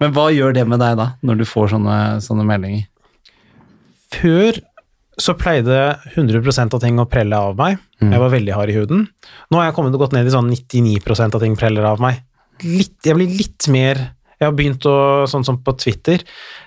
Men 0.00 0.12
hva 0.16 0.26
gjør 0.34 0.52
det 0.56 0.64
med 0.68 0.80
deg 0.82 0.96
da, 0.98 1.06
når 1.24 1.38
du 1.40 1.44
får 1.48 1.70
sånne, 1.76 1.98
sånne 2.24 2.44
meldinger? 2.48 2.88
Før 4.14 4.58
så 5.20 5.34
pleide 5.38 5.78
100% 6.14 6.74
av 6.74 6.82
ting 6.82 6.98
å 6.98 7.06
prelle 7.10 7.38
av 7.38 7.56
meg. 7.58 7.78
Jeg 8.02 8.20
var 8.20 8.32
veldig 8.32 8.54
hard 8.56 8.70
i 8.72 8.76
huden. 8.76 9.06
Nå 9.50 9.60
har 9.60 9.68
jeg 9.68 9.76
kommet 9.76 9.94
og 9.96 10.02
gått 10.04 10.14
ned 10.16 10.26
i 10.28 10.34
sånn 10.34 10.50
99% 10.50 11.36
av 11.38 11.42
ting 11.42 11.54
preller 11.58 11.86
av 11.88 12.02
meg. 12.02 12.20
Litt, 12.64 12.98
jeg 13.06 13.16
blir 13.18 13.30
litt 13.30 13.66
mer 13.72 13.98
Jeg 14.38 14.46
har 14.46 14.52
begynt 14.54 14.84
å 14.86 15.24
Sånn 15.30 15.42
som 15.46 15.56
på 15.64 15.72
Twitter. 15.78 16.22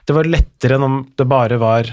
Det 0.07 0.15
var 0.15 0.27
lettere 0.27 0.75
enn 0.75 0.83
om 0.83 0.97
det 1.15 1.27
bare 1.29 1.59
var 1.61 1.87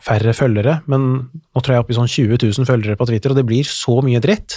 færre 0.00 0.32
følgere, 0.32 0.78
men 0.88 1.02
nå 1.28 1.60
tror 1.60 1.74
jeg 1.74 1.78
er 1.78 1.84
oppe 1.84 1.92
i 1.92 1.98
sånn 1.98 2.08
20 2.08 2.40
000 2.40 2.68
følgere 2.68 2.96
på 2.96 3.06
Twitter, 3.10 3.32
og 3.32 3.36
det 3.36 3.44
blir 3.44 3.68
så 3.68 3.98
mye 4.04 4.22
dritt 4.24 4.56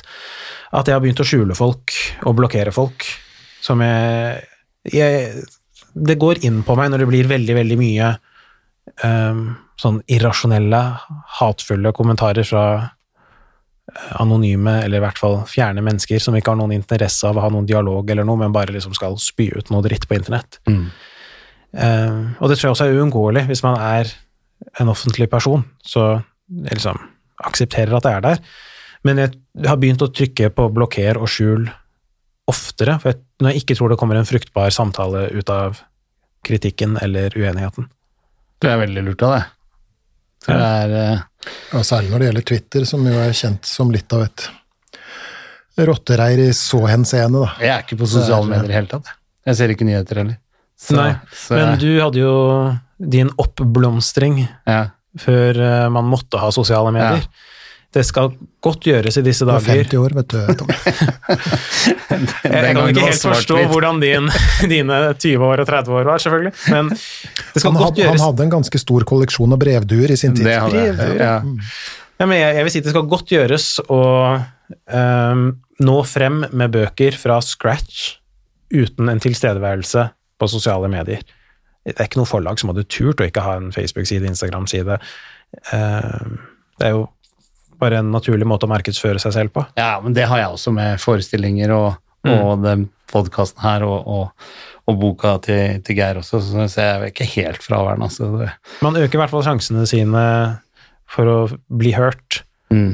at 0.71 0.87
jeg 0.87 0.95
har 0.95 1.03
begynt 1.03 1.19
å 1.19 1.27
skjule 1.27 1.57
folk 1.57 1.91
og 2.23 2.37
blokkere 2.37 2.71
folk 2.71 3.03
som 3.63 3.83
jeg, 3.83 4.39
jeg 4.87 5.43
Det 5.93 6.15
går 6.17 6.41
inn 6.47 6.63
på 6.65 6.75
meg 6.79 6.89
når 6.89 7.03
det 7.03 7.09
blir 7.11 7.27
veldig, 7.29 7.55
veldig 7.59 7.77
mye 7.77 8.13
um, 9.01 9.45
sånn 9.79 10.01
irrasjonelle, 10.11 10.81
hatfulle 11.39 11.93
kommentarer 11.95 12.45
fra 12.47 12.65
eh, 12.77 14.11
anonyme, 14.21 14.75
eller 14.83 14.99
i 14.99 15.03
hvert 15.03 15.21
fall 15.21 15.39
fjerne 15.49 15.83
mennesker 15.85 16.21
som 16.21 16.37
ikke 16.37 16.53
har 16.53 16.59
noen 16.59 16.75
interesse 16.75 17.27
av 17.27 17.39
å 17.39 17.45
ha 17.45 17.49
noen 17.53 17.67
dialog 17.69 18.09
eller 18.09 18.27
noe, 18.27 18.39
men 18.43 18.53
bare 18.55 18.75
liksom 18.75 18.95
skal 18.97 19.17
spy 19.21 19.49
ut 19.55 19.73
noe 19.73 19.85
dritt 19.85 20.07
på 20.09 20.17
internett. 20.19 20.59
Mm. 20.69 20.85
Um, 21.73 22.19
og 22.37 22.51
det 22.51 22.59
tror 22.59 22.69
jeg 22.69 22.75
også 22.75 22.85
er 22.85 22.99
uunngåelig 22.99 23.47
hvis 23.49 23.63
man 23.65 23.79
er 23.81 24.11
en 24.79 24.91
offentlig 24.93 25.25
person, 25.31 25.65
så 25.81 26.21
jeg 26.53 26.77
liksom 26.77 26.99
aksepterer 27.43 27.97
at 27.97 28.05
det 28.05 28.13
er 28.13 28.27
der. 28.27 28.43
Men 29.03 29.19
jeg 29.19 29.33
har 29.67 29.79
begynt 29.81 30.03
å 30.05 30.11
trykke 30.13 30.51
på 30.55 30.67
blokker 30.75 31.17
og 31.19 31.31
skjul 31.31 31.65
oftere, 32.49 32.99
for 33.01 33.11
jeg, 33.11 33.23
når 33.41 33.51
jeg 33.51 33.63
ikke 33.63 33.75
tror 33.79 33.91
det 33.91 33.97
kommer 33.99 34.19
en 34.19 34.27
fruktbar 34.27 34.71
samtale 34.75 35.25
ut 35.33 35.49
av 35.51 35.81
kritikken 36.43 36.97
eller 37.01 37.35
uenigheten. 37.35 37.89
Det 38.63 38.71
er 38.71 38.79
veldig 38.79 39.03
lurt 39.09 39.23
av 39.27 39.33
det. 39.35 39.43
Tror 40.45 40.57
ja. 40.57 40.63
det 40.63 40.73
er 40.73 40.97
eh, 41.03 41.23
Ja, 41.73 41.81
særlig 41.83 42.11
når 42.13 42.21
det 42.23 42.27
gjelder 42.29 42.45
Twitter, 42.51 42.85
som 42.87 43.07
jo 43.07 43.15
er 43.19 43.33
kjent 43.35 43.67
som 43.67 43.91
litt 43.91 44.13
av 44.15 44.23
et 44.29 44.45
rottereir 45.89 46.39
i 46.45 46.49
så 46.55 46.83
henseende, 46.87 47.41
da. 47.43 47.51
Jeg 47.63 47.73
er 47.73 47.83
ikke 47.85 47.97
på 48.03 48.07
sosiale 48.09 48.45
medier 48.47 48.67
i 48.67 48.71
det 48.71 48.77
hele 48.77 48.91
tatt. 48.91 49.09
jeg. 49.09 49.19
Jeg 49.49 49.59
ser 49.59 49.73
ikke 49.73 49.87
nyheter 49.89 50.19
heller. 50.21 50.37
Så- 50.79 50.95
Nei, 50.95 51.11
så 51.33 51.55
Men 51.57 51.79
du 51.79 51.89
hadde 51.99 52.19
jo 52.21 52.33
din 52.99 53.29
oppblomstring 53.37 54.47
ja. 54.67 54.81
før 55.19 55.59
eh, 55.59 55.89
man 55.89 56.05
måtte 56.05 56.39
ha 56.39 56.51
sosiale 56.51 56.91
medier. 56.93 57.25
Det 57.93 58.01
skal 58.07 58.31
godt 58.63 58.87
gjøres 58.87 59.17
i 59.19 59.23
disse 59.25 59.45
Du 59.45 59.51
er 59.53 59.59
dager. 59.61 59.83
50 59.83 59.99
år, 60.01 60.15
vet 60.17 60.31
du, 60.33 60.39
Tom. 60.57 60.71
Jeg, 62.13 62.51
jeg 62.53 62.75
kan 62.75 62.89
ikke 62.91 63.05
helt 63.07 63.23
forstå 63.25 63.57
hvordan 63.71 63.99
din, 64.01 64.27
dine 64.73 64.97
20 65.17 65.45
år 65.47 65.61
og 65.63 65.67
30 65.69 65.95
år 65.97 66.07
var, 66.11 66.21
selvfølgelig. 66.21 66.53
Men 66.73 66.89
det 66.93 67.61
skal 67.61 67.71
Han, 67.71 67.79
godt 67.81 67.97
gjøres. 68.01 68.19
han 68.21 68.25
hadde 68.27 68.45
en 68.45 68.53
ganske 68.53 68.81
stor 68.81 69.05
kolleksjon 69.09 69.55
av 69.55 69.61
brevduer 69.61 70.13
i 70.13 70.17
sin 70.19 70.35
tid. 70.37 70.45
Det 70.47 70.57
hadde. 70.61 70.83
Brevduer, 70.97 71.21
Ja. 71.21 71.35
Ja, 72.21 72.27
men 72.29 72.37
jeg, 72.37 72.55
jeg 72.55 72.63
vil 72.67 72.71
si 72.75 72.81
det 72.85 72.91
skal 72.93 73.07
godt 73.09 73.31
gjøres 73.33 73.65
å 73.91 74.01
um, 74.93 75.41
nå 75.83 75.95
frem 76.07 76.43
med 76.53 76.71
bøker 76.75 77.17
fra 77.19 77.39
scratch 77.43 78.03
uten 78.73 79.09
en 79.11 79.19
tilstedeværelse 79.23 80.05
på 80.39 80.49
sosiale 80.51 80.87
medier. 80.93 81.25
Det 81.83 81.97
er 81.97 82.07
ikke 82.07 82.21
noe 82.21 82.29
forlag 82.29 82.61
som 82.61 82.69
hadde 82.71 82.85
turt 82.87 83.19
å 83.19 83.27
ikke 83.27 83.43
ha 83.43 83.57
en 83.59 83.73
Facebook-side, 83.75 84.29
Instagram-side. 84.29 84.99
Um, 85.73 86.37
det 86.79 86.87
er 86.91 86.95
jo 86.95 87.03
bare 87.83 87.99
en 88.01 88.13
naturlig 88.15 88.47
måte 88.49 88.65
å 88.65 88.71
markedsføre 88.71 89.21
seg 89.21 89.35
selv 89.35 89.53
på. 89.55 89.67
ja, 89.79 89.97
men 90.03 90.15
det 90.15 90.25
har 90.31 90.41
jeg 90.41 90.55
også 90.55 90.73
med 90.75 91.03
forestillinger 91.03 91.75
og, 91.75 91.91
Mm. 92.23 92.31
og 92.39 92.61
den 92.63 92.83
podkasten 93.11 93.59
her 93.59 93.83
og, 93.83 94.05
og, 94.07 94.45
og 94.87 94.99
boka 95.01 95.33
til, 95.43 95.81
til 95.83 95.97
Geir 95.97 96.21
også, 96.21 96.39
så 96.39 96.67
så 96.71 96.79
jeg 96.85 96.91
er 96.95 97.09
ikke 97.09 97.27
helt 97.33 97.65
fraværende. 97.65 98.07
Altså. 98.07 98.47
Man 98.79 98.95
øker 98.95 99.17
i 99.17 99.19
hvert 99.19 99.33
fall 99.33 99.43
sjansene 99.43 99.83
sine 99.89 100.21
for 101.11 101.27
å 101.27 101.35
bli 101.67 101.91
hørt 101.97 102.39
mm. 102.71 102.93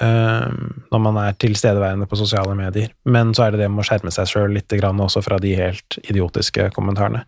ehm, 0.00 0.62
når 0.88 1.02
man 1.04 1.20
er 1.26 1.36
tilstedeværende 1.36 2.08
på 2.08 2.18
sosiale 2.22 2.56
medier. 2.56 2.94
Men 3.04 3.34
så 3.36 3.46
er 3.46 3.52
det 3.52 3.60
det 3.66 3.68
med 3.68 3.84
å 3.84 3.88
skjerme 3.90 4.14
seg 4.16 4.32
sjøl 4.32 4.56
litt 4.56 4.72
grann 4.80 5.04
også 5.04 5.20
fra 5.28 5.36
de 5.44 5.52
helt 5.60 6.00
idiotiske 6.06 6.70
kommentarene. 6.72 7.26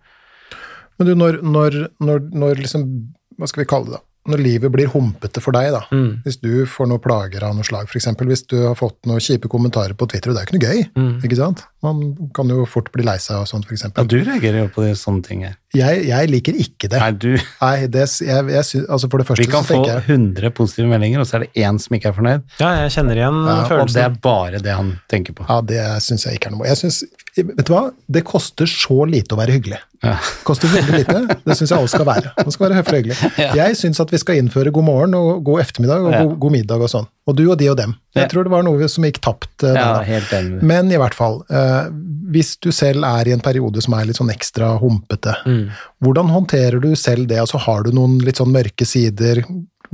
Men 0.97 1.09
du, 1.11 1.13
når, 1.21 1.43
når, 1.45 1.79
når, 2.01 2.25
når 2.33 2.65
liksom, 2.65 2.89
hva 3.37 3.53
skal 3.53 3.67
vi 3.67 3.69
kalle 3.77 3.91
det 3.91 3.99
da? 3.99 4.03
Når 4.29 4.39
livet 4.39 4.71
blir 4.71 4.87
humpete 4.87 5.41
for 5.43 5.51
deg, 5.57 5.73
da. 5.75 5.81
Mm. 5.91 6.23
Hvis 6.23 6.37
du 6.41 6.65
får 6.71 6.87
noen 6.87 7.01
plager 7.03 7.43
av 7.43 7.57
noe 7.57 7.65
slag, 7.67 7.89
f.eks. 7.91 8.07
hvis 8.23 8.45
du 8.47 8.57
har 8.69 8.77
fått 8.79 9.01
noen 9.11 9.19
kjipe 9.19 9.49
kommentarer 9.51 9.95
på 9.99 10.07
Twitter, 10.07 10.31
og 10.31 10.37
det 10.37 10.43
er 10.43 10.47
jo 10.47 10.51
ikke 10.53 10.61
noe 10.61 10.69
gøy, 10.71 10.85
Mm. 10.95 11.17
ikke 11.27 11.37
sant? 11.41 11.65
Man 11.83 12.31
kan 12.37 12.47
jo 12.53 12.63
fort 12.71 12.93
bli 12.95 13.03
lei 13.03 13.17
seg 13.19 13.41
og 13.43 13.49
sånt, 13.51 13.67
f.eks. 13.67 13.89
Ja, 13.97 14.05
du 14.07 14.17
reagerer 14.23 14.61
jo 14.63 14.69
på 14.71 14.85
de 14.87 14.93
sånne 14.95 15.25
ting 15.27 15.41
her. 15.43 15.57
Jeg, 15.75 16.03
jeg 16.05 16.29
liker 16.29 16.57
ikke 16.61 16.89
det. 16.93 16.99
Nei, 17.01 17.11
du, 17.17 17.31
Nei, 17.63 17.87
det, 17.91 18.03
jeg, 18.23 18.45
jeg 18.53 18.67
sy- 18.69 18.83
altså 18.93 19.09
for 19.11 19.23
det 19.23 19.27
første 19.31 19.43
vi 19.47 19.51
kan 19.51 19.65
få 19.65 19.79
tenker 19.81 19.95
jeg 19.97 20.05
100 20.19 20.51
positive 20.59 20.87
meldinger, 20.91 21.23
og 21.25 21.27
så 21.31 21.39
er 21.41 21.47
det 21.47 21.65
én 21.65 21.81
som 21.81 21.97
ikke 21.97 22.11
er 22.13 22.17
fornøyd. 22.19 22.45
Ja, 22.61 22.69
jeg 22.85 22.93
kjenner 22.95 23.19
igjen 23.23 23.39
Ja, 23.49 23.57
og 23.65 23.73
Og 23.87 23.95
det 23.97 24.03
er 24.05 24.19
bare 24.29 24.61
det 24.63 24.75
han 24.77 24.93
tenker 25.11 25.33
på. 25.39 25.47
ja, 25.49 25.59
det 25.73 25.81
syns 26.05 26.27
jeg 26.29 26.37
ikke 26.39 26.51
er 26.53 26.57
noe 26.59 26.69
Jeg 26.69 26.77
synes, 26.85 27.03
Vet 27.33 27.65
du 27.65 27.73
hva? 27.73 27.87
Det 28.13 28.21
koster 28.29 28.69
så 28.69 29.07
lite 29.09 29.33
å 29.33 29.39
være 29.41 29.55
hyggelig. 29.57 29.79
Ja. 30.05 30.19
Det 30.21 30.43
koster 30.45 30.69
veldig 30.69 30.99
lite. 30.99 31.21
Det 31.47 31.55
syns 31.57 31.71
jeg 31.73 31.79
alle 31.79 31.89
skal 31.89 32.05
være. 32.05 32.33
Man 32.37 32.53
skal 32.53 32.67
være 32.67 32.77
høflig 32.83 32.99
og 32.99 33.01
hyggelig. 33.01 33.31
Ja. 33.47 33.55
Jeg 33.63 33.79
syns 33.81 34.03
at 34.05 34.13
vi 34.13 34.21
skal 34.21 34.37
innføre 34.43 34.69
god 34.77 34.85
morgen 34.85 35.17
og 35.17 35.41
god 35.47 35.63
ettermiddag 35.65 36.05
og 36.05 36.13
Ja. 36.13 36.21
god, 36.27 36.35
god 36.45 36.53
middag 36.59 36.85
og 36.85 36.93
sånn. 36.93 37.09
Og 37.29 37.37
du 37.39 37.45
og 37.53 37.59
de 37.59 37.69
og 37.71 37.77
dem. 37.79 37.93
Jeg 38.17 38.23
Ja. 38.25 38.29
tror 38.29 38.45
det 38.45 38.51
var 38.51 38.63
noe 38.67 38.89
som 38.91 39.05
gikk 39.05 39.21
tapt 39.23 39.63
eh, 39.63 39.75
Ja, 39.79 40.01
helt 40.03 40.31
enig. 40.35 40.63
Men 40.63 40.91
i 40.91 40.97
hvert 40.99 41.15
fall, 41.15 41.45
eh, 41.51 41.89
hvis 42.35 42.57
du 42.61 42.71
selv 42.73 43.05
er 43.07 43.29
i 43.29 43.33
en 43.33 43.41
periode 43.41 43.81
som 43.83 43.95
er 43.95 44.05
litt 44.09 44.17
sånn 44.19 44.33
ekstra 44.35 44.73
humpete, 44.81 45.37
Mm. 45.47 45.71
hvordan 46.03 46.29
håndterer 46.31 46.81
du 46.83 46.95
selv 46.97 47.29
det? 47.29 47.39
Altså 47.39 47.61
Har 47.61 47.85
du 47.85 47.93
noen 47.93 48.19
litt 48.25 48.37
sånn 48.37 48.51
mørke 48.53 48.85
sider? 48.85 49.45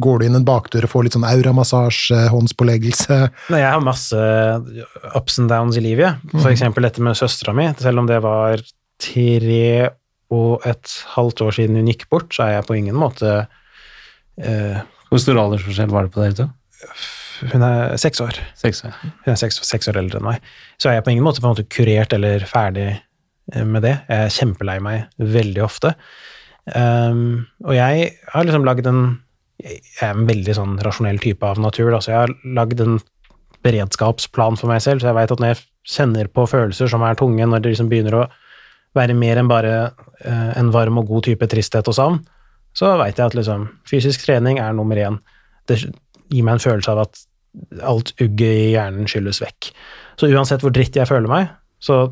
Går 0.00 0.20
du 0.20 0.24
inn 0.26 0.36
en 0.36 0.44
bakdør 0.44 0.84
og 0.84 0.90
får 0.90 1.02
litt 1.04 1.12
sånn 1.12 1.26
auramassasje, 1.28 2.28
håndspåleggelse? 2.30 3.30
Nei, 3.50 3.58
jeg 3.60 3.72
har 3.72 3.80
masse 3.80 4.14
ups 5.14 5.38
and 5.40 5.48
downs 5.50 5.76
i 5.76 5.80
livet. 5.80 6.16
For 6.40 6.48
eksempel 6.50 6.82
dette 6.82 7.00
med 7.02 7.16
søstera 7.18 7.52
mi. 7.54 7.66
Selv 7.76 7.98
om 7.98 8.06
det 8.06 8.22
var 8.22 8.58
tre 8.98 9.90
og 10.30 10.62
et 10.66 11.04
halvt 11.16 11.40
år 11.42 11.52
siden 11.52 11.76
hun 11.76 11.86
gikk 11.88 12.08
bort, 12.08 12.28
så 12.30 12.44
er 12.46 12.52
jeg 12.60 12.66
på 12.68 12.76
ingen 12.78 12.94
måte 12.94 13.46
eh, 14.40 14.80
Hvor 15.10 15.18
stor 15.20 15.34
aldersforskjell 15.34 15.90
var 15.90 16.04
det 16.06 16.12
på 16.12 16.22
dere 16.22 16.34
to? 16.36 16.48
Hun 17.52 17.64
er 17.64 17.96
seks 18.00 18.20
år. 18.24 18.38
Seks 18.58 18.82
år. 18.86 18.96
Hun 19.02 19.32
er 19.32 19.38
seks, 19.40 19.60
seks 19.66 19.90
år 19.90 20.00
eldre 20.00 20.20
enn 20.20 20.26
meg. 20.26 20.48
Så 20.80 20.90
er 20.90 20.98
jeg 20.98 21.06
på 21.06 21.14
ingen 21.14 21.26
måte 21.26 21.42
på 21.42 21.48
en 21.48 21.54
måte 21.54 21.68
kurert 21.70 22.14
eller 22.16 22.44
ferdig 22.48 22.88
eh, 22.90 23.64
med 23.64 23.84
det. 23.86 23.94
Jeg 24.08 24.26
er 24.26 24.34
kjempelei 24.34 24.78
meg 24.84 25.28
veldig 25.36 25.62
ofte. 25.66 25.94
Um, 26.68 27.46
og 27.64 27.72
jeg 27.72 28.10
har 28.28 28.44
liksom 28.44 28.66
lagd 28.68 28.84
en 28.90 29.22
Jeg 29.58 29.80
er 30.04 30.12
en 30.12 30.26
veldig 30.28 30.54
sånn 30.54 30.74
rasjonell 30.84 31.16
type 31.18 31.42
av 31.42 31.58
natur, 31.58 31.88
da, 31.90 31.98
så 31.98 32.12
jeg 32.12 32.18
har 32.20 32.32
lagd 32.54 32.78
en 32.84 33.00
beredskapsplan 33.66 34.54
for 34.60 34.70
meg 34.70 34.84
selv, 34.84 35.00
så 35.02 35.08
jeg 35.08 35.16
veit 35.16 35.32
at 35.34 35.40
når 35.42 35.50
jeg 35.50 35.64
kjenner 35.96 36.28
på 36.30 36.44
følelser 36.46 36.86
som 36.92 37.02
er 37.02 37.18
tunge, 37.18 37.42
når 37.42 37.64
det 37.64 37.72
liksom 37.72 37.88
begynner 37.90 38.20
å 38.20 38.28
være 38.94 39.16
mer 39.18 39.40
enn 39.40 39.50
bare 39.50 39.72
uh, 39.88 40.52
en 40.54 40.70
varm 40.70 41.00
og 41.02 41.10
god 41.10 41.26
type 41.26 41.48
tristhet 41.50 41.90
og 41.90 41.96
savn, 41.98 42.20
så 42.78 42.92
veit 43.00 43.18
jeg 43.18 43.32
at 43.32 43.34
liksom, 43.34 43.66
fysisk 43.90 44.22
trening 44.28 44.60
er 44.62 44.78
nummer 44.78 45.00
én. 45.02 45.18
Det 45.66 45.80
gir 45.82 46.46
meg 46.46 46.54
en 46.54 46.62
følelse 46.62 46.94
av 46.94 47.02
at 47.08 47.24
alt 47.82 48.14
ugget 48.20 48.48
i 48.48 48.72
hjernen 48.74 49.08
skylles 49.10 49.40
vekk. 49.42 49.70
Så 50.20 50.30
uansett 50.32 50.64
hvor 50.64 50.74
dritt 50.74 50.96
jeg 50.98 51.08
føler 51.08 51.30
meg, 51.30 51.48
så 51.82 52.06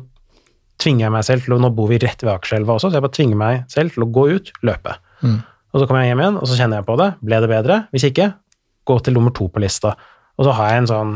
tvinger 0.81 1.07
jeg 1.07 1.13
meg 1.15 1.25
selv 1.27 1.45
til 1.45 1.55
å 1.55 1.59
Nå 1.61 1.71
bor 1.75 1.89
vi 1.89 1.99
rett 2.01 2.21
ved 2.23 2.33
Akerselva 2.33 2.77
også, 2.77 2.91
så 2.91 2.99
jeg 2.99 3.05
bare 3.05 3.17
tvinger 3.17 3.39
meg 3.39 3.63
selv 3.71 3.95
til 3.95 4.05
å 4.05 4.11
gå 4.13 4.27
ut, 4.37 4.51
løpe. 4.67 4.97
Mm. 5.23 5.39
Og 5.73 5.81
så 5.81 5.87
kommer 5.87 6.03
jeg 6.03 6.13
hjem 6.13 6.21
igjen, 6.23 6.37
og 6.39 6.49
så 6.49 6.59
kjenner 6.59 6.79
jeg 6.79 6.87
på 6.87 6.97
det. 7.01 7.09
Ble 7.27 7.41
det 7.43 7.49
bedre? 7.51 7.79
Hvis 7.93 8.07
ikke, 8.07 8.29
gå 8.87 8.99
til 9.03 9.17
nummer 9.17 9.33
to 9.35 9.49
på 9.51 9.61
lista. 9.61 9.95
Og 10.37 10.47
så 10.47 10.55
har 10.55 10.71
jeg 10.71 10.83
en 10.83 10.91
sånn 10.91 11.13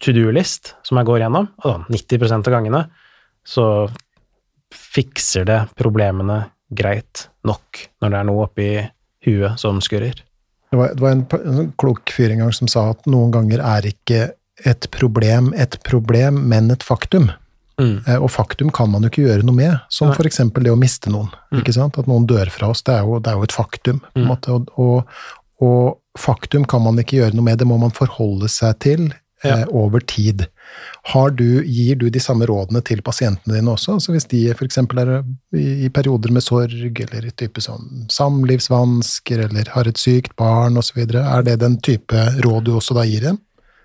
to 0.00 0.14
do-list 0.16 0.74
som 0.86 1.00
jeg 1.00 1.08
går 1.08 1.24
gjennom, 1.24 1.50
og 1.62 1.66
sånn 1.66 1.86
90% 1.92 2.48
av 2.50 2.56
gangene 2.56 2.84
så 3.46 3.66
fikser 4.70 5.46
det 5.48 5.60
problemene 5.78 6.42
greit 6.70 7.26
nok 7.46 7.86
når 8.02 8.12
det 8.12 8.18
er 8.18 8.28
noe 8.28 8.46
oppi 8.46 8.68
huet 9.26 9.60
som 9.60 9.80
skurrer. 9.84 10.18
Det 10.70 10.78
var, 10.78 10.92
det 10.94 11.02
var 11.02 11.14
en, 11.16 11.24
en 11.40 11.56
sånn 11.60 11.72
klok 11.80 12.12
fyr 12.14 12.30
en 12.34 12.44
gang 12.44 12.52
som 12.54 12.68
sa 12.70 12.90
at 12.92 13.08
noen 13.10 13.32
ganger 13.34 13.62
er 13.64 13.88
ikke 13.90 14.20
et 14.68 14.86
problem 14.92 15.54
et 15.56 15.78
problem, 15.86 16.42
men 16.50 16.70
et 16.70 16.84
faktum. 16.84 17.30
Mm. 17.80 18.02
Eh, 18.06 18.18
Og 18.20 18.30
faktum 18.30 18.70
kan 18.76 18.90
man 18.92 19.02
jo 19.02 19.10
ikke 19.10 19.24
gjøre 19.24 19.46
noe 19.46 19.56
med, 19.56 19.78
som 19.88 20.12
f.eks. 20.12 20.42
det 20.52 20.72
å 20.72 20.78
miste 20.78 21.10
noen. 21.12 21.30
ikke 21.56 21.74
sant? 21.74 21.98
At 21.98 22.10
noen 22.10 22.26
dør 22.28 22.50
fra 22.52 22.68
oss, 22.74 22.84
det 22.84 22.98
er 22.98 23.08
jo, 23.08 23.18
det 23.18 23.32
er 23.32 23.40
jo 23.40 23.48
et 23.48 23.56
faktum. 23.56 24.02
Mm. 24.14 24.30
og, 24.36 24.70
og, 24.76 25.16
og 25.64 26.20
faktum 26.20 26.66
kan 26.68 26.84
man 26.84 27.00
ikke 27.00 27.20
gjøre 27.22 27.36
noe 27.38 27.46
med, 27.46 27.58
det 27.58 27.68
må 27.68 27.78
man 27.80 27.94
forholde 27.96 28.50
seg 28.52 28.78
til 28.84 29.08
Ja. 29.42 29.58
eh, 29.58 29.66
over 29.72 30.00
tid. 30.00 30.46
Har 31.02 31.30
du, 31.30 31.64
gir 31.64 31.96
du 31.96 32.10
de 32.12 32.20
samme 32.20 32.46
rådene 32.46 32.82
til 32.84 33.00
pasientene 33.02 33.56
dine 33.56 33.72
også? 33.72 33.96
Så 34.00 34.12
hvis 34.12 34.28
de 34.28 34.42
f.eks. 34.52 34.78
er 34.78 35.12
i, 35.56 35.88
perioder 35.88 36.32
med 36.34 36.44
sorg, 36.44 37.00
eller 37.06 37.26
i 37.26 37.32
type 37.32 37.62
sånn 37.64 38.04
samlivsvansker, 38.12 39.46
eller 39.48 39.72
har 39.74 39.88
et 39.88 40.00
sykt 40.00 40.36
barn 40.36 40.76
osv., 40.76 41.00
er 41.06 41.46
det 41.46 41.56
den 41.62 41.78
type 41.80 42.26
råd 42.44 42.68
du 42.68 42.74
også 42.76 42.98
da 42.98 43.06
gir 43.08 43.30
dem? 43.30 43.40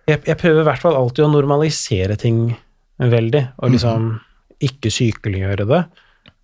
Jeg, 0.10 0.22
jeg 0.28 0.38
prøver 0.38 0.62
i 0.62 0.68
hvert 0.68 0.84
fall 0.84 0.98
alltid 1.00 1.26
å 1.26 1.32
normalisere 1.34 2.18
ting 2.20 2.50
veldig, 3.02 3.46
og 3.58 3.74
liksom 3.74 4.12
ikke 4.64 4.92
sykeliggjøre 4.94 5.66
det. 5.72 5.82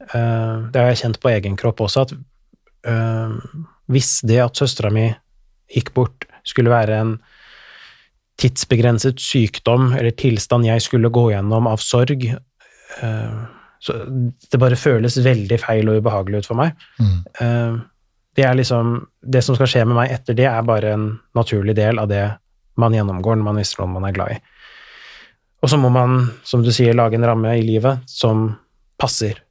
Eh, 0.08 0.56
det 0.72 0.82
har 0.82 0.90
jeg 0.92 1.02
kjent 1.04 1.20
på 1.22 1.32
egen 1.32 1.60
kropp 1.60 1.84
også, 1.86 2.08
at 2.08 2.16
eh, 2.90 3.36
hvis 3.92 4.22
det 4.28 4.40
at 4.44 4.58
søstera 4.58 4.92
mi 4.94 5.10
gikk 5.72 5.94
bort, 5.96 6.26
skulle 6.48 6.74
være 6.74 6.98
en 6.98 7.14
tidsbegrenset 8.42 9.22
sykdom 9.22 9.92
eller 9.94 10.14
tilstand 10.18 10.68
jeg 10.68 10.84
skulle 10.84 11.12
gå 11.14 11.28
gjennom 11.34 11.70
av 11.70 11.82
sorg, 11.84 12.26
eh, 12.28 13.42
så 13.82 13.98
det 14.06 14.60
bare 14.62 14.78
føles 14.78 15.18
veldig 15.26 15.58
feil 15.62 15.90
og 15.90 16.02
ubehagelig 16.02 16.44
ut 16.44 16.50
for 16.52 16.60
meg. 16.60 16.76
Mm. 17.02 17.18
Eh, 17.42 17.80
det 18.38 18.54
liksom 18.56 19.08
Det 19.22 19.42
som 19.44 19.56
skal 19.56 19.68
skje 19.68 19.86
med 19.86 19.96
meg 19.96 20.12
etter 20.12 20.34
det, 20.34 20.48
er 20.48 20.62
bare 20.64 20.94
en 20.94 21.20
naturlig 21.36 21.76
del 21.76 22.00
av 22.00 22.08
det 22.08 22.24
man 22.80 22.94
gjennomgår 22.94 23.36
når 23.38 23.44
man 23.44 23.60
mister 23.60 23.82
noen 23.82 23.94
man 23.94 24.08
er 24.08 24.16
glad 24.16 24.32
i. 24.32 24.38
Og 25.62 25.70
så 25.70 25.78
må 25.78 25.92
man, 25.94 26.32
som 26.44 26.64
du 26.64 26.72
sier, 26.74 26.96
lage 26.98 27.20
en 27.20 27.26
ramme 27.28 27.52
i 27.54 27.62
livet 27.62 28.02
som 28.10 28.56
passer 28.98 29.44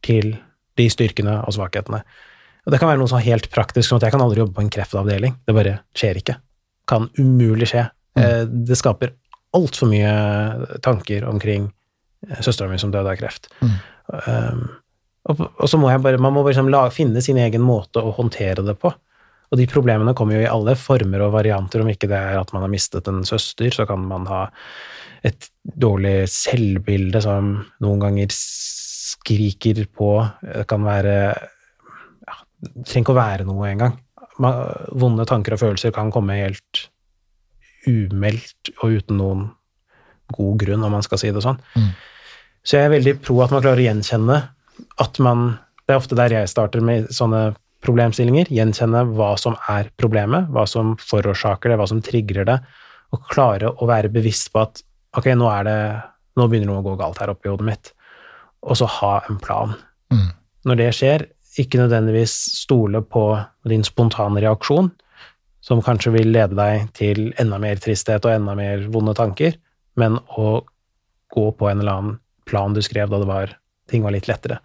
til 0.00 0.36
de 0.80 0.86
styrkene 0.88 1.42
og 1.44 1.52
svakhetene. 1.52 2.00
Og 2.64 2.72
det 2.72 2.80
kan 2.80 2.88
være 2.88 3.00
noe 3.02 3.10
sånn 3.10 3.24
helt 3.24 3.50
praktisk, 3.52 3.88
som 3.88 3.98
at 3.98 4.06
jeg 4.06 4.14
kan 4.14 4.24
aldri 4.24 4.40
jobbe 4.40 4.56
på 4.56 4.64
en 4.64 4.72
kreftavdeling. 4.72 5.36
Det 5.44 5.56
bare 5.56 5.80
skjer 5.96 6.20
ikke. 6.22 6.38
Kan 6.88 7.10
umulig 7.18 7.68
skje. 7.72 7.84
Eh, 8.18 8.44
Det 8.46 8.78
skaper 8.78 9.14
altfor 9.56 9.90
mye 9.90 10.78
tanker 10.82 11.26
omkring 11.26 11.70
søstera 12.40 12.68
mi 12.68 12.78
som 12.78 12.92
døde 12.92 13.10
av 13.10 13.18
kreft. 13.18 13.48
Mm. 13.64 13.76
Um, 14.26 14.64
og, 15.30 15.44
og 15.48 15.68
så 15.70 15.78
må 15.80 15.90
jeg 15.92 16.02
bare, 16.04 16.20
man 16.20 16.34
må 16.34 16.42
bare 16.42 16.54
liksom 16.54 16.70
la, 16.72 16.82
finne 16.94 17.22
sin 17.24 17.38
egen 17.40 17.62
måte 17.64 18.02
å 18.02 18.12
håndtere 18.16 18.64
det 18.66 18.76
på. 18.80 18.92
Og 19.50 19.58
de 19.58 19.66
problemene 19.70 20.14
kommer 20.14 20.38
jo 20.38 20.44
i 20.44 20.50
alle 20.50 20.76
former 20.78 21.24
og 21.24 21.34
varianter, 21.34 21.82
om 21.82 21.90
ikke 21.90 22.08
det 22.10 22.18
er 22.18 22.38
at 22.38 22.52
man 22.54 22.64
har 22.64 22.70
mistet 22.70 23.08
en 23.10 23.24
søster, 23.26 23.72
så 23.74 23.86
kan 23.88 24.04
man 24.06 24.28
ha 24.30 24.44
et 25.26 25.50
dårlig 25.62 26.28
selvbilde 26.32 27.20
som 27.24 27.56
noen 27.82 28.04
ganger 28.04 28.30
skriker 28.32 29.82
på. 29.90 30.12
Det 30.44 30.68
kan 30.70 30.86
være 30.86 31.16
ja, 31.34 32.38
Det 32.62 32.86
trenger 32.86 33.04
ikke 33.04 33.16
å 33.16 33.20
være 33.20 33.48
noe 33.48 33.72
engang. 33.72 33.98
Vonde 34.40 35.26
tanker 35.28 35.56
og 35.56 35.64
følelser 35.64 35.92
kan 35.92 36.12
komme 36.14 36.38
helt 36.38 36.86
umeldt 37.88 38.72
og 38.80 39.00
uten 39.00 39.20
noen 39.20 39.48
god 40.34 40.60
grunn, 40.62 40.84
om 40.86 40.94
man 40.94 41.04
skal 41.04 41.20
si 41.20 41.32
det 41.34 41.42
sånn. 41.44 41.58
Mm. 41.74 41.90
Så 42.62 42.76
jeg 42.76 42.88
er 42.88 42.94
veldig 42.94 43.16
pro 43.24 43.40
at 43.44 43.54
man 43.54 43.64
klarer 43.64 43.80
å 43.80 43.88
gjenkjenne 43.88 44.38
at 45.00 45.18
man 45.20 45.58
Det 45.84 45.96
er 45.96 45.98
ofte 45.98 46.14
der 46.14 46.30
jeg 46.30 46.46
starter 46.46 46.84
med 46.86 47.08
sånne 47.10 47.56
problemstillinger. 47.82 48.46
Gjenkjenne 48.54 49.00
hva 49.16 49.32
som 49.40 49.56
er 49.72 49.88
problemet, 49.98 50.46
hva 50.54 50.62
som 50.70 50.92
forårsaker 51.02 51.72
det, 51.72 51.78
hva 51.80 51.88
som 51.90 51.98
trigger 51.98 52.46
det, 52.46 52.54
og 53.10 53.24
klare 53.26 53.72
å 53.74 53.88
være 53.90 54.12
bevisst 54.14 54.52
på 54.54 54.62
at 54.62 54.84
ok, 55.18 55.32
nå 55.34 55.48
er 55.50 55.66
det 55.66 55.80
nå 56.38 56.46
begynner 56.46 56.70
noe 56.70 56.84
å 56.84 56.86
gå 56.86 56.94
galt 57.00 57.18
her 57.18 57.32
oppe 57.32 57.48
i 57.48 57.50
hodet 57.50 57.66
mitt, 57.66 57.90
og 58.62 58.78
så 58.78 58.86
ha 59.00 59.12
en 59.26 59.40
plan. 59.42 59.74
Mm. 60.14 60.28
Når 60.70 60.78
det 60.78 60.88
skjer, 60.94 61.26
ikke 61.58 61.80
nødvendigvis 61.80 62.36
stole 62.60 63.02
på 63.02 63.24
din 63.68 63.82
spontane 63.86 64.42
reaksjon, 64.44 64.92
som 65.60 65.82
kanskje 65.84 66.12
vil 66.14 66.30
lede 66.32 66.56
deg 66.56 66.88
til 66.96 67.32
enda 67.40 67.58
mer 67.60 67.76
tristhet 67.82 68.24
og 68.24 68.32
enda 68.32 68.54
mer 68.56 68.86
vonde 68.92 69.14
tanker, 69.18 69.56
men 70.00 70.18
å 70.38 70.60
gå 71.34 71.46
på 71.58 71.68
en 71.70 71.80
eller 71.82 71.92
annen 71.98 72.18
plan 72.48 72.72
du 72.74 72.80
skrev 72.82 73.10
da 73.12 73.20
det 73.22 73.28
var, 73.28 73.52
ting 73.90 74.02
var 74.02 74.14
litt 74.16 74.26
lettere. 74.30 74.58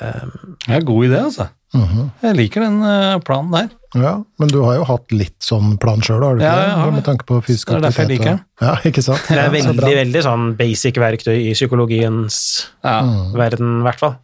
Um, 0.00 0.56
Det 0.66 0.72
er 0.74 0.80
en 0.80 0.88
god 0.88 1.04
idé, 1.06 1.20
altså. 1.22 1.46
Mhm. 1.74 2.10
Jeg 2.22 2.36
liker 2.38 2.62
den 2.62 2.76
eh, 2.86 3.18
planen 3.26 3.50
der. 3.54 3.68
Ja, 3.98 4.12
men 4.38 4.50
du 4.50 4.60
har 4.62 4.76
jo 4.78 4.84
hatt 4.88 5.10
litt 5.14 5.38
sånn 5.42 5.76
plan 5.82 6.02
sjøl, 6.02 6.22
har 6.22 6.34
du 6.36 6.42
ikke 6.42 6.50
Ja, 6.50 6.62
jeg 6.62 6.70
har 6.70 6.78
det? 6.78 6.90
Ja, 6.90 6.94
Med 6.94 7.04
tanke 7.06 7.26
på 7.26 7.38
fysisk 7.42 7.68
Det 7.70 7.76
er 7.76 7.84
derfor 7.86 8.02
jeg 8.04 8.10
liker 8.12 8.30
den. 8.32 8.40
Ja, 8.62 8.74
ikke 8.90 9.02
sant? 9.06 9.22
det 9.28 9.38
er 9.42 9.50
veldig, 9.54 9.94
veldig 10.00 10.22
sånn 10.26 10.44
basic 10.58 10.98
verktøy 11.02 11.34
i 11.36 11.52
psykologiens 11.54 12.36
Ja. 12.84 13.00
Mm. 13.02 13.32
verden, 13.38 13.72
i 13.80 13.86
hvert 13.88 14.02
fall. 14.02 14.16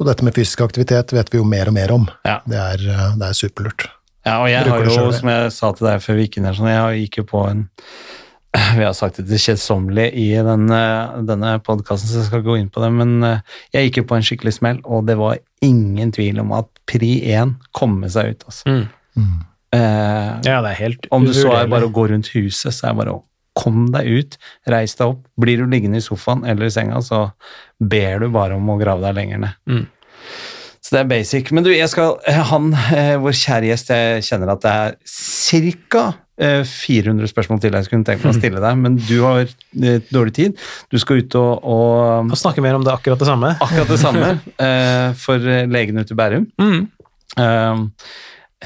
Og 0.00 0.06
dette 0.08 0.24
med 0.24 0.34
fysisk 0.36 0.60
aktivitet 0.64 1.12
vet 1.12 1.32
vi 1.32 1.38
jo 1.40 1.44
mer 1.44 1.68
og 1.68 1.76
mer 1.76 1.92
om. 1.92 2.08
Ja. 2.24 2.38
Det 2.48 2.56
er, 2.58 2.86
eh, 2.90 3.16
det 3.20 3.28
er 3.28 3.36
superlurt. 3.36 3.88
Ja, 4.26 4.38
og 4.42 4.48
jeg 4.50 4.66
har 4.68 4.84
jo, 4.86 4.90
selv 4.94 5.14
som 5.18 5.30
jeg 5.32 5.52
sa 5.54 5.70
til 5.74 5.88
deg 5.88 6.02
før 6.04 6.18
vi 6.18 6.26
gikk 6.26 6.36
inn 6.38 6.46
her, 6.46 6.58
sånn, 6.58 6.70
jeg 6.70 7.06
gikk 7.06 7.22
jo 7.22 7.24
på 7.32 7.44
en 7.50 7.64
Vi 8.78 8.84
har 8.84 8.92
sagt 8.92 9.16
det 9.16 9.24
til 9.30 9.40
kjedsommelig 9.40 10.10
i 10.20 10.26
denne, 10.44 10.80
denne 11.28 11.54
podkasten, 11.64 12.10
så 12.10 12.20
jeg 12.20 12.28
skal 12.28 12.44
gå 12.44 12.58
inn 12.60 12.68
på 12.72 12.82
det, 12.84 12.90
men 12.98 13.14
eh, 13.24 13.40
jeg 13.72 13.88
gikk 13.88 14.02
jo 14.02 14.08
på 14.10 14.18
en 14.18 14.26
skikkelig 14.28 14.52
smell, 14.58 14.82
og 14.84 15.06
det 15.08 15.16
var 15.18 15.40
ingen 15.64 16.12
tvil 16.12 16.42
om 16.44 16.52
at 16.58 16.68
pri 16.90 17.14
1 17.32 17.56
komme 17.74 18.10
seg 18.12 18.34
ut, 18.34 18.44
altså. 18.50 18.76
Mm. 19.16 19.32
Eh, 19.72 20.30
Ja, 20.44 20.60
det 20.60 20.74
er 20.74 20.80
helt 20.82 21.08
om 21.10 21.24
du 21.24 21.32
så 21.32 21.54
er 21.56 21.70
bare 21.72 21.88
å 21.88 21.94
gå 21.96 22.10
rundt 22.12 22.28
huset, 22.36 22.74
så 22.76 22.90
er 22.90 22.92
det 22.92 23.00
bare 23.00 23.16
å 23.16 23.22
kom 23.56 23.90
deg 23.92 24.06
ut, 24.08 24.36
reis 24.72 24.94
deg 24.96 25.10
opp. 25.12 25.24
Blir 25.40 25.60
du 25.60 25.66
liggende 25.68 26.00
i 26.00 26.04
sofaen 26.04 26.44
eller 26.48 26.68
i 26.68 26.72
senga, 26.72 27.00
så 27.04 27.26
ber 27.80 28.22
du 28.24 28.30
bare 28.32 28.56
om 28.56 28.70
å 28.72 28.78
grave 28.80 29.04
deg 29.04 29.16
lenger 29.18 29.42
ned. 29.42 29.58
Mm. 29.68 29.82
Så 30.92 30.98
det 30.98 31.06
er 31.06 31.08
basic. 31.08 31.50
Men 31.56 31.64
du, 31.64 31.70
jeg 31.72 31.88
skal, 31.88 32.18
han, 32.50 32.66
eh, 32.92 33.14
vår 33.16 33.32
kjære 33.32 33.70
gjest, 33.70 33.92
jeg 33.96 34.24
kjenner 34.26 34.50
at 34.52 34.60
det 34.60 34.72
er 34.76 34.98
ca. 35.88 36.02
400 36.42 37.30
spørsmål 37.30 37.60
til 37.62 37.76
jeg 37.76 37.86
skulle 37.86 38.04
tenke 38.04 38.26
meg 38.26 38.34
å 38.34 38.36
stille 38.36 38.60
deg, 38.60 38.80
men 38.82 38.98
du 39.00 39.14
har 39.22 39.40
eh, 39.46 40.02
dårlig 40.12 40.34
tid. 40.36 40.60
Du 40.92 40.98
skal 41.00 41.22
ut 41.22 41.36
og, 41.38 41.64
og 41.64 42.32
og 42.34 42.36
snakke 42.36 42.64
mer 42.64 42.76
om 42.76 42.84
det 42.84 42.92
akkurat 42.92 43.20
det 43.20 43.28
samme. 43.30 43.54
akkurat 43.56 43.88
det 43.88 44.00
samme 44.02 44.28
eh, 44.66 45.16
for 45.22 45.48
legene 45.72 46.04
ute 46.04 46.12
i 46.12 46.18
Bærum. 46.18 46.44
Mm. 46.60 46.84
Um, 47.40 47.86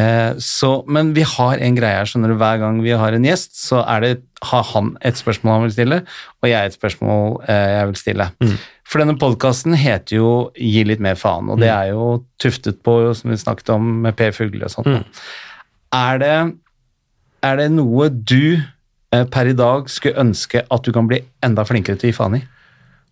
eh, 0.02 0.38
så, 0.42 0.70
men 0.88 1.12
vi 1.16 1.24
har 1.26 1.60
en 1.62 1.76
greie 1.78 1.98
her, 1.98 2.08
skjønner 2.08 2.32
du. 2.32 2.36
Hver 2.40 2.60
gang 2.62 2.80
vi 2.84 2.94
har 2.96 3.16
en 3.16 3.26
gjest, 3.26 3.56
så 3.58 3.82
er 3.82 4.04
det, 4.04 4.12
har 4.46 4.64
han 4.74 4.94
et 5.06 5.18
spørsmål 5.18 5.54
han 5.54 5.66
vil 5.66 5.74
stille, 5.74 6.00
og 6.42 6.48
jeg 6.50 6.70
et 6.70 6.76
spørsmål 6.76 7.38
eh, 7.48 7.72
jeg 7.74 7.90
vil 7.90 8.00
stille. 8.00 8.28
Mm. 8.44 8.56
For 8.86 9.02
denne 9.02 9.16
podkasten 9.18 9.74
heter 9.74 10.20
jo 10.20 10.30
Gi 10.54 10.84
litt 10.86 11.02
mer 11.02 11.18
faen, 11.18 11.50
og 11.50 11.58
det 11.62 11.72
er 11.72 11.90
jo 11.90 12.22
tuftet 12.42 12.82
på, 12.86 12.98
som 13.18 13.32
vi 13.32 13.40
snakket 13.40 13.74
om, 13.74 13.88
med 14.06 14.16
Per 14.18 14.34
Fugle 14.36 14.68
og 14.68 14.74
sånt. 14.76 14.92
Mm. 14.92 15.22
Er, 15.96 16.20
det, 16.22 16.34
er 17.50 17.62
det 17.62 17.70
noe 17.74 18.10
du 18.12 18.56
eh, 18.56 19.24
per 19.32 19.50
i 19.50 19.56
dag 19.58 19.90
skulle 19.92 20.22
ønske 20.22 20.62
at 20.62 20.86
du 20.86 20.92
kan 20.94 21.08
bli 21.10 21.24
enda 21.44 21.66
flinkere 21.66 21.98
til 21.98 22.10
å 22.10 22.14
gi 22.14 22.20
faen 22.20 22.38
i? 22.38 22.44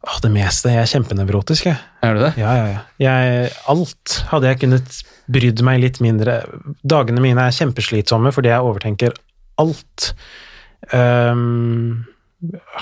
Åh, 0.05 0.16
det 0.20 0.30
meste. 0.34 0.72
Jeg 0.72 0.84
er 0.84 0.90
kjempenevrotisk, 0.90 1.68
jeg. 1.70 1.80
Er 2.05 2.16
du 2.16 2.22
det? 2.26 2.32
Ja, 2.40 2.55
ja, 2.59 2.64
ja. 2.74 2.80
Jeg, 3.00 3.52
alt 3.72 4.16
hadde 4.30 4.50
jeg 4.50 4.61
kunnet 4.64 4.98
brydd 5.32 5.62
meg 5.64 5.80
litt 5.80 6.00
mindre 6.05 6.42
Dagene 6.84 7.22
mine 7.24 7.46
er 7.46 7.55
kjempeslitsomme 7.57 8.32
fordi 8.34 8.52
jeg 8.52 8.66
overtenker 8.66 9.14
alt. 9.62 10.11
Um, 10.92 12.05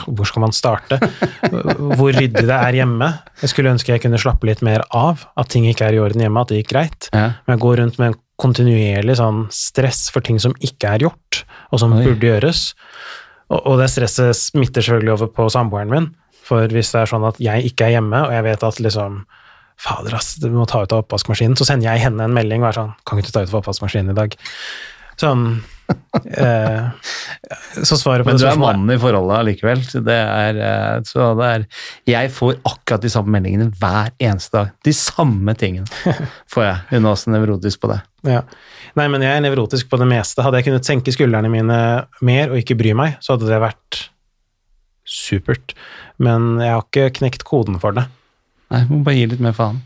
hvor 0.08 0.26
skal 0.26 0.42
man 0.42 0.54
starte? 0.56 0.98
Hvor 1.52 2.10
ryddig 2.10 2.46
det 2.48 2.56
er 2.56 2.78
hjemme. 2.80 3.12
Jeg 3.42 3.52
skulle 3.52 3.70
ønske 3.70 3.94
jeg 3.94 4.02
kunne 4.02 4.20
slappe 4.20 4.48
litt 4.48 4.64
mer 4.66 4.82
av, 4.96 5.22
at 5.38 5.52
ting 5.52 5.68
ikke 5.70 5.86
er 5.86 5.96
i 5.96 6.02
orden 6.02 6.24
hjemme, 6.24 6.42
at 6.42 6.50
det 6.50 6.62
gikk 6.62 6.72
greit. 6.72 7.10
Ja. 7.12 7.28
Men 7.44 7.56
jeg 7.56 7.62
går 7.62 7.78
rundt 7.82 8.00
med 8.02 8.12
en 8.12 8.18
kontinuerlig 8.42 9.18
sånn 9.20 9.44
stress 9.54 10.08
for 10.10 10.24
ting 10.26 10.40
som 10.42 10.56
ikke 10.64 10.96
er 10.96 11.06
gjort, 11.06 11.44
og 11.70 11.82
som 11.84 11.94
Oi. 11.94 12.02
burde 12.08 12.32
gjøres. 12.32 12.72
Og, 13.52 13.60
og 13.60 13.78
det 13.78 13.90
stresset 13.92 14.34
smitter 14.38 14.82
selvfølgelig 14.82 15.14
over 15.14 15.30
på 15.36 15.46
samboeren 15.52 15.92
min. 15.92 16.10
For 16.42 16.72
hvis 16.74 16.92
det 16.94 17.02
er 17.02 17.12
sånn 17.12 17.26
at 17.28 17.38
jeg 17.42 17.70
ikke 17.70 17.88
er 17.88 17.96
hjemme, 17.98 18.24
og 18.26 18.34
jeg 18.34 18.46
vet 18.48 18.66
at 18.66 18.82
liksom 18.82 19.22
Fader, 19.82 20.14
ass, 20.14 20.36
du 20.38 20.50
må 20.52 20.66
ta 20.68 20.84
ut 20.84 20.92
av 20.94 21.02
oppvaskmaskinen. 21.02 21.56
Så 21.58 21.66
sender 21.66 21.88
jeg 21.88 22.04
henne 22.04 22.28
en 22.28 22.34
melding 22.36 22.62
og 22.62 22.68
er 22.68 22.76
sånn 22.76 22.90
Kan 23.08 23.18
ikke 23.18 23.32
du 23.32 23.34
ta 23.34 23.42
ut 23.42 23.50
av 23.50 23.62
oppvaskmaskinen 23.62 24.12
i 24.12 24.18
dag? 24.18 24.36
Sånn 25.18 25.46
eh, 26.44 26.86
Så 27.82 27.98
svaret 28.00 28.24
på 28.24 28.30
Men 28.30 28.38
det 28.38 28.44
du 28.44 28.46
er 28.46 28.54
spørsmålet 28.54 28.62
mannen 28.62 28.94
i 28.94 29.00
forholdet 29.02 29.38
allikevel. 29.40 29.82
Det 30.06 30.18
er, 30.18 30.60
eh, 30.68 31.00
så 31.08 31.32
det 31.40 31.48
er 31.48 31.66
Jeg 32.12 32.30
får 32.36 32.60
akkurat 32.68 33.02
de 33.02 33.10
samme 33.12 33.34
meldingene 33.34 33.72
hver 33.80 34.12
eneste 34.22 34.56
dag. 34.58 34.70
De 34.86 34.94
samme 34.96 35.56
tingene 35.58 36.14
får 36.52 36.66
jeg. 36.68 36.78
Hun 36.92 37.02
er 37.02 37.10
også 37.12 37.34
nevrotisk 37.34 37.82
på 37.82 37.92
det. 37.92 37.98
Ja. 38.28 38.44
Nei, 38.98 39.08
men 39.08 39.24
jeg 39.24 39.34
er 39.34 39.44
nevrotisk 39.44 39.90
på 39.90 39.98
det 40.00 40.08
meste. 40.10 40.44
Hadde 40.44 40.60
jeg 40.60 40.70
kunnet 40.70 40.88
senke 40.88 41.14
skuldrene 41.14 41.50
mine 41.52 41.82
mer 42.22 42.52
og 42.52 42.60
ikke 42.60 42.78
bry 42.78 42.94
meg, 42.96 43.18
så 43.24 43.34
hadde 43.34 43.50
det 43.50 43.62
vært 43.62 44.04
supert. 45.12 45.76
Men 46.22 46.56
jeg 46.62 46.72
har 46.74 46.84
ikke 46.88 47.10
knekt 47.20 47.44
koden 47.48 47.78
for 47.82 47.92
det. 47.96 48.08
Nei, 48.72 48.84
må 48.88 49.02
bare 49.04 49.18
gi 49.20 49.26
litt 49.34 49.40
mer 49.44 49.52
faen. 49.56 49.82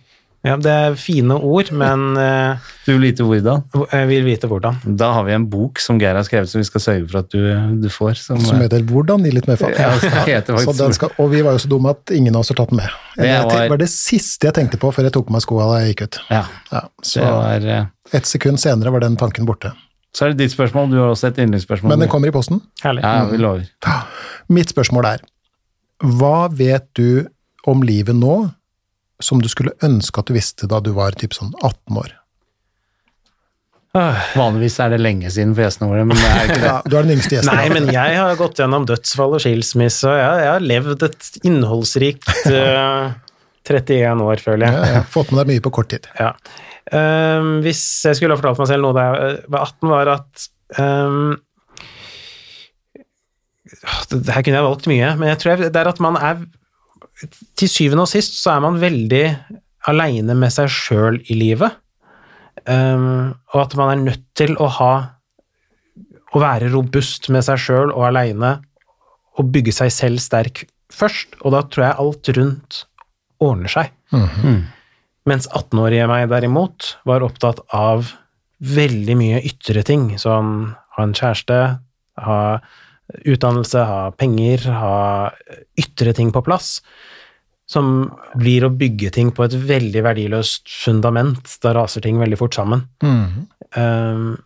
Ja, 0.47 0.55
det 0.63 0.71
er 0.71 0.95
fine 0.95 1.35
ord, 1.43 1.73
men 1.75 2.03
eh, 2.23 2.67
Du 2.87 2.93
vil 2.93 3.09
vite 3.09 3.25
hvordan? 3.27 3.65
jeg 3.91 4.07
vil 4.13 4.23
vite 4.29 4.47
hvordan. 4.47 4.77
Da 5.01 5.09
har 5.17 5.25
vi 5.27 5.33
en 5.35 5.47
bok 5.51 5.81
som 5.83 5.99
Geir 5.99 6.15
har 6.15 6.23
skrevet, 6.29 6.47
som 6.53 6.61
vi 6.61 6.69
skal 6.69 6.85
sørge 6.85 7.09
for 7.11 7.19
at 7.25 7.33
du, 7.35 7.41
du 7.83 7.89
får. 7.91 8.15
Som, 8.21 8.39
Som 8.45 8.61
heter 8.63 8.85
'Hvordan 8.87 9.25
gi 9.27 9.33
litt 9.35 9.49
mer 9.51 9.59
faen'. 9.59 9.75
Ja, 9.81 10.39
Så 10.63 10.77
den 10.79 10.95
skal, 10.95 11.11
og 11.19 11.33
vi 11.35 11.43
var 11.43 11.57
jo 11.59 11.65
så 11.65 11.73
dumme 11.73 11.91
at 11.97 12.15
ingen 12.15 12.37
av 12.37 12.45
oss 12.45 12.53
har 12.55 12.61
tatt 12.63 12.71
den 12.71 12.79
med. 12.79 12.95
Det 13.17 13.27
var, 13.27 13.51
var- 13.57 13.69
var 13.75 13.83
det 13.83 13.91
siste 13.91 14.47
jeg 14.47 14.55
tenkte 14.55 14.79
på 14.79 14.93
før 14.95 15.09
jeg 15.09 15.17
tok 15.19 15.27
på 15.27 15.35
meg 15.35 15.43
skoa 15.43 15.67
da 15.73 15.81
jeg 15.83 15.97
gikk 15.97 16.05
ut. 16.07 16.21
ja, 16.31 16.45
Ja, 16.71 16.81
det 16.87 17.11
så 17.11 17.27
var, 17.27 17.67
eh, 17.67 17.87
et 18.15 18.31
sekund 18.31 18.63
senere 18.63 18.93
var 18.95 19.01
den 19.03 19.17
tanken 19.19 19.47
borte. 19.51 19.73
Så 20.15 20.27
er 20.27 20.35
det 20.35 20.47
ditt 20.47 20.55
spørsmål. 20.55 20.91
Du 20.93 20.99
har 21.01 21.13
også 21.13 21.31
et 21.31 21.41
yndlingsspørsmål. 21.45 21.95
Men 21.95 22.05
det 22.05 22.11
kommer 22.13 22.31
i 22.31 22.35
posten. 22.35 22.61
Herlig. 22.85 23.03
Ja, 23.05 23.25
vi 23.31 23.41
lover. 23.41 23.65
Mitt 24.53 24.73
spørsmål 24.73 25.11
er, 25.15 25.25
hva 26.05 26.47
vet 26.53 26.87
du 26.97 27.27
om 27.67 27.83
livet 27.85 28.17
nå 28.17 28.37
som 29.23 29.41
du 29.43 29.49
skulle 29.49 29.75
ønske 29.85 30.21
at 30.21 30.29
du 30.29 30.37
visste 30.37 30.69
da 30.71 30.81
du 30.85 30.93
var 30.97 31.17
typ 31.19 31.37
sånn 31.37 31.53
18 31.65 32.01
år? 32.05 32.15
Vanligvis 34.37 34.77
er 34.85 34.93
det 34.93 34.99
lenge 35.01 35.31
siden 35.33 35.55
for 35.57 35.65
gjestene 35.65 35.89
våre, 35.89 36.05
men 36.09 36.19
det 36.21 36.29
er 36.29 36.51
ikke 36.51 36.61
det. 36.61 36.69
Ja, 36.73 36.77
du 36.85 36.97
er 36.99 37.07
den 37.07 37.15
yngste 37.17 37.39
gjesten. 37.39 37.53
Nei, 37.53 37.69
men 37.73 37.89
jeg 37.95 38.19
har 38.19 38.37
gått 38.37 38.61
gjennom 38.61 38.85
dødsfall 38.89 39.37
og 39.39 39.43
skilsmisse, 39.45 40.11
og 40.11 40.19
jeg, 40.21 40.43
jeg 40.43 40.53
har 40.53 40.67
levd 40.73 41.07
et 41.07 41.31
innholdsrikt 41.49 42.33
uh, 42.53 43.15
31 43.67 44.25
år, 44.27 44.43
føler 44.43 44.67
jeg. 44.67 44.77
Ja, 44.77 44.99
ja, 44.99 45.05
fått 45.11 45.33
med 45.33 45.43
deg 45.43 45.55
mye 45.55 45.65
på 45.65 45.73
kort 45.79 45.91
tid. 45.95 46.09
Ja. 46.21 46.35
Ehm, 46.95 47.57
hvis 47.65 47.83
jeg 48.07 48.19
skulle 48.19 48.37
ha 48.37 48.39
fortalt 48.39 48.61
meg 48.63 48.71
selv 48.71 48.87
noe 48.87 48.95
da 48.95 49.07
jeg 49.07 49.39
var 49.51 49.65
18, 49.67 49.89
var 49.91 50.11
at 50.13 50.45
um, 50.79 51.33
her 54.31 54.45
kunne 54.45 54.61
jeg 54.61 54.67
valgt 54.69 54.87
mye, 54.91 55.09
men 55.19 55.33
jeg 55.33 55.41
tror 55.43 55.53
jeg, 55.53 55.73
det 55.75 55.81
er 55.81 55.91
at 55.91 56.03
man 56.03 56.19
er 56.21 56.45
Til 57.57 57.71
syvende 57.73 58.05
og 58.05 58.11
sist 58.11 58.37
så 58.39 58.53
er 58.53 58.63
man 58.63 58.79
veldig 58.79 59.25
aleine 59.89 60.35
med 60.37 60.53
seg 60.53 60.69
sjøl 60.69 61.17
i 61.33 61.37
livet. 61.39 61.73
Um, 62.69 63.33
og 63.55 63.61
at 63.63 63.77
man 63.79 63.93
er 63.93 64.03
nødt 64.03 64.25
til 64.37 64.53
å 64.61 64.67
ha 64.79 64.93
Å 66.35 66.43
være 66.43 66.69
robust 66.73 67.31
med 67.33 67.47
seg 67.47 67.61
sjøl 67.63 67.93
og 67.95 68.09
aleine 68.11 68.59
og 69.37 69.51
bygge 69.53 69.73
seg 69.73 69.93
selv 69.93 70.21
sterk 70.21 70.65
først. 70.93 71.39
Og 71.43 71.53
da 71.55 71.63
tror 71.65 71.87
jeg 71.87 72.01
alt 72.03 72.31
rundt 72.37 72.79
ordner 73.45 73.73
seg. 73.73 73.93
Mens 75.27 75.49
18-årige 75.51 76.07
meg 76.11 76.29
derimot 76.31 76.93
var 77.09 77.25
opptatt 77.27 77.63
av 77.75 78.13
veldig 78.63 79.17
mye 79.19 79.43
ytre 79.45 79.83
ting, 79.87 80.13
som 80.23 80.71
ha 80.97 81.05
en 81.05 81.15
kjæreste, 81.17 81.59
ha 82.23 82.41
utdannelse, 83.27 83.83
ha 83.87 84.11
penger, 84.19 84.69
ha 84.71 84.97
ytre 85.79 86.15
ting 86.17 86.33
på 86.35 86.43
plass, 86.47 86.79
som 87.67 88.09
blir 88.39 88.67
å 88.67 88.73
bygge 88.79 89.11
ting 89.15 89.33
på 89.35 89.45
et 89.47 89.55
veldig 89.67 90.03
verdiløst 90.07 90.71
fundament. 90.85 91.57
Da 91.63 91.75
raser 91.75 92.05
ting 92.05 92.21
veldig 92.23 92.39
fort 92.39 92.55
sammen. 92.55 92.87
Um, 93.75 94.37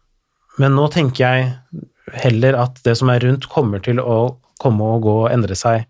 men 0.61 0.76
nå 0.76 0.89
tenker 0.93 1.26
jeg 1.26 1.83
heller 2.24 2.57
at 2.59 2.81
det 2.85 2.97
som 2.99 3.12
er 3.12 3.22
rundt, 3.24 3.49
kommer 3.53 3.85
til 3.85 4.01
å 4.01 4.39
komme 4.61 4.95
og 4.97 5.05
gå 5.05 5.16
og 5.26 5.33
endre 5.33 5.57
seg. 5.57 5.85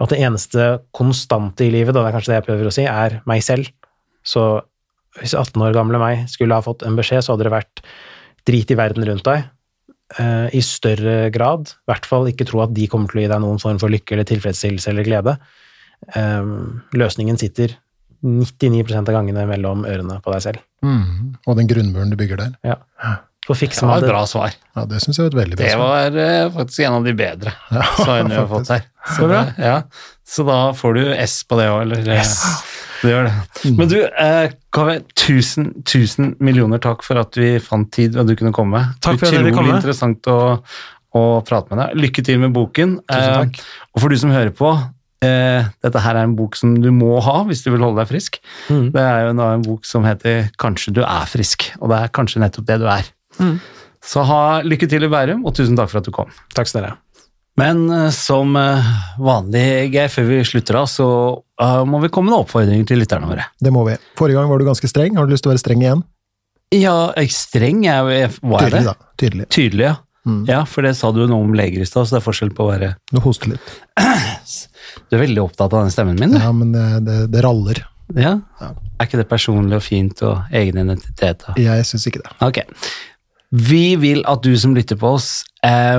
At 0.00 0.14
det 0.14 0.22
eneste 0.24 0.68
konstante 0.94 1.66
i 1.66 1.72
livet, 1.74 1.92
da 1.94 2.02
det 2.02 2.10
er 2.10 2.16
kanskje 2.16 2.32
det 2.32 2.38
jeg 2.40 2.48
prøver 2.48 2.70
å 2.70 2.74
si, 2.74 2.86
er 2.88 3.18
meg 3.28 3.42
selv. 3.44 3.68
Så 4.24 4.62
hvis 5.20 5.34
18 5.36 5.60
år 5.62 5.74
gamle 5.76 5.98
meg 6.00 6.28
skulle 6.30 6.54
ha 6.56 6.62
fått 6.64 6.82
en 6.86 6.96
beskjed, 6.96 7.22
så 7.26 7.34
hadde 7.34 7.44
det 7.48 7.52
vært 7.52 7.82
drit 8.48 8.70
i 8.70 8.78
verden 8.78 9.04
rundt 9.08 9.24
deg. 9.28 9.44
eh, 10.18 10.48
I 10.52 10.60
større 10.60 11.30
grad. 11.32 11.68
I 11.86 11.90
hvert 11.92 12.06
fall 12.06 12.26
ikke 12.30 12.46
tro 12.48 12.62
at 12.62 12.72
de 12.74 12.86
kommer 12.88 13.08
til 13.12 13.20
å 13.20 13.22
gi 13.26 13.28
deg 13.32 13.40
noen 13.40 13.60
form 13.60 13.78
for 13.80 13.88
lykke 13.92 14.12
eller 14.16 14.24
tilfredsstillelse 14.28 14.88
eller 14.92 15.04
glede. 15.08 15.36
Eh, 16.16 16.42
løsningen 16.98 17.38
sitter 17.38 17.76
99% 18.22 19.08
av 19.08 19.14
gangene 19.16 19.44
mellom 19.50 19.84
ørene 19.88 20.20
på 20.22 20.32
deg 20.34 20.42
selv. 20.44 20.58
Mm. 20.84 21.36
Og 21.46 21.56
den 21.58 21.66
grunnmuren 21.70 22.10
du 22.12 22.16
bygger 22.20 22.38
der. 22.38 22.52
Ja. 22.66 22.76
Så 23.42 23.56
fikser 23.58 23.82
Det 23.82 23.88
var 23.90 24.04
et 24.04 24.12
bra 24.12 24.20
svar. 24.30 24.52
Ja, 24.76 24.84
Det 24.86 25.00
syns 25.02 25.18
jeg 25.18 25.24
var 25.24 25.32
et 25.32 25.38
veldig 25.40 25.56
bra 25.58 25.64
Det 25.66 25.72
svar. 25.72 25.88
var 26.12 26.18
eh, 26.22 26.50
faktisk 26.54 26.84
en 26.86 26.92
av 27.00 27.04
de 27.08 27.12
bedre 27.18 27.52
svarene 27.98 28.28
vi 28.30 28.36
har 28.38 28.46
fått 28.52 28.68
her. 28.70 28.84
Så, 29.16 29.26
bra. 29.26 29.40
det- 29.48 29.64
ja. 29.66 29.82
så 30.24 30.44
da 30.46 30.58
får 30.78 30.94
du 30.94 31.02
S 31.18 31.42
på 31.50 31.58
det 31.58 31.66
òg, 31.72 31.80
eller? 31.82 32.08
eh, 32.14 32.36
Du 33.02 33.08
gjør 33.10 33.28
det. 33.28 33.74
Men 33.78 33.90
du, 33.90 33.98
eh, 34.06 34.54
Kaveh, 34.72 35.02
tusen, 35.18 35.72
tusen 35.88 36.32
millioner 36.42 36.80
takk 36.82 37.02
for 37.06 37.20
at 37.20 37.36
vi 37.38 37.56
fant 37.62 37.90
tid 37.92 38.16
og 38.16 38.30
du 38.30 38.36
kunne 38.38 38.54
komme. 38.54 38.84
Takk 39.02 39.20
for 39.20 39.28
at 39.28 39.46
fikk 39.48 39.58
komme. 39.58 39.76
interessant 39.76 40.30
å, 40.30 40.40
å 41.18 41.22
prate 41.46 41.72
med 41.72 41.82
deg. 41.82 42.02
Lykke 42.06 42.24
til 42.28 42.40
med 42.42 42.54
boken. 42.54 42.96
Tusen 43.10 43.38
takk. 43.42 43.58
Eh, 43.58 43.86
og 43.92 44.04
for 44.04 44.14
du 44.14 44.20
som 44.22 44.34
hører 44.34 44.54
på, 44.56 44.72
eh, 45.26 45.68
dette 45.82 46.04
her 46.06 46.18
er 46.18 46.28
en 46.28 46.36
bok 46.38 46.56
som 46.58 46.74
du 46.78 46.90
må 46.94 47.18
ha 47.26 47.36
hvis 47.48 47.64
du 47.66 47.72
vil 47.74 47.82
holde 47.84 48.00
deg 48.02 48.10
frisk. 48.14 48.38
Mm. 48.70 48.88
Det 48.94 49.04
er 49.04 49.26
jo 49.26 49.36
en 49.36 49.66
bok 49.66 49.86
som 49.88 50.06
heter 50.06 50.50
'Kanskje 50.56 50.94
du 50.94 51.02
er 51.02 51.26
frisk', 51.26 51.72
og 51.80 51.90
det 51.90 51.98
er 51.98 52.14
kanskje 52.14 52.42
nettopp 52.42 52.66
det 52.66 52.78
du 52.80 52.86
er. 52.86 53.04
Mm. 53.38 53.58
Så 54.02 54.24
ha 54.26 54.62
lykke 54.62 54.88
til 54.90 55.04
i 55.04 55.08
Bærum, 55.08 55.44
og 55.46 55.54
tusen 55.54 55.76
takk 55.78 55.90
for 55.90 55.98
at 55.98 56.04
du 56.04 56.10
kom. 56.10 56.30
Takk 56.54 56.66
skal 56.66 56.82
dere. 56.82 56.96
Men 57.60 57.90
eh, 57.90 58.10
som 58.10 58.56
eh, 58.56 58.92
vanlig, 59.20 59.64
Geir, 59.92 60.08
før 60.12 60.28
vi 60.30 60.40
slutter 60.48 60.78
av, 60.80 60.88
så 60.88 61.08
eh, 61.60 61.82
må 61.88 62.00
vi 62.04 62.10
komme 62.12 62.32
med 62.32 62.46
oppfordringer 62.46 62.86
til 62.88 63.02
lytterne 63.02 63.28
våre. 63.28 63.44
Det 63.60 63.72
må 63.74 63.84
vi. 63.88 63.98
Forrige 64.18 64.40
gang 64.40 64.48
var 64.52 64.62
du 64.62 64.68
ganske 64.68 64.88
streng. 64.88 65.18
Har 65.20 65.28
du 65.28 65.34
lyst 65.34 65.44
til 65.44 65.52
å 65.52 65.54
være 65.54 65.64
streng 65.64 65.84
igjen? 65.84 66.06
Ja, 66.72 66.96
streng 67.28 67.84
er 67.84 68.08
hva 68.08 68.16
er 68.64 68.72
det? 68.72 68.80
Tydelig, 68.80 68.86
da. 68.88 69.12
Tydelig. 69.20 69.48
Tydelig, 69.52 69.86
ja. 69.90 69.98
Mm. 70.22 70.42
Ja, 70.46 70.62
for 70.70 70.86
det 70.86 70.94
sa 70.94 71.10
du 71.10 71.24
noe 71.26 71.42
om 71.42 71.54
leger 71.58 71.82
i 71.82 71.86
stad, 71.88 72.06
så 72.06 72.14
det 72.14 72.20
er 72.20 72.24
forskjell 72.28 72.52
på 72.54 72.62
å 72.62 72.68
være 72.70 72.92
Du 73.10 73.18
hoster 73.24 73.56
litt. 73.56 73.72
Du 75.08 75.16
er 75.16 75.22
veldig 75.22 75.40
opptatt 75.40 75.72
av 75.72 75.86
den 75.86 75.92
stemmen 75.94 76.18
min, 76.20 76.34
du. 76.34 76.40
Ja, 76.40 76.50
men 76.52 76.72
det, 76.74 77.14
det, 77.32 77.40
raller. 77.44 77.78
Ja. 78.12 78.34
Er 78.60 79.06
ikke 79.06 79.20
det 79.20 79.28
personlig 79.30 79.78
og 79.78 79.84
fint 79.84 80.20
og 80.26 80.52
egen 80.52 80.80
identitet? 80.82 81.44
Da? 81.46 81.54
Jeg 81.60 81.86
syns 81.88 82.04
ikke 82.08 82.20
det. 82.24 82.32
Ok. 82.44 82.60
Vi 83.52 83.96
vil 84.00 84.20
at 84.28 84.44
du 84.44 84.52
som 84.60 84.74
lytter 84.76 84.98
på 85.00 85.14
oss, 85.16 85.30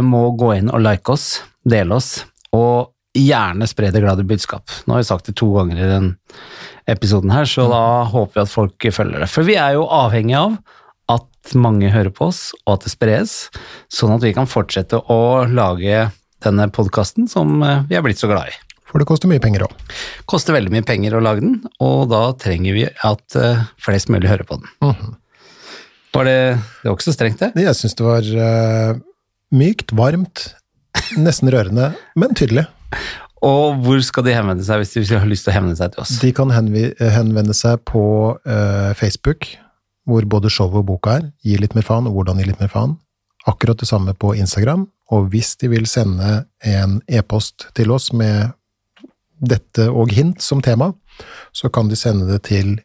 må 0.03 0.26
gå 0.36 0.49
inn 0.57 0.68
og 0.74 0.82
like 0.84 1.07
oss, 1.14 1.38
dele 1.64 1.95
oss, 1.95 2.26
og 2.51 2.91
gjerne 3.14 3.68
spre 3.70 3.91
det 3.93 4.01
glade 4.03 4.26
budskap. 4.28 4.72
Nå 4.86 4.95
har 4.95 5.03
vi 5.03 5.07
sagt 5.07 5.30
det 5.30 5.36
to 5.39 5.51
ganger 5.53 5.80
i 5.80 5.89
den 5.89 6.07
episoden 6.89 7.32
her, 7.34 7.45
så 7.47 7.68
da 7.72 7.84
håper 8.09 8.39
vi 8.39 8.43
at 8.43 8.51
folk 8.51 8.88
følger 8.97 9.24
det. 9.24 9.30
For 9.32 9.47
vi 9.47 9.57
er 9.59 9.78
jo 9.78 9.86
avhengig 9.88 10.36
av 10.39 10.57
at 11.14 11.55
mange 11.59 11.91
hører 11.93 12.14
på 12.16 12.30
oss, 12.32 12.51
og 12.66 12.78
at 12.78 12.88
det 12.88 12.93
spres, 12.93 13.38
sånn 13.93 14.16
at 14.16 14.26
vi 14.26 14.34
kan 14.36 14.49
fortsette 14.49 14.99
å 15.11 15.45
lage 15.49 16.07
denne 16.43 16.68
podkasten 16.76 17.30
som 17.32 17.61
eh, 17.64 17.84
vi 17.89 17.97
er 17.97 18.03
blitt 18.05 18.20
så 18.20 18.30
glad 18.32 18.51
i. 18.51 18.55
For 18.89 19.01
det 19.01 19.07
koster 19.09 19.30
mye 19.32 19.41
penger 19.41 19.66
òg. 19.66 19.74
Koster 20.30 20.55
veldig 20.55 20.74
mye 20.74 20.86
penger 20.86 21.16
å 21.18 21.24
lage 21.24 21.41
den, 21.45 21.55
og 21.82 22.09
da 22.11 22.28
trenger 22.39 22.76
vi 22.76 22.88
at 22.89 23.38
eh, 23.39 23.64
flest 23.82 24.11
mulig 24.14 24.32
hører 24.32 24.47
på 24.49 24.59
den. 24.59 25.14
Var 26.14 26.30
det, 26.30 26.39
det 26.82 26.89
var 26.89 26.97
ikke 26.97 27.07
så 27.07 27.16
strengt, 27.16 27.41
det? 27.41 27.64
Jeg 27.64 27.78
syns 27.80 27.97
det 27.97 28.05
var 28.05 28.28
eh, 28.47 28.99
mykt, 29.54 29.93
varmt, 29.95 30.47
nesten 31.20 31.51
rørende, 31.54 31.91
men 32.20 32.34
tydelig. 32.38 32.66
Og 33.43 33.82
hvor 33.84 33.99
skal 34.06 34.26
de 34.26 34.36
henvende 34.38 34.64
seg 34.66 34.80
hvis 34.82 34.93
de 34.95 35.18
har 35.20 35.28
lyst 35.28 35.45
til 35.47 35.54
å 35.54 35.58
henvende 35.58 35.80
seg 35.80 35.93
til 35.93 36.04
oss? 36.06 36.16
De 36.24 36.32
kan 36.36 36.51
henvende 36.54 37.56
seg 37.58 37.82
på 37.89 38.04
uh, 38.39 38.91
Facebook, 38.97 39.49
hvor 40.08 40.26
både 40.30 40.51
showet 40.54 40.80
og 40.80 40.88
boka 40.93 41.18
er. 41.20 41.30
Gi 41.43 41.58
litt 41.60 41.76
mer 41.76 41.86
faen, 41.88 42.08
og 42.08 42.16
hvordan 42.18 42.39
gi 42.39 42.47
litt 42.47 42.64
mer 42.64 42.72
faen. 42.72 42.95
Akkurat 43.49 43.80
det 43.80 43.89
samme 43.89 44.16
på 44.16 44.32
Instagram. 44.39 44.88
Og 45.12 45.28
hvis 45.34 45.58
de 45.60 45.70
vil 45.74 45.88
sende 45.89 46.45
en 46.64 47.01
e-post 47.12 47.68
til 47.76 47.91
oss 47.91 48.14
med 48.16 48.56
dette 49.43 49.89
og 49.91 50.14
hint 50.16 50.41
som 50.41 50.64
tema, 50.64 50.93
så 51.51 51.68
kan 51.70 51.91
de 51.91 51.99
sende 51.99 52.30
det 52.32 52.45
til 52.47 52.78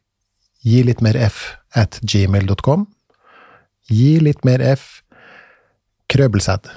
gi 0.67 0.83
litt 0.83 1.01
mer 1.05 1.17
f 1.23 1.55
at 1.79 2.01
gmail.com. 2.03 2.89
Gi 3.89 4.19
litt 4.21 4.43
mer 4.45 4.65
f 4.75 5.05
krøbelsæd. 6.13 6.71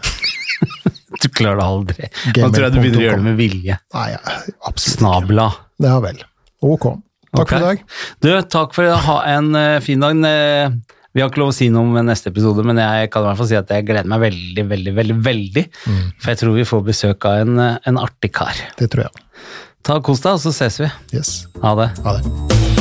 Du 1.21 1.27
klarer 1.29 1.59
det 1.59 1.65
aldri. 1.67 2.07
Nå 2.37 2.49
tror 2.53 2.65
jeg 2.65 2.73
du 2.73 2.79
begynner 2.79 3.01
å 3.01 3.05
gjøre 3.05 3.19
det 3.19 3.27
med 3.27 3.39
vilje. 3.39 3.77
Nei, 3.95 4.07
ja, 4.13 4.21
absolutt. 4.67 4.97
Snabla. 4.99 5.47
Ja 5.83 5.97
vel. 6.03 6.21
Ok. 6.65 6.87
Takk 7.31 7.51
for 7.51 7.57
i 7.57 7.65
dag. 7.65 7.83
Du, 8.23 8.31
takk 8.51 8.73
for 8.75 9.03
ha 9.05 9.17
en 9.31 9.53
uh, 9.55 9.77
fin 9.83 10.01
dag. 10.03 10.17
Vi 11.11 11.19
har 11.19 11.31
ikke 11.31 11.41
lov 11.41 11.51
å 11.51 11.55
si 11.55 11.67
noe 11.71 11.83
om 11.83 12.07
neste 12.07 12.31
episode, 12.31 12.63
men 12.67 12.79
jeg 12.79 13.11
kan 13.11 13.25
i 13.25 13.29
hvert 13.29 13.39
fall 13.41 13.49
si 13.49 13.57
at 13.59 13.71
jeg 13.75 13.87
gleder 13.89 14.07
meg 14.11 14.23
veldig, 14.23 14.67
veldig, 14.69 14.93
veldig. 14.99 15.17
veldig. 15.25 15.65
For 16.21 16.31
jeg 16.31 16.41
tror 16.43 16.55
vi 16.55 16.67
får 16.71 16.85
besøk 16.87 17.27
av 17.27 17.41
en, 17.43 17.59
eh, 17.59 17.79
en 17.91 17.99
artig 17.99 18.31
kar. 18.39 18.55
Det 18.79 18.87
tror 18.93 19.09
jeg. 19.09 19.27
Ta 19.83 19.99
Kos 19.99 20.23
deg, 20.23 20.37
og 20.37 20.45
så 20.45 20.55
ses 20.55 20.79
vi. 20.79 20.91
Yes. 21.11 21.47
Ha 21.63 21.75
det. 21.75 21.91
Ha 22.05 22.19
det. 22.19 22.80